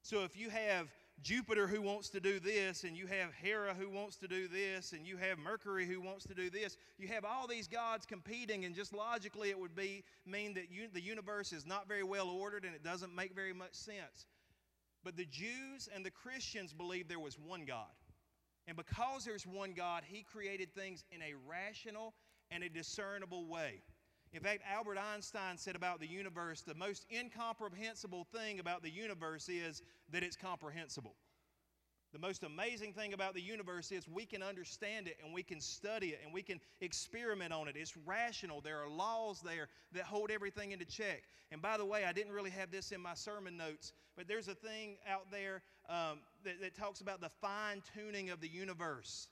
So 0.00 0.24
if 0.24 0.36
you 0.36 0.48
have 0.48 0.88
Jupiter 1.22 1.68
who 1.68 1.80
wants 1.80 2.08
to 2.10 2.20
do 2.20 2.40
this, 2.40 2.82
and 2.84 2.96
you 2.96 3.06
have 3.06 3.32
Hera 3.40 3.74
who 3.74 3.88
wants 3.88 4.16
to 4.16 4.28
do 4.28 4.48
this, 4.48 4.92
and 4.92 5.06
you 5.06 5.16
have 5.16 5.38
Mercury 5.38 5.86
who 5.86 6.00
wants 6.00 6.24
to 6.26 6.34
do 6.34 6.50
this. 6.50 6.76
You 6.98 7.06
have 7.08 7.24
all 7.24 7.46
these 7.46 7.68
gods 7.68 8.04
competing, 8.04 8.64
and 8.64 8.74
just 8.74 8.92
logically, 8.92 9.50
it 9.50 9.58
would 9.58 9.76
be 9.76 10.02
mean 10.26 10.54
that 10.54 10.70
you, 10.70 10.88
the 10.92 11.00
universe 11.00 11.52
is 11.52 11.64
not 11.64 11.86
very 11.86 12.02
well 12.02 12.28
ordered 12.28 12.64
and 12.64 12.74
it 12.74 12.82
doesn't 12.82 13.14
make 13.14 13.34
very 13.34 13.52
much 13.52 13.74
sense. 13.74 14.26
But 15.04 15.16
the 15.16 15.26
Jews 15.26 15.88
and 15.94 16.04
the 16.04 16.10
Christians 16.10 16.72
believed 16.72 17.08
there 17.08 17.20
was 17.20 17.38
one 17.38 17.64
God. 17.64 17.86
And 18.66 18.76
because 18.76 19.24
there's 19.24 19.46
one 19.46 19.72
God, 19.72 20.02
He 20.06 20.22
created 20.22 20.74
things 20.74 21.04
in 21.10 21.20
a 21.22 21.34
rational 21.48 22.14
and 22.50 22.62
a 22.62 22.68
discernible 22.68 23.46
way. 23.46 23.82
In 24.32 24.40
fact, 24.40 24.62
Albert 24.70 24.98
Einstein 24.98 25.58
said 25.58 25.76
about 25.76 26.00
the 26.00 26.06
universe 26.06 26.62
the 26.62 26.74
most 26.74 27.04
incomprehensible 27.12 28.26
thing 28.32 28.60
about 28.60 28.82
the 28.82 28.90
universe 28.90 29.48
is 29.48 29.82
that 30.10 30.22
it's 30.22 30.36
comprehensible. 30.36 31.14
The 32.12 32.18
most 32.18 32.42
amazing 32.42 32.92
thing 32.92 33.14
about 33.14 33.32
the 33.32 33.40
universe 33.40 33.90
is 33.90 34.06
we 34.06 34.26
can 34.26 34.42
understand 34.42 35.06
it 35.06 35.16
and 35.24 35.32
we 35.32 35.42
can 35.42 35.60
study 35.60 36.08
it 36.08 36.20
and 36.22 36.32
we 36.32 36.42
can 36.42 36.60
experiment 36.82 37.54
on 37.54 37.68
it. 37.68 37.76
It's 37.76 37.96
rational. 38.06 38.60
There 38.60 38.82
are 38.82 38.88
laws 38.88 39.40
there 39.42 39.68
that 39.92 40.04
hold 40.04 40.30
everything 40.30 40.72
into 40.72 40.84
check. 40.84 41.22
And 41.50 41.62
by 41.62 41.78
the 41.78 41.86
way, 41.86 42.04
I 42.04 42.12
didn't 42.12 42.32
really 42.32 42.50
have 42.50 42.70
this 42.70 42.92
in 42.92 43.00
my 43.00 43.14
sermon 43.14 43.56
notes, 43.56 43.92
but 44.14 44.28
there's 44.28 44.48
a 44.48 44.54
thing 44.54 44.96
out 45.08 45.30
there 45.30 45.62
um, 45.88 46.18
that, 46.44 46.60
that 46.60 46.74
talks 46.74 47.00
about 47.00 47.22
the 47.22 47.30
fine 47.40 47.82
tuning 47.94 48.28
of 48.28 48.42
the 48.42 48.48
universe. 48.48 49.28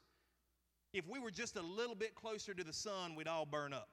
If 0.94 1.06
we 1.06 1.18
were 1.18 1.30
just 1.30 1.56
a 1.56 1.62
little 1.62 1.94
bit 1.94 2.14
closer 2.14 2.54
to 2.54 2.64
the 2.64 2.72
sun, 2.72 3.14
we'd 3.14 3.28
all 3.28 3.46
burn 3.46 3.74
up 3.74 3.88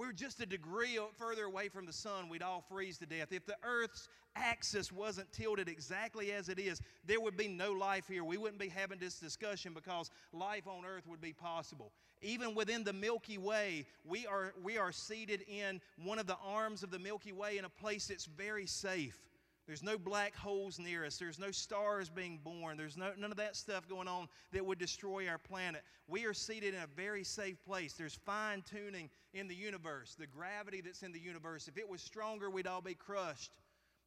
we 0.00 0.06
were 0.06 0.14
just 0.14 0.40
a 0.40 0.46
degree 0.46 0.98
further 1.18 1.44
away 1.44 1.68
from 1.68 1.84
the 1.84 1.92
sun, 1.92 2.30
we'd 2.30 2.42
all 2.42 2.64
freeze 2.70 2.96
to 2.96 3.04
death. 3.04 3.32
If 3.32 3.44
the 3.44 3.56
Earth's 3.62 4.08
axis 4.34 4.90
wasn't 4.90 5.30
tilted 5.30 5.68
exactly 5.68 6.32
as 6.32 6.48
it 6.48 6.58
is, 6.58 6.80
there 7.04 7.20
would 7.20 7.36
be 7.36 7.48
no 7.48 7.72
life 7.72 8.08
here. 8.08 8.24
We 8.24 8.38
wouldn't 8.38 8.58
be 8.58 8.70
having 8.70 8.98
this 8.98 9.20
discussion 9.20 9.74
because 9.74 10.10
life 10.32 10.66
on 10.66 10.86
Earth 10.86 11.06
would 11.06 11.20
be 11.20 11.34
possible. 11.34 11.92
Even 12.22 12.54
within 12.54 12.82
the 12.82 12.94
Milky 12.94 13.36
Way, 13.36 13.84
we 14.06 14.26
are, 14.26 14.54
we 14.62 14.78
are 14.78 14.90
seated 14.90 15.44
in 15.46 15.82
one 16.02 16.18
of 16.18 16.26
the 16.26 16.38
arms 16.42 16.82
of 16.82 16.90
the 16.90 16.98
Milky 16.98 17.32
Way 17.32 17.58
in 17.58 17.66
a 17.66 17.68
place 17.68 18.06
that's 18.06 18.24
very 18.24 18.64
safe. 18.64 19.20
There's 19.66 19.82
no 19.82 19.98
black 19.98 20.34
holes 20.34 20.78
near 20.78 21.04
us. 21.04 21.16
There's 21.16 21.38
no 21.38 21.50
stars 21.50 22.08
being 22.08 22.40
born. 22.42 22.76
There's 22.76 22.96
no, 22.96 23.12
none 23.16 23.30
of 23.30 23.36
that 23.36 23.54
stuff 23.54 23.88
going 23.88 24.08
on 24.08 24.28
that 24.52 24.64
would 24.64 24.78
destroy 24.78 25.28
our 25.28 25.38
planet. 25.38 25.82
We 26.08 26.24
are 26.26 26.34
seated 26.34 26.74
in 26.74 26.80
a 26.80 26.86
very 26.88 27.22
safe 27.22 27.62
place. 27.64 27.92
There's 27.92 28.16
fine 28.26 28.62
tuning 28.62 29.10
in 29.32 29.46
the 29.46 29.54
universe, 29.54 30.16
the 30.18 30.26
gravity 30.26 30.80
that's 30.80 31.02
in 31.02 31.12
the 31.12 31.20
universe. 31.20 31.68
If 31.68 31.78
it 31.78 31.88
was 31.88 32.02
stronger, 32.02 32.50
we'd 32.50 32.66
all 32.66 32.80
be 32.80 32.94
crushed. 32.94 33.52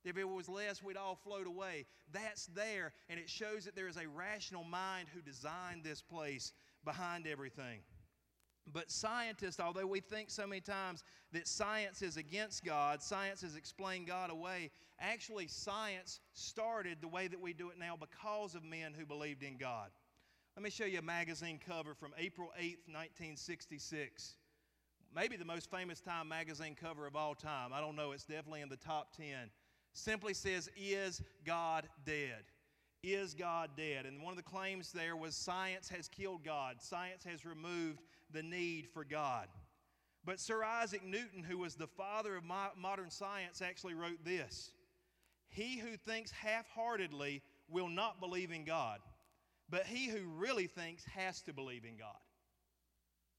If 0.04 0.18
it 0.18 0.28
was 0.28 0.50
less, 0.50 0.84
we'd 0.84 0.98
all 0.98 1.16
float 1.16 1.48
away. 1.48 1.86
That's 2.12 2.48
there, 2.48 2.92
and 3.08 3.18
it 3.18 3.30
shows 3.30 3.64
that 3.64 3.76
there 3.76 3.88
is 3.88 3.98
a 3.98 4.08
rational 4.08 4.66
mind 4.66 5.08
who 5.14 5.22
designed 5.22 5.84
this 5.84 6.02
place 6.02 6.52
behind 6.84 7.26
everything. 7.26 7.80
But 8.72 8.90
scientists, 8.90 9.60
although 9.60 9.86
we 9.86 10.00
think 10.00 10.30
so 10.30 10.48
many 10.48 10.62
times 10.62 11.04
that 11.34 11.48
science 11.48 12.02
is 12.02 12.18
against 12.18 12.64
God, 12.64 13.02
science 13.02 13.42
has 13.42 13.56
explained 13.56 14.08
God 14.08 14.30
away, 14.30 14.72
actually, 15.00 15.48
science 15.48 16.22
started 16.34 17.00
the 17.02 17.08
way 17.08 17.28
that 17.28 17.42
we 17.42 17.54
do 17.54 17.70
it 17.70 17.78
now 17.78 17.98
because 18.00 18.56
of 18.56 18.64
men 18.64 18.94
who 18.98 19.06
believed 19.06 19.44
in 19.44 19.58
God. 19.58 19.90
Let 20.56 20.64
me 20.64 20.70
show 20.70 20.86
you 20.86 21.00
a 21.00 21.04
magazine 21.04 21.60
cover 21.66 21.94
from 21.94 22.14
April 22.18 22.50
8th, 22.60 22.88
1966. 22.88 24.36
Maybe 25.16 25.36
the 25.36 25.46
most 25.46 25.70
famous 25.70 26.00
Time 26.00 26.28
magazine 26.28 26.76
cover 26.80 27.06
of 27.06 27.16
all 27.16 27.36
time. 27.36 27.72
I 27.74 27.82
don't 27.82 27.96
know, 27.96 28.12
it's 28.12 28.26
definitely 28.26 28.62
in 28.62 28.70
the 28.70 28.78
top 28.78 29.16
10. 29.16 29.50
Simply 29.94 30.34
says, 30.34 30.70
Is 30.76 31.22
God 31.46 31.88
dead? 32.06 32.44
Is 33.04 33.34
God 33.34 33.72
dead? 33.76 34.06
And 34.06 34.22
one 34.22 34.32
of 34.32 34.38
the 34.38 34.44
claims 34.44 34.92
there 34.92 35.16
was 35.16 35.36
science 35.36 35.90
has 35.90 36.08
killed 36.08 36.44
God, 36.44 36.82
science 36.82 37.24
has 37.26 37.46
removed 37.46 38.02
the 38.34 38.44
need 38.44 38.88
for 38.94 39.04
God. 39.04 39.48
But 40.26 40.40
Sir 40.40 40.64
Isaac 40.64 41.04
Newton, 41.04 41.44
who 41.44 41.58
was 41.58 41.76
the 41.76 41.88
father 41.88 42.36
of 42.38 42.44
modern 42.44 43.10
science, 43.10 43.62
actually 43.62 43.94
wrote 43.94 44.24
this 44.24 44.72
He 45.50 45.78
who 45.78 45.98
thinks 45.98 46.32
half 46.32 46.68
heartedly 46.70 47.42
will 47.70 47.90
not 47.90 48.20
believe 48.20 48.52
in 48.52 48.64
God, 48.64 49.00
but 49.70 49.86
he 49.86 50.08
who 50.08 50.26
really 50.38 50.68
thinks 50.68 51.04
has 51.06 51.42
to 51.42 51.54
believe 51.54 51.86
in 51.86 51.98
God. 51.98 52.16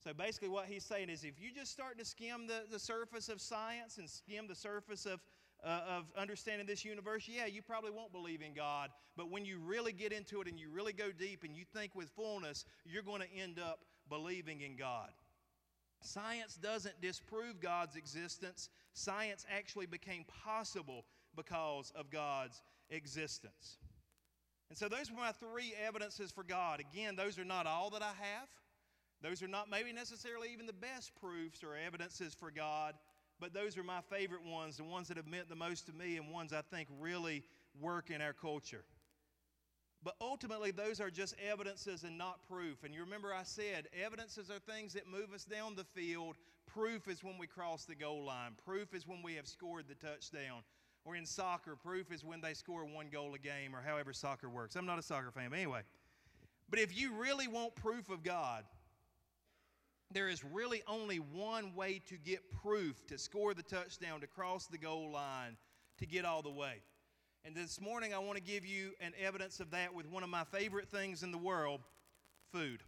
So 0.03 0.12
basically, 0.12 0.49
what 0.49 0.66
he's 0.66 0.84
saying 0.84 1.09
is 1.09 1.24
if 1.24 1.40
you 1.40 1.51
just 1.55 1.72
start 1.72 1.99
to 1.99 2.05
skim 2.05 2.47
the, 2.47 2.64
the 2.70 2.78
surface 2.78 3.30
of 3.30 3.40
science 3.40 3.97
and 3.97 4.09
skim 4.09 4.47
the 4.47 4.55
surface 4.55 5.07
of, 5.07 5.20
uh, 5.64 5.80
of 5.88 6.05
understanding 6.18 6.66
this 6.66 6.84
universe, 6.84 7.26
yeah, 7.26 7.47
you 7.47 7.62
probably 7.62 7.90
won't 7.90 8.12
believe 8.12 8.42
in 8.42 8.53
God. 8.53 8.90
But 9.16 9.30
when 9.30 9.47
you 9.47 9.59
really 9.59 9.92
get 9.92 10.12
into 10.12 10.42
it 10.42 10.49
and 10.49 10.61
you 10.61 10.68
really 10.68 10.92
go 10.92 11.11
deep 11.11 11.42
and 11.42 11.57
you 11.57 11.64
think 11.74 11.95
with 11.95 12.11
fullness, 12.11 12.66
you're 12.84 13.03
going 13.03 13.22
to 13.22 13.32
end 13.34 13.59
up 13.59 13.78
believing 14.09 14.61
in 14.61 14.77
God. 14.77 15.11
Science 16.01 16.57
doesn't 16.57 17.01
disprove 17.01 17.61
God's 17.61 17.97
existence, 17.97 18.69
science 18.93 19.47
actually 19.51 19.87
became 19.87 20.25
possible 20.45 21.05
because 21.35 21.93
of 21.97 22.11
God's 22.11 22.63
existence. 22.91 23.79
And 24.69 24.79
so, 24.79 24.89
those 24.89 25.11
were 25.11 25.19
my 25.19 25.33
three 25.33 25.75
evidences 25.87 26.31
for 26.31 26.43
God. 26.43 26.81
Again, 26.81 27.17
those 27.17 27.39
are 27.39 27.45
not 27.45 27.67
all 27.67 27.91
that 27.91 28.03
I 28.03 28.13
have. 28.21 28.49
Those 29.23 29.43
are 29.43 29.49
not 29.49 29.71
maybe 29.71 29.93
necessarily 29.93 30.53
even 30.53 30.67
the 30.67 30.73
best 30.73 31.13
proofs 31.19 31.65
or 31.65 31.77
evidences 31.77 32.35
for 32.35 32.51
God, 32.51 32.95
but 33.41 33.55
those 33.55 33.79
are 33.79 33.83
my 33.83 34.01
favorite 34.11 34.45
ones, 34.45 34.77
the 34.77 34.85
ones 34.85 35.09
that 35.09 35.17
have 35.17 35.27
meant 35.27 35.49
the 35.49 35.57
most 35.57 35.87
to 35.87 35.93
me, 35.93 36.17
and 36.17 36.31
ones 36.31 36.53
I 36.53 36.61
think 36.61 36.89
really 37.01 37.43
work 37.81 38.11
in 38.11 38.21
our 38.21 38.35
culture. 38.35 38.85
But 40.05 40.17
ultimately, 40.21 40.71
those 40.71 41.01
are 41.01 41.11
just 41.11 41.35
evidences 41.51 42.05
and 42.05 42.19
not 42.19 42.47
proof. 42.47 42.85
And 42.85 42.95
you 42.95 43.01
remember 43.01 43.33
I 43.33 43.43
said 43.43 43.89
evidences 44.05 44.51
are 44.51 44.59
things 44.59 44.93
that 44.93 45.09
move 45.11 45.33
us 45.35 45.47
down 45.47 45.75
the 45.75 45.85
field. 45.85 46.37
Proof 46.67 47.09
is 47.09 47.25
when 47.25 47.39
we 47.39 47.47
cross 47.47 47.87
the 47.87 47.95
goal 47.95 48.23
line. 48.23 48.53
Proof 48.67 48.93
is 48.93 49.09
when 49.09 49.23
we 49.23 49.35
have 49.35 49.49
scored 49.49 49.87
the 49.89 49.95
touchdown. 49.95 50.63
Or 51.07 51.17
in 51.17 51.25
soccer, 51.25 51.75
proof 51.75 52.13
is 52.13 52.23
when 52.23 52.43
they 52.43 52.53
score 52.53 52.85
one 52.85 53.09
goal 53.11 53.35
a 53.35 53.39
game 53.39 53.75
or 53.75 53.81
however 53.81 54.13
soccer 54.13 54.49
works. 54.51 54.77
I'm 54.77 54.87
not 54.87 54.99
a 54.99 55.03
soccer 55.03 55.31
fan, 55.31 55.49
but 55.51 55.59
anyway. 55.59 55.81
But 56.69 56.81
if 56.81 56.99
you 56.99 57.15
really 57.15 57.49
want 57.49 57.75
proof 57.75 58.11
of 58.11 58.23
God, 58.23 58.65
there 60.11 60.29
is 60.29 60.45
really 60.45 60.83
only 60.87 61.17
one 61.17 61.75
way 61.75 62.01
to 62.09 62.17
get 62.17 62.41
proof, 62.63 63.07
to 63.07 63.19
score 63.19 63.55
the 63.55 63.63
touchdown, 63.63 64.21
to 64.21 64.27
cross 64.27 64.67
the 64.67 64.79
goal 64.79 65.11
line, 65.11 65.57
to 65.99 66.07
get 66.07 66.25
all 66.25 66.43
the 66.43 66.51
way. 66.51 66.83
And 67.47 67.55
this 67.55 67.78
morning, 67.78 68.14
I 68.14 68.18
want 68.20 68.38
to 68.38 68.42
give 68.42 68.64
you 68.64 68.92
an 69.01 69.12
evidence 69.22 69.61
of 69.61 69.70
that 69.72 69.92
with 69.92 70.07
one 70.07 70.22
of 70.22 70.30
my 70.30 70.45
favorite 70.45 70.88
things 70.88 71.22
in 71.22 71.30
the 71.30 71.36
world 71.36 71.82
food. 72.51 72.82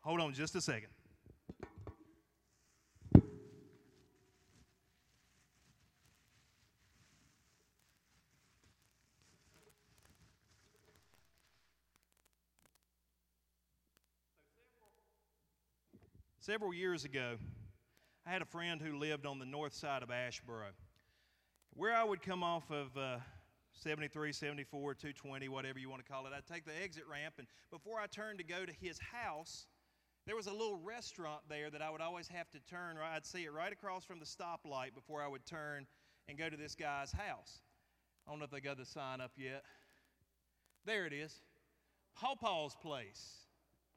Hold 0.00 0.20
on 0.22 0.32
just 0.32 0.54
a 0.54 0.62
second. 0.62 0.88
Several 16.40 16.72
years 16.72 17.04
ago, 17.04 17.36
I 18.26 18.30
had 18.30 18.40
a 18.40 18.46
friend 18.46 18.80
who 18.80 18.98
lived 18.98 19.26
on 19.26 19.38
the 19.38 19.44
north 19.44 19.74
side 19.74 20.02
of 20.02 20.08
Asheboro. 20.08 20.70
Where 21.74 21.94
I 21.94 22.04
would 22.04 22.22
come 22.22 22.42
off 22.42 22.70
of 22.70 22.96
uh, 22.96 23.16
73, 23.74 24.32
74, 24.32 24.94
220, 24.94 25.48
whatever 25.48 25.78
you 25.78 25.90
want 25.90 26.04
to 26.04 26.10
call 26.10 26.26
it. 26.26 26.32
I'd 26.36 26.46
take 26.46 26.64
the 26.64 26.72
exit 26.82 27.04
ramp, 27.10 27.34
and 27.38 27.46
before 27.70 28.00
I 28.00 28.06
turned 28.06 28.38
to 28.38 28.44
go 28.44 28.64
to 28.64 28.72
his 28.72 28.98
house, 28.98 29.66
there 30.26 30.36
was 30.36 30.46
a 30.46 30.52
little 30.52 30.78
restaurant 30.82 31.42
there 31.48 31.70
that 31.70 31.82
I 31.82 31.90
would 31.90 32.00
always 32.00 32.28
have 32.28 32.50
to 32.50 32.60
turn. 32.60 32.96
I'd 33.02 33.26
see 33.26 33.44
it 33.44 33.52
right 33.52 33.72
across 33.72 34.04
from 34.04 34.20
the 34.20 34.24
stoplight 34.24 34.94
before 34.94 35.22
I 35.22 35.28
would 35.28 35.44
turn 35.44 35.86
and 36.28 36.38
go 36.38 36.48
to 36.48 36.56
this 36.56 36.74
guy's 36.74 37.12
house. 37.12 37.60
I 38.26 38.30
don't 38.30 38.38
know 38.38 38.46
if 38.46 38.50
they 38.50 38.60
got 38.60 38.78
the 38.78 38.86
sign 38.86 39.20
up 39.20 39.32
yet. 39.36 39.62
There 40.86 41.06
it 41.06 41.12
is. 41.12 41.42
Pawpaw's 42.18 42.74
Place. 42.80 43.44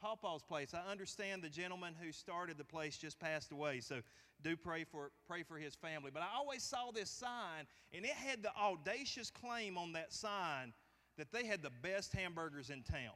Pawpaw's 0.04 0.44
Place. 0.44 0.74
I 0.74 0.92
understand 0.92 1.42
the 1.44 1.50
gentleman 1.50 1.94
who 2.02 2.12
started 2.12 2.58
the 2.58 2.66
place 2.66 2.98
just 2.98 3.20
passed 3.20 3.52
away, 3.52 3.80
so 3.80 4.02
do 4.44 4.56
pray 4.56 4.84
for, 4.84 5.12
pray 5.28 5.44
for 5.44 5.58
his 5.58 5.76
family. 5.76 6.12
But 6.14 6.24
I 6.24 6.28
always 6.36 6.64
saw 6.64 6.92
this 6.92 7.10
sign, 7.10 7.66
and 7.94 8.06
it 8.06 8.12
had 8.12 8.44
the 8.44 8.56
audacious 8.56 9.30
claim 9.30 9.78
on 9.78 9.94
that 9.94 10.14
sign 10.14 10.74
that 11.18 11.32
they 11.32 11.46
had 11.46 11.62
the 11.62 11.72
best 11.82 12.14
hamburgers 12.14 12.70
in 12.70 12.84
town. 12.84 13.16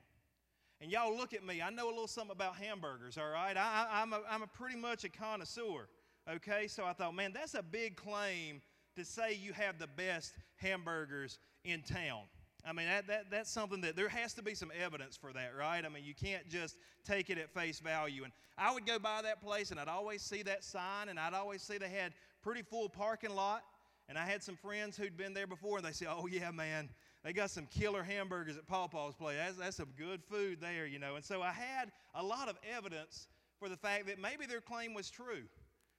And 0.82 0.91
y'all 0.91 1.15
look 1.15 1.34
at 1.34 1.45
me. 1.45 1.61
I 1.61 1.69
know 1.69 1.88
a 1.88 1.91
little 1.91 2.07
something 2.07 2.32
about 2.32 2.55
hamburgers, 2.55 3.17
all 3.17 3.30
right? 3.30 3.55
I, 3.55 4.01
am 4.01 4.13
a, 4.13 4.22
I'm 4.28 4.41
a 4.41 4.47
pretty 4.47 4.78
much 4.78 5.03
a 5.03 5.09
connoisseur, 5.09 5.88
okay? 6.28 6.67
So 6.67 6.86
I 6.86 6.93
thought, 6.93 7.13
man, 7.13 7.34
that's 7.34 7.53
a 7.53 7.61
big 7.61 7.95
claim 7.95 8.61
to 8.95 9.05
say 9.05 9.34
you 9.34 9.53
have 9.53 9.78
the 9.78 9.88
best 9.88 10.34
hamburgers 10.55 11.38
in 11.63 11.84
town. 11.84 12.24
I 12.66 12.74
mean, 12.74 12.88
that, 12.88 13.07
that, 13.07 13.32
that's 13.32 13.49
something 13.49 13.82
that 13.82 13.95
there 13.95 14.09
has 14.09 14.34
to 14.36 14.43
be 14.43 14.53
some 14.53 14.72
evidence 14.84 15.18
for 15.18 15.34
that, 15.34 15.51
right? 15.57 15.84
I 15.84 15.89
mean, 15.89 16.03
you 16.03 16.14
can't 16.14 16.47
just 16.47 16.78
take 17.05 17.30
it 17.30 17.38
at 17.38 17.49
face 17.49 17.80
value. 17.80 18.24
And 18.24 18.32
I 18.57 18.74
would 18.74 18.86
go 18.86 18.99
by 18.99 19.22
that 19.24 19.41
place 19.41 19.72
and 19.72 19.80
I'd 19.80 19.88
always 19.88 20.22
see 20.22 20.43
that 20.43 20.64
sign 20.64 21.09
and 21.09 21.20
I'd 21.20 21.34
always 21.34 21.62
see 21.62 21.78
they 21.78 21.89
had 21.89 22.14
pretty 22.43 22.62
full 22.62 22.89
parking 22.89 23.36
lot. 23.36 23.64
And 24.09 24.18
I 24.18 24.26
had 24.26 24.43
some 24.43 24.57
friends 24.57 24.97
who'd 24.97 25.16
been 25.18 25.34
there 25.34 25.47
before 25.47 25.78
and 25.78 25.86
they 25.86 25.91
say, 25.91 26.05
oh, 26.09 26.28
yeah, 26.28 26.51
man, 26.51 26.89
they 27.24 27.34
got 27.34 27.49
some 27.49 27.68
killer 27.68 28.03
hamburgers 28.03 28.57
at 28.57 28.68
Paw 28.68 28.88
Paw's 28.88 29.16
place. 29.16 29.38
That's, 29.38 29.57
that's 29.57 29.78
some 29.78 29.89
good 29.97 30.22
food 30.24 30.59
there, 30.59 30.86
you 30.86 30.99
know. 30.99 31.16
And 31.16 31.24
so 31.24 31.41
I 31.41 31.51
had 31.51 31.91
a 32.14 32.24
lot 32.24 32.49
of 32.49 32.57
evidence 32.76 33.28
for 33.59 33.70
the 33.70 33.78
fact 33.78 34.07
that 34.07 34.20
maybe 34.20 34.45
their 34.45 34.62
claim 34.62 34.93
was 34.93 35.09
true, 35.09 35.43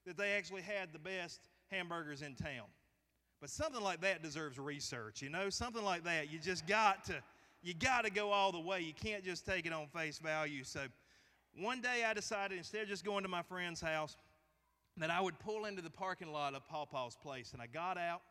that 0.04 0.16
they 0.16 0.32
actually 0.32 0.62
had 0.62 0.92
the 0.92 0.98
best 0.98 1.40
hamburgers 1.70 2.22
in 2.22 2.34
town. 2.34 2.66
But 3.42 3.50
something 3.50 3.82
like 3.82 4.00
that 4.02 4.22
deserves 4.22 4.56
research, 4.56 5.20
you 5.20 5.28
know. 5.28 5.50
Something 5.50 5.82
like 5.82 6.04
that, 6.04 6.30
you 6.30 6.38
just 6.38 6.64
got 6.64 7.04
to, 7.06 7.14
you 7.60 7.74
got 7.74 8.04
to 8.04 8.10
go 8.10 8.30
all 8.30 8.52
the 8.52 8.60
way. 8.60 8.82
You 8.82 8.94
can't 8.94 9.24
just 9.24 9.44
take 9.44 9.66
it 9.66 9.72
on 9.72 9.88
face 9.88 10.18
value. 10.18 10.62
So 10.62 10.82
one 11.58 11.80
day 11.80 12.04
I 12.06 12.14
decided 12.14 12.56
instead 12.56 12.82
of 12.82 12.88
just 12.88 13.04
going 13.04 13.24
to 13.24 13.28
my 13.28 13.42
friend's 13.42 13.80
house, 13.80 14.16
that 14.98 15.10
I 15.10 15.20
would 15.20 15.40
pull 15.40 15.64
into 15.64 15.82
the 15.82 15.90
parking 15.90 16.30
lot 16.30 16.54
of 16.54 16.64
Paw 16.68 16.86
Paw's 16.86 17.16
place. 17.16 17.52
And 17.52 17.60
I 17.60 17.66
got 17.66 17.98
out 17.98 18.22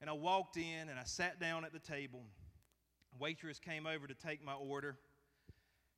and 0.00 0.08
I 0.08 0.14
walked 0.14 0.56
in 0.56 0.88
and 0.88 0.98
I 0.98 1.04
sat 1.04 1.38
down 1.38 1.66
at 1.66 1.74
the 1.74 1.78
table. 1.78 2.22
Waitress 3.20 3.58
came 3.58 3.86
over 3.86 4.06
to 4.06 4.14
take 4.14 4.42
my 4.42 4.54
order. 4.54 4.96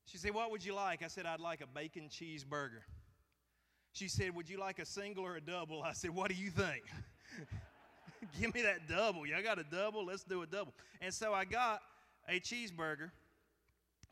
She 0.07 0.19
said, 0.19 0.35
What 0.35 0.51
would 0.51 0.65
you 0.65 0.75
like? 0.75 1.05
I 1.05 1.07
said, 1.07 1.27
I'd 1.27 1.39
like 1.39 1.61
a 1.61 1.67
bacon 1.69 2.09
cheeseburger. 2.11 2.83
She 3.93 4.09
said, 4.09 4.35
Would 4.35 4.51
you 4.51 4.59
like 4.59 4.81
a 4.81 4.85
single 4.85 5.25
or 5.25 5.37
a 5.37 5.41
double? 5.41 5.85
I 5.85 5.93
said, 5.93 6.11
What 6.11 6.29
do 6.29 6.35
you 6.35 6.51
think? 6.51 6.83
Give 8.41 8.55
me 8.55 8.63
that 8.63 8.89
double. 8.89 9.27
Y'all 9.27 9.43
got 9.43 9.59
a 9.59 9.65
double? 9.65 10.07
Let's 10.07 10.25
do 10.25 10.43
a 10.43 10.47
double. 10.47 10.75
And 11.01 11.13
so 11.13 11.33
I 11.33 11.45
got 11.45 11.81
a 12.29 12.41
cheeseburger 12.41 13.11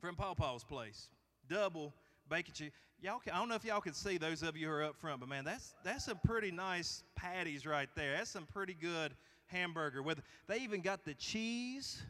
from 0.00 0.14
Paw 0.14 0.34
Paw's 0.34 0.64
place. 0.64 1.08
Double 1.48 1.92
bacon 2.28 2.54
cheese. 2.54 2.70
Y'all 3.00 3.18
can, 3.18 3.32
I 3.32 3.38
don't 3.38 3.48
know 3.48 3.56
if 3.56 3.64
y'all 3.64 3.80
can 3.80 3.94
see 3.94 4.16
those 4.16 4.42
of 4.44 4.56
you 4.56 4.68
who 4.68 4.72
are 4.72 4.84
up 4.84 4.96
front, 4.96 5.18
but 5.18 5.28
man, 5.28 5.44
that's 5.44 5.74
that's 5.84 6.04
some 6.04 6.20
pretty 6.24 6.52
nice 6.52 7.02
patties 7.16 7.66
right 7.66 7.88
there. 7.96 8.16
That's 8.16 8.30
some 8.30 8.46
pretty 8.46 8.74
good 8.74 9.12
hamburger. 9.46 10.02
With 10.02 10.20
they 10.46 10.58
even 10.58 10.82
got 10.82 11.04
the 11.04 11.14
cheese 11.14 12.00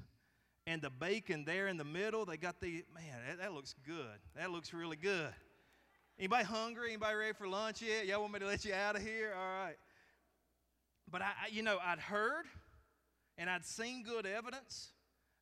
and 0.67 0.83
the 0.83 0.91
bacon 0.91 1.45
there 1.47 1.69
in 1.69 1.79
the 1.79 1.85
middle. 1.85 2.27
They 2.27 2.37
got 2.37 2.61
the 2.61 2.85
man. 2.95 3.17
That, 3.27 3.39
that 3.39 3.53
looks 3.55 3.75
good. 3.87 4.19
That 4.37 4.51
looks 4.51 4.75
really 4.75 4.97
good. 4.97 5.31
Anybody 6.19 6.45
hungry? 6.45 6.89
Anybody 6.91 7.17
ready 7.17 7.33
for 7.33 7.49
lunch 7.49 7.81
yet? 7.81 8.07
Y'all 8.07 8.21
want 8.21 8.35
me 8.35 8.41
to 8.41 8.47
let 8.47 8.65
you 8.65 8.75
out 8.75 8.95
of 8.95 9.03
here? 9.03 9.33
All 9.35 9.65
right. 9.65 9.77
But 11.11 11.23
I, 11.23 11.27
I 11.27 11.49
you 11.51 11.63
know, 11.63 11.79
I'd 11.85 11.99
heard 11.99 12.45
and 13.39 13.49
I'd 13.49 13.65
seen 13.65 14.03
good 14.03 14.27
evidence 14.27 14.91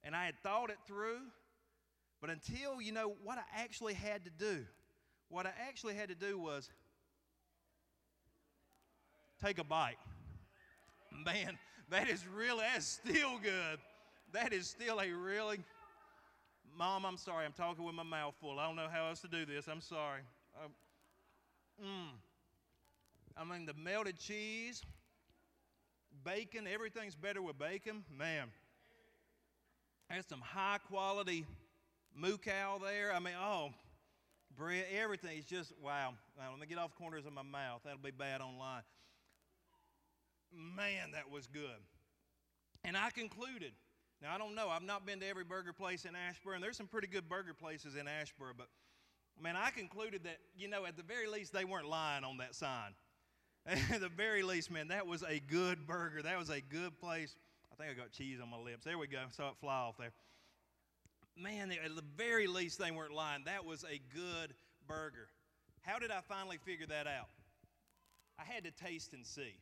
and 0.03 0.15
I 0.15 0.25
had 0.27 0.39
thought 0.43 0.71
it 0.71 0.79
through. 0.87 1.21
But 2.21 2.31
until, 2.31 2.81
you 2.81 2.93
know, 2.93 3.15
what 3.25 3.39
I 3.39 3.63
actually 3.63 3.95
had 3.95 4.25
to 4.25 4.31
do, 4.31 4.65
what 5.29 5.47
I 5.47 5.53
actually 5.69 5.95
had 5.95 6.09
to 6.11 6.15
do 6.15 6.39
was 6.39 6.69
take 9.43 9.59
a 9.59 9.65
bite. 9.65 9.97
Man, 11.25 11.59
that 11.91 12.09
is 12.09 12.27
really, 12.27 12.65
that's 12.73 12.87
still 12.87 13.39
good. 13.39 13.79
That 14.33 14.53
is 14.53 14.69
still 14.69 15.01
a 15.01 15.11
really, 15.11 15.61
Mom, 16.77 17.05
I'm 17.05 17.17
sorry, 17.17 17.45
I'm 17.45 17.53
talking 17.53 17.85
with 17.85 17.95
my 17.95 18.03
mouth 18.03 18.35
full. 18.41 18.59
I 18.59 18.67
don't 18.67 18.77
know 18.77 18.89
how 18.91 19.07
else 19.09 19.21
to 19.21 19.29
do 19.29 19.45
this. 19.45 19.67
I'm 19.67 19.81
sorry. 19.81 20.21
Um, 20.63 20.73
mm. 21.85 22.11
I 23.37 23.45
mean, 23.45 23.67
the 23.67 23.75
melted 23.75 24.19
cheese, 24.19 24.83
bacon, 26.25 26.67
everything's 26.67 27.15
better 27.15 27.43
with 27.43 27.59
bacon. 27.59 28.05
Man, 28.17 28.49
that's 30.09 30.29
some 30.29 30.41
high 30.41 30.79
quality 30.89 31.47
moo 32.15 32.39
cow 32.39 32.79
there. 32.83 33.13
I 33.13 33.19
mean, 33.19 33.35
oh, 33.41 33.71
bread, 34.57 34.85
everything 34.97 35.39
is 35.39 35.45
just 35.45 35.73
wow. 35.83 36.15
Now, 36.39 36.51
let 36.51 36.61
me 36.61 36.67
get 36.67 36.79
off 36.79 36.95
corners 36.97 37.27
of 37.27 37.33
my 37.33 37.43
mouth. 37.43 37.83
That'll 37.85 37.99
be 37.99 38.11
bad 38.11 38.41
online. 38.41 38.83
Man, 40.53 41.13
that 41.13 41.31
was 41.31 41.47
good. 41.47 41.81
And 42.85 42.97
I 42.97 43.11
concluded. 43.11 43.73
Now 44.23 44.35
I 44.35 44.39
don't 44.39 44.55
know. 44.55 44.69
I've 44.69 44.83
not 44.83 45.07
been 45.07 45.21
to 45.21 45.27
every 45.27 45.45
burger 45.45 45.73
place 45.73 46.05
in 46.05 46.13
Asheboro. 46.13 46.61
There's 46.61 46.77
some 46.77 46.87
pretty 46.89 47.07
good 47.07 47.29
burger 47.29 47.55
places 47.55 47.95
in 47.95 48.07
Asheboro, 48.07 48.53
but 48.57 48.69
man, 49.41 49.57
I 49.57 49.71
concluded 49.71 50.25
that 50.25 50.39
you 50.57 50.69
know 50.69 50.85
at 50.85 50.97
the 50.97 51.03
very 51.03 51.27
least 51.27 51.53
they 51.53 51.65
weren't 51.65 51.89
lying 51.89 52.25
on 52.25 52.37
that 52.39 52.55
sign. 52.55 52.95
At 53.67 53.79
the 54.01 54.09
very 54.09 54.43
least, 54.43 54.71
man, 54.71 54.89
that 54.89 55.07
was 55.07 55.23
a 55.23 55.41
good 55.41 55.87
burger. 55.87 56.23
That 56.23 56.39
was 56.39 56.51
a 56.51 56.61
good 56.61 56.99
place. 56.99 57.35
I 57.73 57.77
think 57.77 57.97
I 57.97 58.01
got 58.01 58.13
cheese 58.13 58.39
on 58.43 58.51
my 58.51 58.59
lips. 58.59 58.85
There 58.85 58.99
we 58.99 59.07
go. 59.07 59.23
Saw 59.31 59.51
it 59.51 59.57
fly 59.61 59.75
off 59.75 59.97
there 59.99 60.13
man, 61.41 61.73
at 61.73 61.97
the 61.97 62.05
very 62.17 62.47
least, 62.47 62.79
they 62.79 62.91
weren't 62.91 63.15
lying. 63.15 63.45
That 63.45 63.65
was 63.65 63.85
a 63.85 64.01
good 64.15 64.55
burger. 64.87 65.29
How 65.83 65.99
did 65.99 66.11
I 66.11 66.21
finally 66.29 66.59
figure 66.59 66.87
that 66.87 67.07
out? 67.07 67.29
I 68.39 68.45
had 68.45 68.65
to 68.65 68.71
taste 68.71 69.13
and 69.13 69.27
see. 69.27 69.55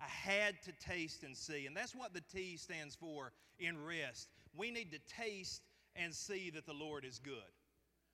I 0.00 0.08
had 0.08 0.54
to 0.64 0.72
taste 0.86 1.22
and 1.22 1.36
see. 1.36 1.66
And 1.66 1.76
that's 1.76 1.94
what 1.94 2.14
the 2.14 2.22
T 2.32 2.56
stands 2.56 2.94
for 2.94 3.32
in 3.58 3.82
rest. 3.84 4.28
We 4.56 4.70
need 4.70 4.92
to 4.92 4.98
taste 5.22 5.62
and 5.96 6.14
see 6.14 6.50
that 6.50 6.66
the 6.66 6.72
Lord 6.72 7.04
is 7.04 7.18
good. 7.18 7.34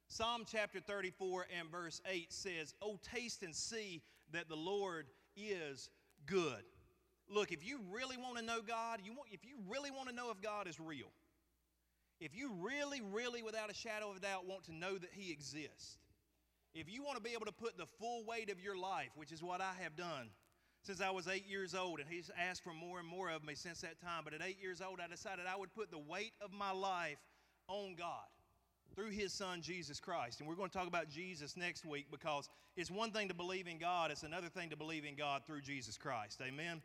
Psalm 0.08 0.44
chapter 0.50 0.80
34 0.80 1.46
and 1.58 1.70
verse 1.70 2.00
8 2.10 2.32
says, 2.32 2.74
Oh, 2.80 2.98
taste 3.02 3.42
and 3.42 3.54
see 3.54 4.02
that 4.32 4.48
the 4.48 4.56
Lord 4.56 5.06
is 5.36 5.90
good. 6.26 6.62
Look, 7.28 7.52
if 7.52 7.66
you 7.66 7.80
really 7.90 8.16
want 8.16 8.36
to 8.36 8.44
know 8.44 8.60
God, 8.60 9.00
you 9.02 9.12
want, 9.12 9.28
if 9.30 9.44
you 9.44 9.56
really 9.68 9.90
want 9.90 10.08
to 10.08 10.14
know 10.14 10.30
if 10.30 10.40
God 10.40 10.68
is 10.68 10.78
real, 10.78 11.10
if 12.20 12.36
you 12.36 12.52
really, 12.60 13.00
really, 13.00 13.42
without 13.42 13.70
a 13.70 13.74
shadow 13.74 14.10
of 14.10 14.16
a 14.18 14.20
doubt, 14.20 14.46
want 14.46 14.64
to 14.64 14.74
know 14.74 14.98
that 14.98 15.10
He 15.12 15.32
exists, 15.32 15.98
if 16.74 16.92
you 16.92 17.02
want 17.02 17.16
to 17.16 17.22
be 17.22 17.30
able 17.30 17.46
to 17.46 17.52
put 17.52 17.78
the 17.78 17.86
full 17.98 18.24
weight 18.24 18.50
of 18.50 18.60
your 18.60 18.76
life, 18.76 19.10
which 19.14 19.32
is 19.32 19.42
what 19.42 19.60
I 19.60 19.72
have 19.80 19.96
done 19.96 20.28
since 20.82 21.00
I 21.00 21.10
was 21.10 21.28
eight 21.28 21.48
years 21.48 21.74
old, 21.74 21.98
and 21.98 22.08
He's 22.08 22.30
asked 22.38 22.62
for 22.62 22.74
more 22.74 22.98
and 22.98 23.08
more 23.08 23.30
of 23.30 23.42
me 23.42 23.54
since 23.54 23.80
that 23.80 24.00
time, 24.00 24.22
but 24.24 24.34
at 24.34 24.42
eight 24.42 24.60
years 24.60 24.82
old, 24.82 25.00
I 25.00 25.08
decided 25.08 25.46
I 25.46 25.56
would 25.56 25.72
put 25.72 25.90
the 25.90 25.98
weight 25.98 26.32
of 26.42 26.52
my 26.52 26.72
life 26.72 27.18
on 27.68 27.94
God 27.96 28.26
through 28.94 29.10
His 29.10 29.32
Son, 29.32 29.60
Jesus 29.60 30.00
Christ. 30.00 30.40
And 30.40 30.48
we're 30.48 30.54
going 30.54 30.70
to 30.70 30.76
talk 30.76 30.88
about 30.88 31.08
Jesus 31.08 31.56
next 31.56 31.84
week 31.84 32.06
because 32.10 32.48
it's 32.76 32.90
one 32.90 33.10
thing 33.10 33.28
to 33.28 33.34
believe 33.34 33.66
in 33.66 33.78
God, 33.78 34.10
it's 34.10 34.22
another 34.22 34.48
thing 34.48 34.70
to 34.70 34.76
believe 34.76 35.04
in 35.04 35.16
God 35.16 35.42
through 35.46 35.62
Jesus 35.62 35.96
Christ. 35.96 36.40
Amen? 36.46 36.82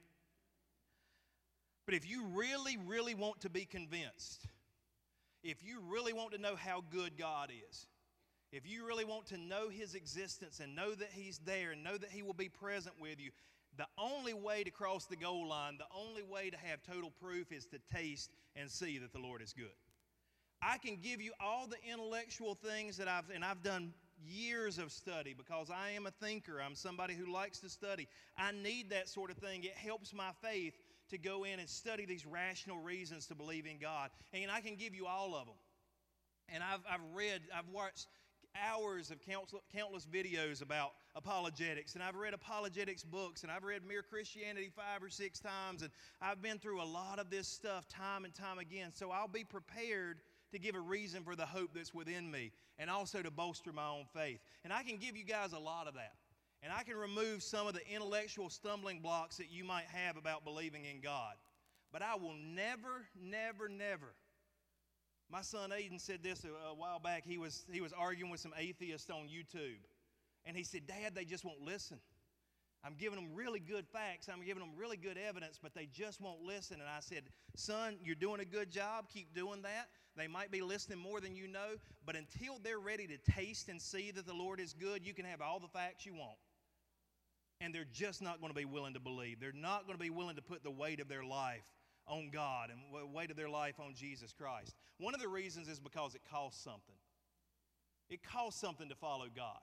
But 1.85 1.95
if 1.95 2.09
you 2.09 2.25
really, 2.33 2.77
really 2.85 3.15
want 3.15 3.41
to 3.41 3.49
be 3.49 3.65
convinced, 3.65 4.47
if 5.43 5.63
you 5.63 5.79
really 5.89 6.13
want 6.13 6.33
to 6.33 6.37
know 6.37 6.55
how 6.55 6.83
good 6.91 7.17
God 7.17 7.51
is, 7.69 7.87
if 8.51 8.67
you 8.67 8.85
really 8.85 9.05
want 9.05 9.27
to 9.27 9.37
know 9.37 9.69
His 9.69 9.95
existence 9.95 10.59
and 10.59 10.75
know 10.75 10.93
that 10.93 11.09
He's 11.11 11.39
there 11.39 11.71
and 11.71 11.83
know 11.83 11.97
that 11.97 12.11
He 12.11 12.21
will 12.21 12.33
be 12.33 12.49
present 12.49 12.95
with 12.99 13.19
you, 13.19 13.31
the 13.77 13.87
only 13.97 14.33
way 14.33 14.63
to 14.63 14.71
cross 14.71 15.05
the 15.05 15.15
goal 15.15 15.47
line, 15.47 15.77
the 15.77 15.97
only 15.97 16.23
way 16.23 16.49
to 16.49 16.57
have 16.57 16.83
total 16.83 17.11
proof 17.21 17.51
is 17.51 17.65
to 17.67 17.79
taste 17.95 18.31
and 18.55 18.69
see 18.69 18.97
that 18.97 19.13
the 19.13 19.19
Lord 19.19 19.41
is 19.41 19.53
good. 19.53 19.69
I 20.61 20.77
can 20.77 20.97
give 21.01 21.21
you 21.21 21.31
all 21.39 21.67
the 21.67 21.77
intellectual 21.89 22.55
things 22.55 22.97
that 22.97 23.07
I've, 23.07 23.29
and 23.33 23.43
I've 23.43 23.63
done 23.63 23.93
years 24.27 24.77
of 24.77 24.91
study 24.91 25.33
because 25.37 25.69
I 25.69 25.91
am 25.91 26.05
a 26.05 26.11
thinker. 26.11 26.61
I'm 26.61 26.75
somebody 26.75 27.13
who 27.13 27.31
likes 27.31 27.59
to 27.59 27.69
study. 27.69 28.07
I 28.37 28.51
need 28.51 28.89
that 28.89 29.07
sort 29.07 29.31
of 29.31 29.37
thing. 29.37 29.63
It 29.63 29.75
helps 29.75 30.13
my 30.13 30.31
faith 30.41 30.73
to 31.09 31.17
go 31.17 31.43
in 31.43 31.59
and 31.59 31.69
study 31.69 32.05
these 32.05 32.25
rational 32.25 32.79
reasons 32.79 33.25
to 33.27 33.35
believe 33.35 33.65
in 33.65 33.79
God. 33.79 34.09
And 34.33 34.51
I 34.51 34.61
can 34.61 34.75
give 34.75 34.93
you 34.93 35.07
all 35.07 35.35
of 35.35 35.45
them. 35.45 35.55
And 36.49 36.63
I've, 36.63 36.81
I've 36.91 37.15
read, 37.15 37.41
I've 37.55 37.69
watched 37.69 38.07
hours 38.55 39.11
of 39.11 39.19
countless 39.21 40.05
videos 40.05 40.61
about 40.61 40.91
apologetics, 41.15 41.93
and 41.93 42.03
I've 42.03 42.15
read 42.15 42.33
apologetics 42.33 43.03
books, 43.03 43.43
and 43.43 43.51
I've 43.51 43.63
read 43.63 43.83
Mere 43.87 44.01
Christianity 44.01 44.69
five 44.75 45.03
or 45.03 45.09
six 45.09 45.39
times, 45.39 45.83
and 45.83 45.91
I've 46.21 46.41
been 46.41 46.57
through 46.57 46.81
a 46.81 46.83
lot 46.85 47.19
of 47.19 47.29
this 47.29 47.47
stuff 47.47 47.87
time 47.87 48.25
and 48.25 48.33
time 48.33 48.59
again. 48.59 48.91
So 48.93 49.11
I'll 49.11 49.27
be 49.27 49.43
prepared 49.43 50.17
to 50.51 50.59
give 50.59 50.75
a 50.75 50.79
reason 50.79 51.23
for 51.23 51.35
the 51.35 51.45
hope 51.45 51.71
that's 51.73 51.93
within 51.93 52.29
me 52.29 52.51
and 52.77 52.89
also 52.89 53.21
to 53.21 53.31
bolster 53.31 53.71
my 53.71 53.87
own 53.87 54.05
faith. 54.13 54.39
And 54.63 54.73
I 54.73 54.83
can 54.83 54.97
give 54.97 55.15
you 55.15 55.23
guys 55.23 55.53
a 55.53 55.59
lot 55.59 55.87
of 55.87 55.93
that. 55.95 56.13
And 56.61 56.73
I 56.73 56.83
can 56.83 56.97
remove 56.97 57.41
some 57.41 57.67
of 57.67 57.73
the 57.73 57.87
intellectual 57.87 58.49
stumbling 58.49 58.99
blocks 58.99 59.37
that 59.37 59.51
you 59.51 59.63
might 59.63 59.85
have 59.85 60.17
about 60.17 60.43
believing 60.43 60.85
in 60.85 60.99
God. 61.01 61.35
But 61.91 62.01
I 62.01 62.15
will 62.15 62.35
never, 62.53 63.05
never, 63.19 63.69
never. 63.69 64.13
My 65.31 65.41
son 65.41 65.69
Aiden 65.69 66.01
said 66.01 66.19
this 66.23 66.43
a, 66.43 66.69
a 66.69 66.73
while 66.73 66.99
back. 66.99 67.23
He 67.25 67.37
was, 67.37 67.63
he 67.71 67.81
was 67.81 67.93
arguing 67.93 68.31
with 68.31 68.39
some 68.39 68.53
atheists 68.57 69.09
on 69.09 69.27
YouTube. 69.27 69.79
And 70.45 70.57
he 70.57 70.63
said, 70.63 70.87
Dad, 70.87 71.13
they 71.15 71.25
just 71.25 71.45
won't 71.45 71.61
listen. 71.61 71.99
I'm 72.83 72.95
giving 72.97 73.19
them 73.19 73.35
really 73.35 73.59
good 73.59 73.85
facts. 73.87 74.29
I'm 74.31 74.43
giving 74.43 74.61
them 74.61 74.71
really 74.77 74.97
good 74.97 75.17
evidence, 75.17 75.59
but 75.61 75.73
they 75.73 75.87
just 75.91 76.21
won't 76.21 76.41
listen. 76.41 76.79
And 76.79 76.89
I 76.89 77.01
said, 77.01 77.23
Son, 77.55 77.97
you're 78.03 78.15
doing 78.15 78.39
a 78.39 78.45
good 78.45 78.71
job. 78.71 79.09
Keep 79.13 79.35
doing 79.35 79.61
that. 79.63 79.89
They 80.15 80.27
might 80.27 80.51
be 80.51 80.61
listening 80.61 80.99
more 80.99 81.19
than 81.19 81.35
you 81.35 81.47
know, 81.47 81.75
but 82.05 82.15
until 82.15 82.59
they're 82.63 82.79
ready 82.79 83.07
to 83.07 83.31
taste 83.31 83.69
and 83.69 83.81
see 83.81 84.11
that 84.11 84.25
the 84.25 84.33
Lord 84.33 84.59
is 84.59 84.73
good, 84.73 85.05
you 85.05 85.13
can 85.13 85.25
have 85.25 85.41
all 85.41 85.59
the 85.59 85.67
facts 85.67 86.05
you 86.05 86.13
want 86.13 86.37
and 87.61 87.75
they're 87.75 87.87
just 87.91 88.21
not 88.21 88.39
going 88.39 88.51
to 88.51 88.57
be 88.57 88.65
willing 88.65 88.93
to 88.93 88.99
believe. 88.99 89.39
They're 89.39 89.51
not 89.51 89.85
going 89.85 89.97
to 89.97 90.01
be 90.01 90.09
willing 90.09 90.35
to 90.37 90.41
put 90.41 90.63
the 90.63 90.71
weight 90.71 90.99
of 90.99 91.07
their 91.07 91.23
life 91.23 91.65
on 92.07 92.29
God 92.31 92.69
and 92.69 92.79
the 92.93 93.05
weight 93.05 93.31
of 93.31 93.37
their 93.37 93.49
life 93.49 93.79
on 93.79 93.93
Jesus 93.93 94.33
Christ. 94.33 94.75
One 94.97 95.13
of 95.13 95.21
the 95.21 95.27
reasons 95.27 95.67
is 95.67 95.79
because 95.79 96.15
it 96.15 96.21
costs 96.31 96.63
something. 96.63 96.95
It 98.09 98.23
costs 98.23 98.59
something 98.59 98.89
to 98.89 98.95
follow 98.95 99.25
God. 99.33 99.59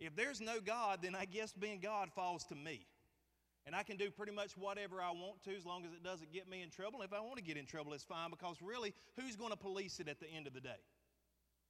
If 0.00 0.16
there's 0.16 0.40
no 0.40 0.60
God, 0.60 1.00
then 1.02 1.14
I 1.14 1.26
guess 1.26 1.52
being 1.52 1.80
God 1.80 2.10
falls 2.14 2.44
to 2.44 2.54
me. 2.54 2.86
And 3.66 3.76
I 3.76 3.82
can 3.82 3.98
do 3.98 4.10
pretty 4.10 4.32
much 4.32 4.56
whatever 4.56 5.02
I 5.02 5.10
want 5.10 5.42
to 5.44 5.54
as 5.54 5.66
long 5.66 5.84
as 5.84 5.92
it 5.92 6.02
doesn't 6.02 6.32
get 6.32 6.48
me 6.48 6.62
in 6.62 6.70
trouble. 6.70 7.02
If 7.02 7.12
I 7.12 7.20
want 7.20 7.36
to 7.36 7.42
get 7.42 7.58
in 7.58 7.66
trouble, 7.66 7.92
it's 7.92 8.04
fine 8.04 8.30
because 8.30 8.56
really, 8.62 8.94
who's 9.16 9.36
going 9.36 9.50
to 9.50 9.56
police 9.56 10.00
it 10.00 10.08
at 10.08 10.18
the 10.18 10.26
end 10.28 10.46
of 10.46 10.54
the 10.54 10.60
day? 10.60 10.80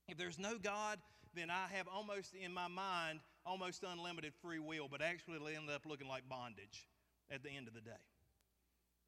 If 0.09 0.17
there's 0.17 0.39
no 0.39 0.57
God, 0.57 0.99
then 1.35 1.51
I 1.51 1.67
have 1.75 1.89
almost 1.89 2.35
in 2.35 2.55
my 2.55 2.69
mind 2.69 3.21
almost 3.45 3.83
unlimited 3.83 4.33
free 4.41 4.61
will, 4.61 4.87
but 4.89 5.03
actually 5.03 5.37
it'll 5.37 5.49
end 5.49 5.69
up 5.69 5.85
looking 5.85 6.09
like 6.09 6.29
bondage 6.29 6.89
at 7.31 7.43
the 7.43 7.51
end 7.51 7.67
of 7.67 7.75
the 7.75 7.81
day. 7.81 7.91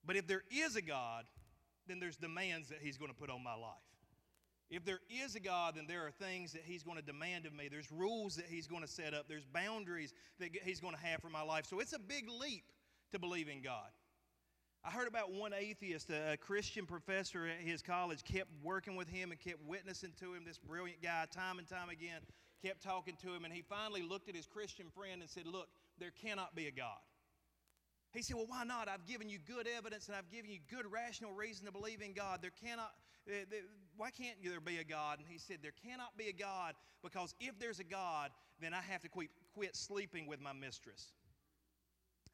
But 0.05 0.17
if 0.17 0.27
there 0.27 0.43
is 0.51 0.75
a 0.75 0.83
God, 0.83 1.25
then 1.87 2.01
there's 2.01 2.17
demands 2.17 2.69
that 2.69 2.79
He's 2.81 2.97
going 2.97 3.11
to 3.11 3.17
put 3.17 3.31
on 3.31 3.43
my 3.43 3.55
life. 3.55 3.92
If 4.73 4.87
there 4.87 5.01
is 5.11 5.35
a 5.35 5.41
God, 5.41 5.75
then 5.77 5.87
there 5.87 6.07
are 6.07 6.11
things 6.11 6.55
that 6.55 6.63
He's 6.65 6.83
going 6.83 6.97
to 6.97 7.05
demand 7.05 7.45
of 7.45 7.53
me. 7.53 7.69
There's 7.71 7.93
rules 7.93 8.37
that 8.37 8.47
He's 8.47 8.67
going 8.67 8.81
to 8.81 8.89
set 8.89 9.13
up. 9.13 9.27
There's 9.29 9.45
boundaries 9.45 10.15
that 10.41 10.49
He's 10.65 10.81
going 10.81 10.95
to 10.95 11.01
have 11.01 11.21
for 11.21 11.29
my 11.29 11.43
life. 11.43 11.67
So 11.67 11.79
it's 11.79 11.93
a 11.93 11.99
big 11.99 12.25
leap 12.29 12.65
to 13.13 13.19
believe 13.19 13.49
in 13.49 13.61
God. 13.61 13.91
I 14.83 14.91
heard 14.91 15.07
about 15.07 15.31
one 15.31 15.53
atheist, 15.53 16.11
a 16.11 16.37
Christian 16.39 16.87
professor 16.87 17.47
at 17.47 17.65
his 17.65 17.83
college, 17.83 18.25
kept 18.25 18.49
working 18.65 18.97
with 18.97 19.09
him 19.09 19.31
and 19.31 19.39
kept 19.39 19.63
witnessing 19.65 20.13
to 20.19 20.35
him. 20.35 20.43
This 20.45 20.59
brilliant 20.59 21.01
guy, 21.01 21.27
time 21.31 21.61
and 21.61 21.69
time 21.69 21.89
again, 21.89 22.21
kept 22.65 22.83
talking 22.83 23.15
to 23.23 23.33
him. 23.33 23.45
And 23.45 23.53
he 23.53 23.63
finally 23.63 24.03
looked 24.03 24.29
at 24.29 24.35
his 24.35 24.47
Christian 24.47 24.87
friend 24.91 25.21
and 25.21 25.31
said, 25.31 25.47
Look, 25.47 25.69
there 25.99 26.11
cannot 26.11 26.57
be 26.57 26.67
a 26.67 26.73
God. 26.73 26.99
He 28.13 28.23
said, 28.23 28.37
Well, 28.37 28.47
why 28.47 28.65
not? 28.65 28.89
I've 28.89 29.07
given 29.07 29.29
you 29.29 29.39
good 29.39 29.67
evidence 29.67 30.09
and 30.09 30.17
I've 30.17 30.31
given 30.31 30.51
you 30.51 30.59
good 30.71 30.91
rational 30.91 31.33
reason 31.33 31.67
to 31.67 31.73
believe 31.73 32.03
in 32.03 32.13
God. 32.13 32.41
There 32.43 32.53
cannot, 32.63 32.93
eh, 33.29 33.45
why 33.97 34.11
can't 34.11 34.37
there 34.45 34.61
be 34.61 34.79
a 34.79 34.85
God? 34.85 35.19
And 35.19 35.27
he 35.29 35.39
said, 35.39 35.59
There 35.63 35.73
cannot 35.87 36.17
be 36.17 36.29
a 36.29 36.33
God 36.33 36.75
because 37.03 37.35
if 37.41 37.59
there's 37.59 37.81
a 37.81 37.85
God, 37.85 38.31
then 38.61 38.75
I 38.75 38.81
have 38.83 39.01
to 39.03 39.09
quit, 39.09 39.31
quit 39.55 39.75
sleeping 39.75 40.27
with 40.27 40.41
my 40.41 40.53
mistress. 40.53 41.13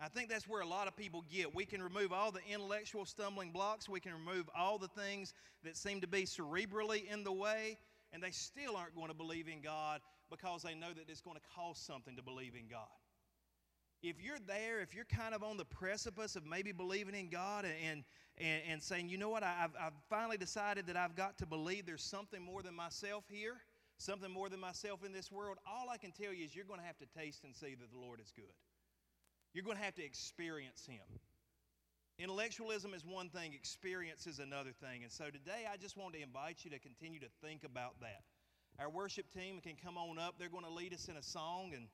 I 0.00 0.08
think 0.08 0.28
that's 0.28 0.46
where 0.46 0.60
a 0.60 0.66
lot 0.66 0.86
of 0.86 0.96
people 0.96 1.24
get. 1.30 1.52
We 1.52 1.64
can 1.64 1.82
remove 1.82 2.12
all 2.12 2.30
the 2.30 2.40
intellectual 2.48 3.04
stumbling 3.04 3.50
blocks, 3.50 3.88
we 3.88 4.00
can 4.00 4.12
remove 4.12 4.48
all 4.56 4.78
the 4.78 4.88
things 4.88 5.34
that 5.64 5.76
seem 5.76 6.00
to 6.02 6.06
be 6.06 6.22
cerebrally 6.22 7.10
in 7.10 7.24
the 7.24 7.32
way, 7.32 7.78
and 8.12 8.22
they 8.22 8.30
still 8.30 8.76
aren't 8.76 8.94
going 8.94 9.08
to 9.08 9.14
believe 9.14 9.48
in 9.48 9.60
God 9.60 10.00
because 10.30 10.62
they 10.62 10.74
know 10.74 10.92
that 10.92 11.08
it's 11.08 11.20
going 11.20 11.36
to 11.36 11.42
cost 11.54 11.84
something 11.84 12.14
to 12.14 12.22
believe 12.22 12.54
in 12.54 12.68
God. 12.68 12.86
If 14.02 14.22
you're 14.22 14.38
there, 14.46 14.80
if 14.80 14.94
you're 14.94 15.04
kind 15.04 15.34
of 15.34 15.42
on 15.42 15.56
the 15.56 15.64
precipice 15.64 16.36
of 16.36 16.46
maybe 16.46 16.70
believing 16.70 17.14
in 17.14 17.28
God 17.28 17.64
and, 17.64 18.04
and, 18.38 18.62
and 18.70 18.82
saying, 18.82 19.08
you 19.08 19.18
know 19.18 19.28
what, 19.28 19.42
I've, 19.42 19.72
I've 19.80 19.92
finally 20.08 20.36
decided 20.36 20.86
that 20.86 20.96
I've 20.96 21.16
got 21.16 21.38
to 21.38 21.46
believe 21.46 21.84
there's 21.84 22.02
something 22.02 22.40
more 22.40 22.62
than 22.62 22.74
myself 22.74 23.24
here, 23.28 23.56
something 23.96 24.30
more 24.30 24.48
than 24.48 24.60
myself 24.60 25.04
in 25.04 25.12
this 25.12 25.32
world, 25.32 25.58
all 25.66 25.90
I 25.90 25.96
can 25.96 26.12
tell 26.12 26.32
you 26.32 26.44
is 26.44 26.54
you're 26.54 26.64
going 26.64 26.78
to 26.78 26.86
have 26.86 26.98
to 26.98 27.06
taste 27.06 27.42
and 27.42 27.54
see 27.54 27.74
that 27.74 27.90
the 27.90 27.98
Lord 27.98 28.20
is 28.20 28.32
good. 28.36 28.54
You're 29.52 29.64
going 29.64 29.76
to 29.76 29.82
have 29.82 29.96
to 29.96 30.04
experience 30.04 30.86
Him. 30.86 31.02
Intellectualism 32.18 32.94
is 32.94 33.04
one 33.04 33.28
thing, 33.28 33.52
experience 33.54 34.26
is 34.26 34.38
another 34.38 34.72
thing. 34.72 35.02
And 35.02 35.10
so 35.10 35.24
today 35.26 35.66
I 35.72 35.76
just 35.76 35.96
want 35.96 36.14
to 36.14 36.22
invite 36.22 36.58
you 36.64 36.70
to 36.70 36.78
continue 36.78 37.20
to 37.20 37.28
think 37.42 37.64
about 37.64 38.00
that. 38.00 38.22
Our 38.78 38.90
worship 38.90 39.32
team 39.32 39.60
can 39.60 39.74
come 39.74 39.96
on 39.96 40.18
up. 40.18 40.34
They're 40.38 40.48
going 40.48 40.64
to 40.64 40.70
lead 40.70 40.94
us 40.94 41.08
in 41.08 41.16
a 41.16 41.22
song, 41.22 41.72
and 41.74 41.86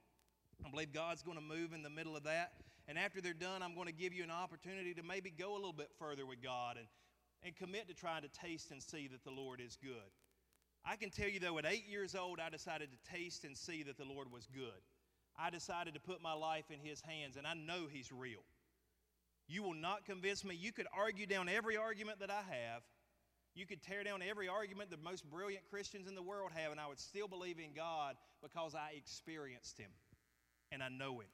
I 0.64 0.70
believe 0.70 0.92
God's 0.92 1.22
going 1.22 1.38
to 1.38 1.42
move 1.42 1.72
in 1.72 1.82
the 1.82 1.90
middle 1.90 2.16
of 2.16 2.24
that. 2.24 2.52
And 2.86 2.98
after 2.98 3.20
they're 3.20 3.32
done, 3.32 3.62
I'm 3.62 3.74
going 3.74 3.86
to 3.86 3.94
give 3.94 4.12
you 4.12 4.22
an 4.24 4.30
opportunity 4.30 4.92
to 4.94 5.02
maybe 5.02 5.30
go 5.30 5.52
a 5.52 5.56
little 5.56 5.72
bit 5.72 5.90
further 5.98 6.26
with 6.26 6.42
God 6.42 6.76
and, 6.76 6.86
and 7.42 7.56
commit 7.56 7.88
to 7.88 7.94
trying 7.94 8.22
to 8.22 8.28
taste 8.28 8.70
and 8.70 8.82
see 8.82 9.08
that 9.08 9.24
the 9.24 9.30
Lord 9.30 9.60
is 9.60 9.78
good. 9.82 10.10
I 10.84 10.96
can 10.96 11.10
tell 11.10 11.28
you, 11.28 11.40
though, 11.40 11.58
at 11.58 11.64
eight 11.64 11.88
years 11.88 12.14
old, 12.14 12.40
I 12.40 12.50
decided 12.50 12.90
to 12.92 13.10
taste 13.10 13.44
and 13.44 13.56
see 13.56 13.82
that 13.84 13.96
the 13.96 14.04
Lord 14.04 14.30
was 14.30 14.46
good. 14.54 14.82
I 15.38 15.48
decided 15.48 15.94
to 15.94 16.00
put 16.00 16.22
my 16.22 16.34
life 16.34 16.70
in 16.70 16.78
His 16.78 17.00
hands, 17.00 17.36
and 17.38 17.46
I 17.46 17.54
know 17.54 17.86
He's 17.90 18.12
real. 18.12 18.44
You 19.48 19.62
will 19.62 19.74
not 19.74 20.04
convince 20.04 20.44
me. 20.44 20.54
You 20.54 20.72
could 20.72 20.86
argue 20.96 21.26
down 21.26 21.48
every 21.48 21.76
argument 21.76 22.20
that 22.20 22.30
I 22.30 22.42
have. 22.48 22.82
You 23.54 23.66
could 23.66 23.82
tear 23.82 24.04
down 24.04 24.20
every 24.20 24.48
argument 24.48 24.90
the 24.90 24.96
most 24.98 25.28
brilliant 25.30 25.64
Christians 25.70 26.06
in 26.06 26.14
the 26.14 26.22
world 26.22 26.50
have, 26.54 26.70
and 26.70 26.80
I 26.80 26.86
would 26.86 27.00
still 27.00 27.28
believe 27.28 27.58
in 27.58 27.72
God 27.74 28.16
because 28.42 28.74
I 28.74 28.92
experienced 28.96 29.78
Him 29.78 29.90
and 30.74 30.82
I 30.82 30.88
know 30.88 31.20
Him. 31.20 31.28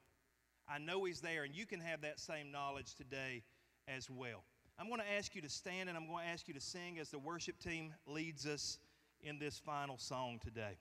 I 0.69 0.79
know 0.79 1.05
He's 1.05 1.21
there, 1.21 1.43
and 1.43 1.55
you 1.55 1.67
can 1.67 1.81
have 1.81 2.03
that 2.03 2.21
same 2.21 2.53
knowledge 2.53 2.95
today 2.95 3.43
as 3.89 4.09
well. 4.09 4.45
I'm 4.79 4.89
going 4.89 5.01
to 5.01 5.13
ask 5.19 5.35
you 5.35 5.43
to 5.43 5.49
stand 5.49 5.89
and 5.89 5.99
I'm 5.99 6.07
going 6.07 6.25
to 6.25 6.31
ask 6.31 6.49
you 6.49 6.55
to 6.55 6.61
sing 6.61 6.99
as 6.99 7.11
the 7.11 7.19
worship 7.19 7.59
team 7.59 7.93
leads 8.07 8.47
us 8.47 8.79
in 9.21 9.39
this 9.39 9.59
final 9.59 9.99
song 9.99 10.39
today. 10.43 10.79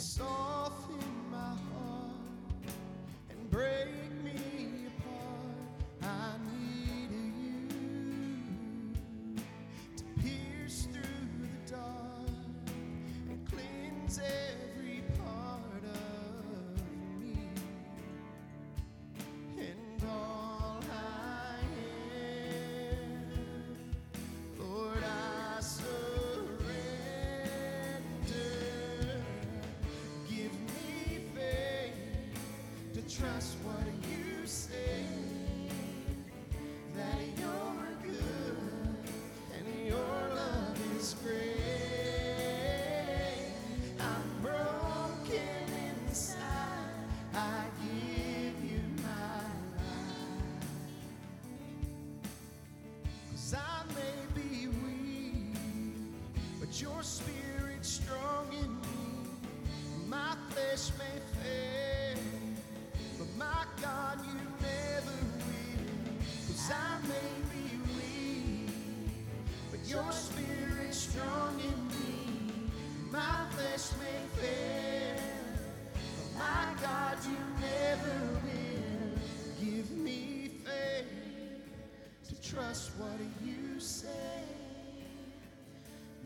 Soften 0.00 0.49
your 56.80 57.02
spirit 57.02 57.39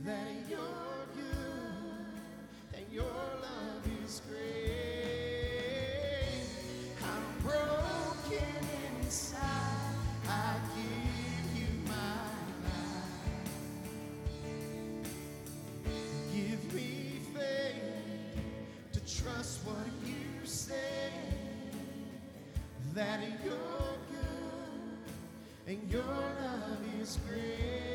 that 0.05 0.29
you're 0.51 1.07
good 1.17 2.05
and 2.75 2.85
your 2.93 3.05
love 3.05 3.83
is 4.05 4.21
great. 4.29 5.65
I'm 7.03 7.25
broken 7.43 8.59
inside. 9.01 9.41
I 10.29 10.57
give 10.77 11.59
you 11.59 11.69
my 11.89 12.21
life. 12.69 13.15
Give 16.35 16.75
me 16.75 17.21
faith 17.33 18.37
to 18.93 19.01
trust 19.01 19.67
what 19.67 19.87
you 20.05 20.45
say 20.45 21.13
that 22.95 23.21
you're 23.43 23.97
good 24.11 24.99
and 25.67 25.91
your 25.91 26.03
love 26.03 26.79
is 27.01 27.19
great. 27.27 27.94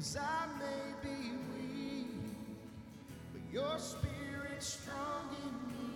Cause 0.00 0.16
I 0.16 0.46
may 0.58 1.06
be 1.10 1.14
weak, 1.52 2.06
but 3.34 3.42
your 3.52 3.78
spirit's 3.78 4.66
strong 4.80 5.28
in 5.44 5.52
me. 5.68 5.90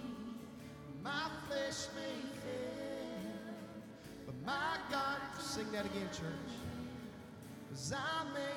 My 1.02 1.30
flesh 1.48 1.86
may 1.96 2.20
fail, 2.42 3.32
but 4.26 4.34
my 4.44 4.76
God, 4.90 5.20
sing 5.40 5.72
that 5.72 5.86
again, 5.86 6.06
church. 6.12 6.52
Cause 7.70 7.94
I 7.96 8.24
may 8.34 8.53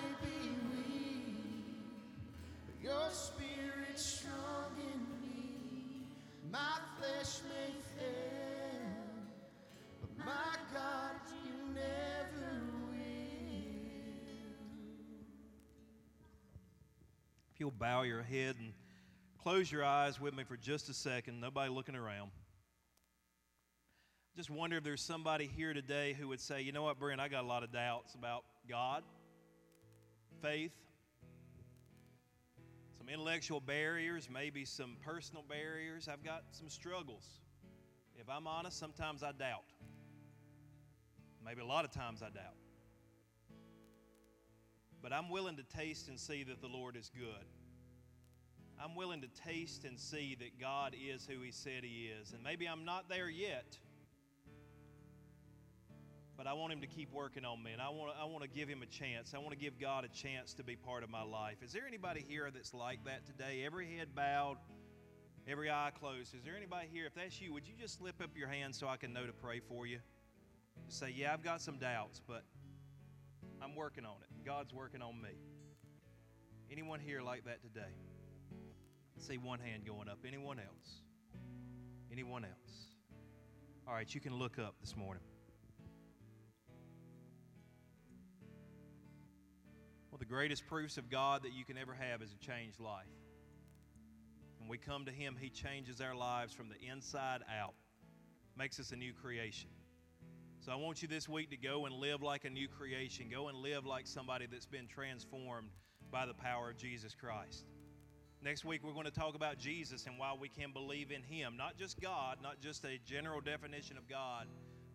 you'll 17.68 17.74
bow 17.78 18.04
your 18.04 18.24
head 18.24 18.56
and 18.62 18.72
close 19.44 19.70
your 19.70 19.84
eyes 19.84 20.22
with 20.22 20.34
me 20.34 20.46
for 20.46 20.56
just 20.56 20.88
a 20.88 20.94
second, 20.94 21.42
nobody 21.42 21.70
looking 21.70 21.96
around. 21.96 22.32
Just 24.38 24.50
wonder 24.50 24.78
if 24.78 24.86
there's 24.86 25.02
somebody 25.02 25.48
here 25.54 25.74
today 25.74 26.16
who 26.18 26.30
would 26.30 26.40
say, 26.40 26.62
you 26.62 26.72
know 26.72 26.84
what, 26.84 26.98
Brent, 26.98 27.20
I 27.20 27.28
got 27.28 27.44
a 27.44 27.48
lot 27.48 27.64
of 27.64 27.74
doubts 27.74 28.16
about 28.16 28.46
God, 28.70 29.04
faith, 30.42 30.72
some 32.98 33.10
intellectual 33.10 33.60
barriers, 33.60 34.30
maybe 34.34 34.64
some 34.64 34.96
personal 35.04 35.44
barriers. 35.50 36.08
I've 36.08 36.24
got 36.24 36.44
some 36.52 36.70
struggles. 36.70 37.42
If 38.18 38.30
I'm 38.30 38.48
honest, 38.48 38.80
sometimes 38.80 39.24
I 39.24 39.34
doubt. 39.34 39.66
Maybe 41.44 41.60
a 41.60 41.66
lot 41.66 41.84
of 41.84 41.92
times 41.92 42.22
I 42.22 42.30
doubt. 42.30 42.56
But 45.02 45.12
I'm 45.12 45.30
willing 45.30 45.58
to 45.58 45.64
taste 45.64 46.08
and 46.08 46.18
see 46.18 46.44
that 46.44 46.62
the 46.62 46.68
Lord 46.68 46.96
is 46.96 47.12
good. 47.14 47.46
I'm 48.84 48.96
willing 48.96 49.22
to 49.22 49.28
taste 49.28 49.86
and 49.86 50.00
see 50.00 50.36
that 50.40 50.60
God 50.60 50.96
is 50.96 51.28
who 51.30 51.42
He 51.42 51.52
said 51.52 51.84
He 51.84 52.10
is. 52.22 52.34
And 52.34 52.44
maybe 52.44 52.68
I'm 52.68 52.86
not 52.86 53.10
there 53.10 53.30
yet, 53.30 53.78
but 56.38 56.46
I 56.46 56.54
want 56.54 56.74
Him 56.74 56.82
to 56.82 56.88
keep 56.88 57.12
working 57.12 57.44
on 57.44 57.64
me. 57.64 57.72
And 57.72 57.82
I 57.82 57.90
want, 57.90 58.14
I 58.20 58.26
want 58.26 58.44
to 58.44 58.50
give 58.50 58.70
Him 58.70 58.84
a 58.84 58.86
chance. 58.86 59.34
I 59.34 59.40
want 59.40 59.52
to 59.52 59.58
give 59.58 59.80
God 59.80 60.06
a 60.06 60.10
chance 60.10 60.54
to 60.56 60.64
be 60.64 60.76
part 60.76 61.04
of 61.04 61.10
my 61.10 61.24
life. 61.24 61.58
Is 61.64 61.72
there 61.74 61.88
anybody 61.88 62.24
here 62.28 62.50
that's 62.54 62.74
like 62.74 63.04
that 63.06 63.26
today? 63.26 63.64
Every 63.66 63.88
head 63.98 64.10
bowed, 64.16 64.58
every 65.48 65.72
eye 65.72 65.92
closed. 66.00 66.36
Is 66.36 66.44
there 66.44 66.56
anybody 66.56 66.88
here? 66.92 67.08
If 67.08 67.16
that's 67.16 67.42
you, 67.42 67.54
would 67.54 67.68
you 67.68 67.74
just 67.80 67.98
slip 67.98 68.22
up 68.22 68.30
your 68.36 68.48
hand 68.48 68.76
so 68.76 68.88
I 68.88 68.98
can 68.98 69.12
know 69.12 69.26
to 69.26 69.34
pray 69.34 69.60
for 69.60 69.88
you? 69.88 70.00
Say, 70.88 71.14
Yeah, 71.16 71.34
I've 71.34 71.44
got 71.44 71.62
some 71.62 71.80
doubts, 71.80 72.22
but 72.26 72.44
I'm 73.60 73.76
working 73.76 74.06
on 74.06 74.18
it. 74.22 74.46
God's 74.46 74.74
working 74.74 75.02
on 75.02 75.20
me. 75.20 75.30
Anyone 76.72 77.00
here 77.00 77.22
like 77.22 77.46
that 77.46 77.62
today? 77.64 77.94
See 79.20 79.38
one 79.38 79.60
hand 79.60 79.86
going 79.86 80.08
up. 80.08 80.20
Anyone 80.26 80.60
else? 80.60 81.02
Anyone 82.12 82.46
else? 82.46 82.88
All 83.88 83.94
right, 83.94 84.14
you 84.14 84.22
can 84.22 84.36
look 84.36 84.60
up 84.60 84.76
this 84.80 84.96
morning. 84.96 85.24
Well, 90.12 90.20
the 90.20 90.26
greatest 90.26 90.66
proofs 90.68 90.98
of 90.98 91.10
God 91.10 91.44
that 91.44 91.54
you 91.54 91.66
can 91.66 91.78
ever 91.78 91.94
have 91.94 92.22
is 92.22 92.34
a 92.34 92.38
changed 92.38 92.80
life. 92.80 93.06
When 94.60 94.70
we 94.70 94.78
come 94.78 95.06
to 95.06 95.12
Him, 95.12 95.36
He 95.40 95.50
changes 95.50 96.00
our 96.00 96.16
lives 96.16 96.54
from 96.54 96.70
the 96.70 96.90
inside 96.90 97.42
out, 97.60 97.74
makes 98.58 98.80
us 98.80 98.92
a 98.92 98.96
new 98.96 99.14
creation. 99.14 99.70
So 100.60 100.72
I 100.72 100.76
want 100.76 101.02
you 101.02 101.08
this 101.08 101.28
week 101.28 101.50
to 101.52 101.58
go 101.58 101.86
and 101.86 101.96
live 101.96 102.22
like 102.22 102.46
a 102.46 102.50
new 102.50 102.68
creation. 102.68 103.30
Go 103.32 103.48
and 103.48 103.58
live 103.58 103.86
like 103.86 104.08
somebody 104.08 104.48
that's 104.50 104.66
been 104.66 104.88
transformed 104.88 105.70
by 106.12 106.26
the 106.26 106.34
power 106.34 106.70
of 106.72 106.78
Jesus 106.78 107.14
Christ. 107.14 107.66
Next 108.44 108.64
week, 108.64 108.84
we're 108.84 108.94
going 108.94 109.06
to 109.06 109.12
talk 109.12 109.36
about 109.36 109.58
Jesus 109.58 110.06
and 110.06 110.20
why 110.20 110.34
we 110.40 110.48
can 110.48 110.72
believe 110.72 111.12
in 111.12 111.24
Him. 111.24 111.58
Not 111.58 111.76
just 111.76 112.00
God, 112.00 112.38
not 112.42 112.62
just 112.62 112.86
a 112.86 113.00
general 113.04 113.42
definition 113.42 113.98
of 113.98 114.08
God, 114.08 114.46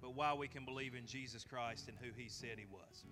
but 0.01 0.14
why 0.14 0.32
we 0.32 0.47
can 0.47 0.64
believe 0.64 0.95
in 0.95 1.07
Jesus 1.07 1.45
Christ 1.45 1.88
and 1.88 1.97
who 2.01 2.11
He 2.16 2.28
said 2.28 2.57
He 2.57 2.66
was. 2.70 3.05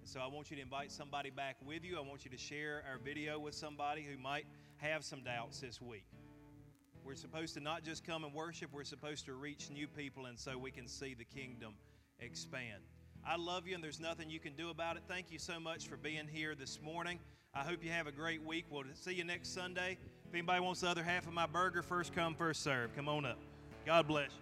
And 0.00 0.08
so 0.08 0.20
I 0.20 0.26
want 0.26 0.50
you 0.50 0.56
to 0.56 0.62
invite 0.62 0.92
somebody 0.92 1.30
back 1.30 1.56
with 1.64 1.84
you. 1.84 1.96
I 1.96 2.00
want 2.00 2.24
you 2.24 2.30
to 2.30 2.36
share 2.36 2.84
our 2.90 2.98
video 2.98 3.38
with 3.38 3.54
somebody 3.54 4.02
who 4.02 4.20
might 4.22 4.44
have 4.76 5.04
some 5.04 5.22
doubts 5.22 5.60
this 5.60 5.80
week. 5.80 6.04
We're 7.02 7.14
supposed 7.14 7.54
to 7.54 7.60
not 7.60 7.82
just 7.82 8.04
come 8.04 8.24
and 8.24 8.34
worship, 8.34 8.70
we're 8.72 8.84
supposed 8.84 9.24
to 9.26 9.32
reach 9.32 9.70
new 9.70 9.88
people, 9.88 10.26
and 10.26 10.38
so 10.38 10.58
we 10.58 10.70
can 10.70 10.86
see 10.86 11.14
the 11.14 11.24
kingdom 11.24 11.74
expand. 12.20 12.82
I 13.26 13.36
love 13.36 13.66
you, 13.66 13.74
and 13.74 13.82
there's 13.82 14.00
nothing 14.00 14.28
you 14.28 14.38
can 14.38 14.54
do 14.54 14.70
about 14.70 14.96
it. 14.96 15.02
Thank 15.08 15.32
you 15.32 15.38
so 15.38 15.58
much 15.58 15.88
for 15.88 15.96
being 15.96 16.28
here 16.28 16.54
this 16.54 16.80
morning. 16.80 17.18
I 17.54 17.60
hope 17.60 17.84
you 17.84 17.90
have 17.90 18.06
a 18.06 18.12
great 18.12 18.42
week. 18.42 18.64
We'll 18.70 18.84
see 18.94 19.12
you 19.12 19.24
next 19.24 19.52
Sunday. 19.52 19.98
If 20.26 20.32
anybody 20.32 20.60
wants 20.60 20.80
the 20.80 20.88
other 20.88 21.02
half 21.02 21.26
of 21.26 21.34
my 21.34 21.44
burger, 21.44 21.82
first 21.82 22.14
come, 22.14 22.34
first 22.34 22.62
serve. 22.62 22.96
Come 22.96 23.10
on 23.10 23.26
up. 23.26 23.36
God 23.84 24.06
bless 24.08 24.30
you. 24.30 24.41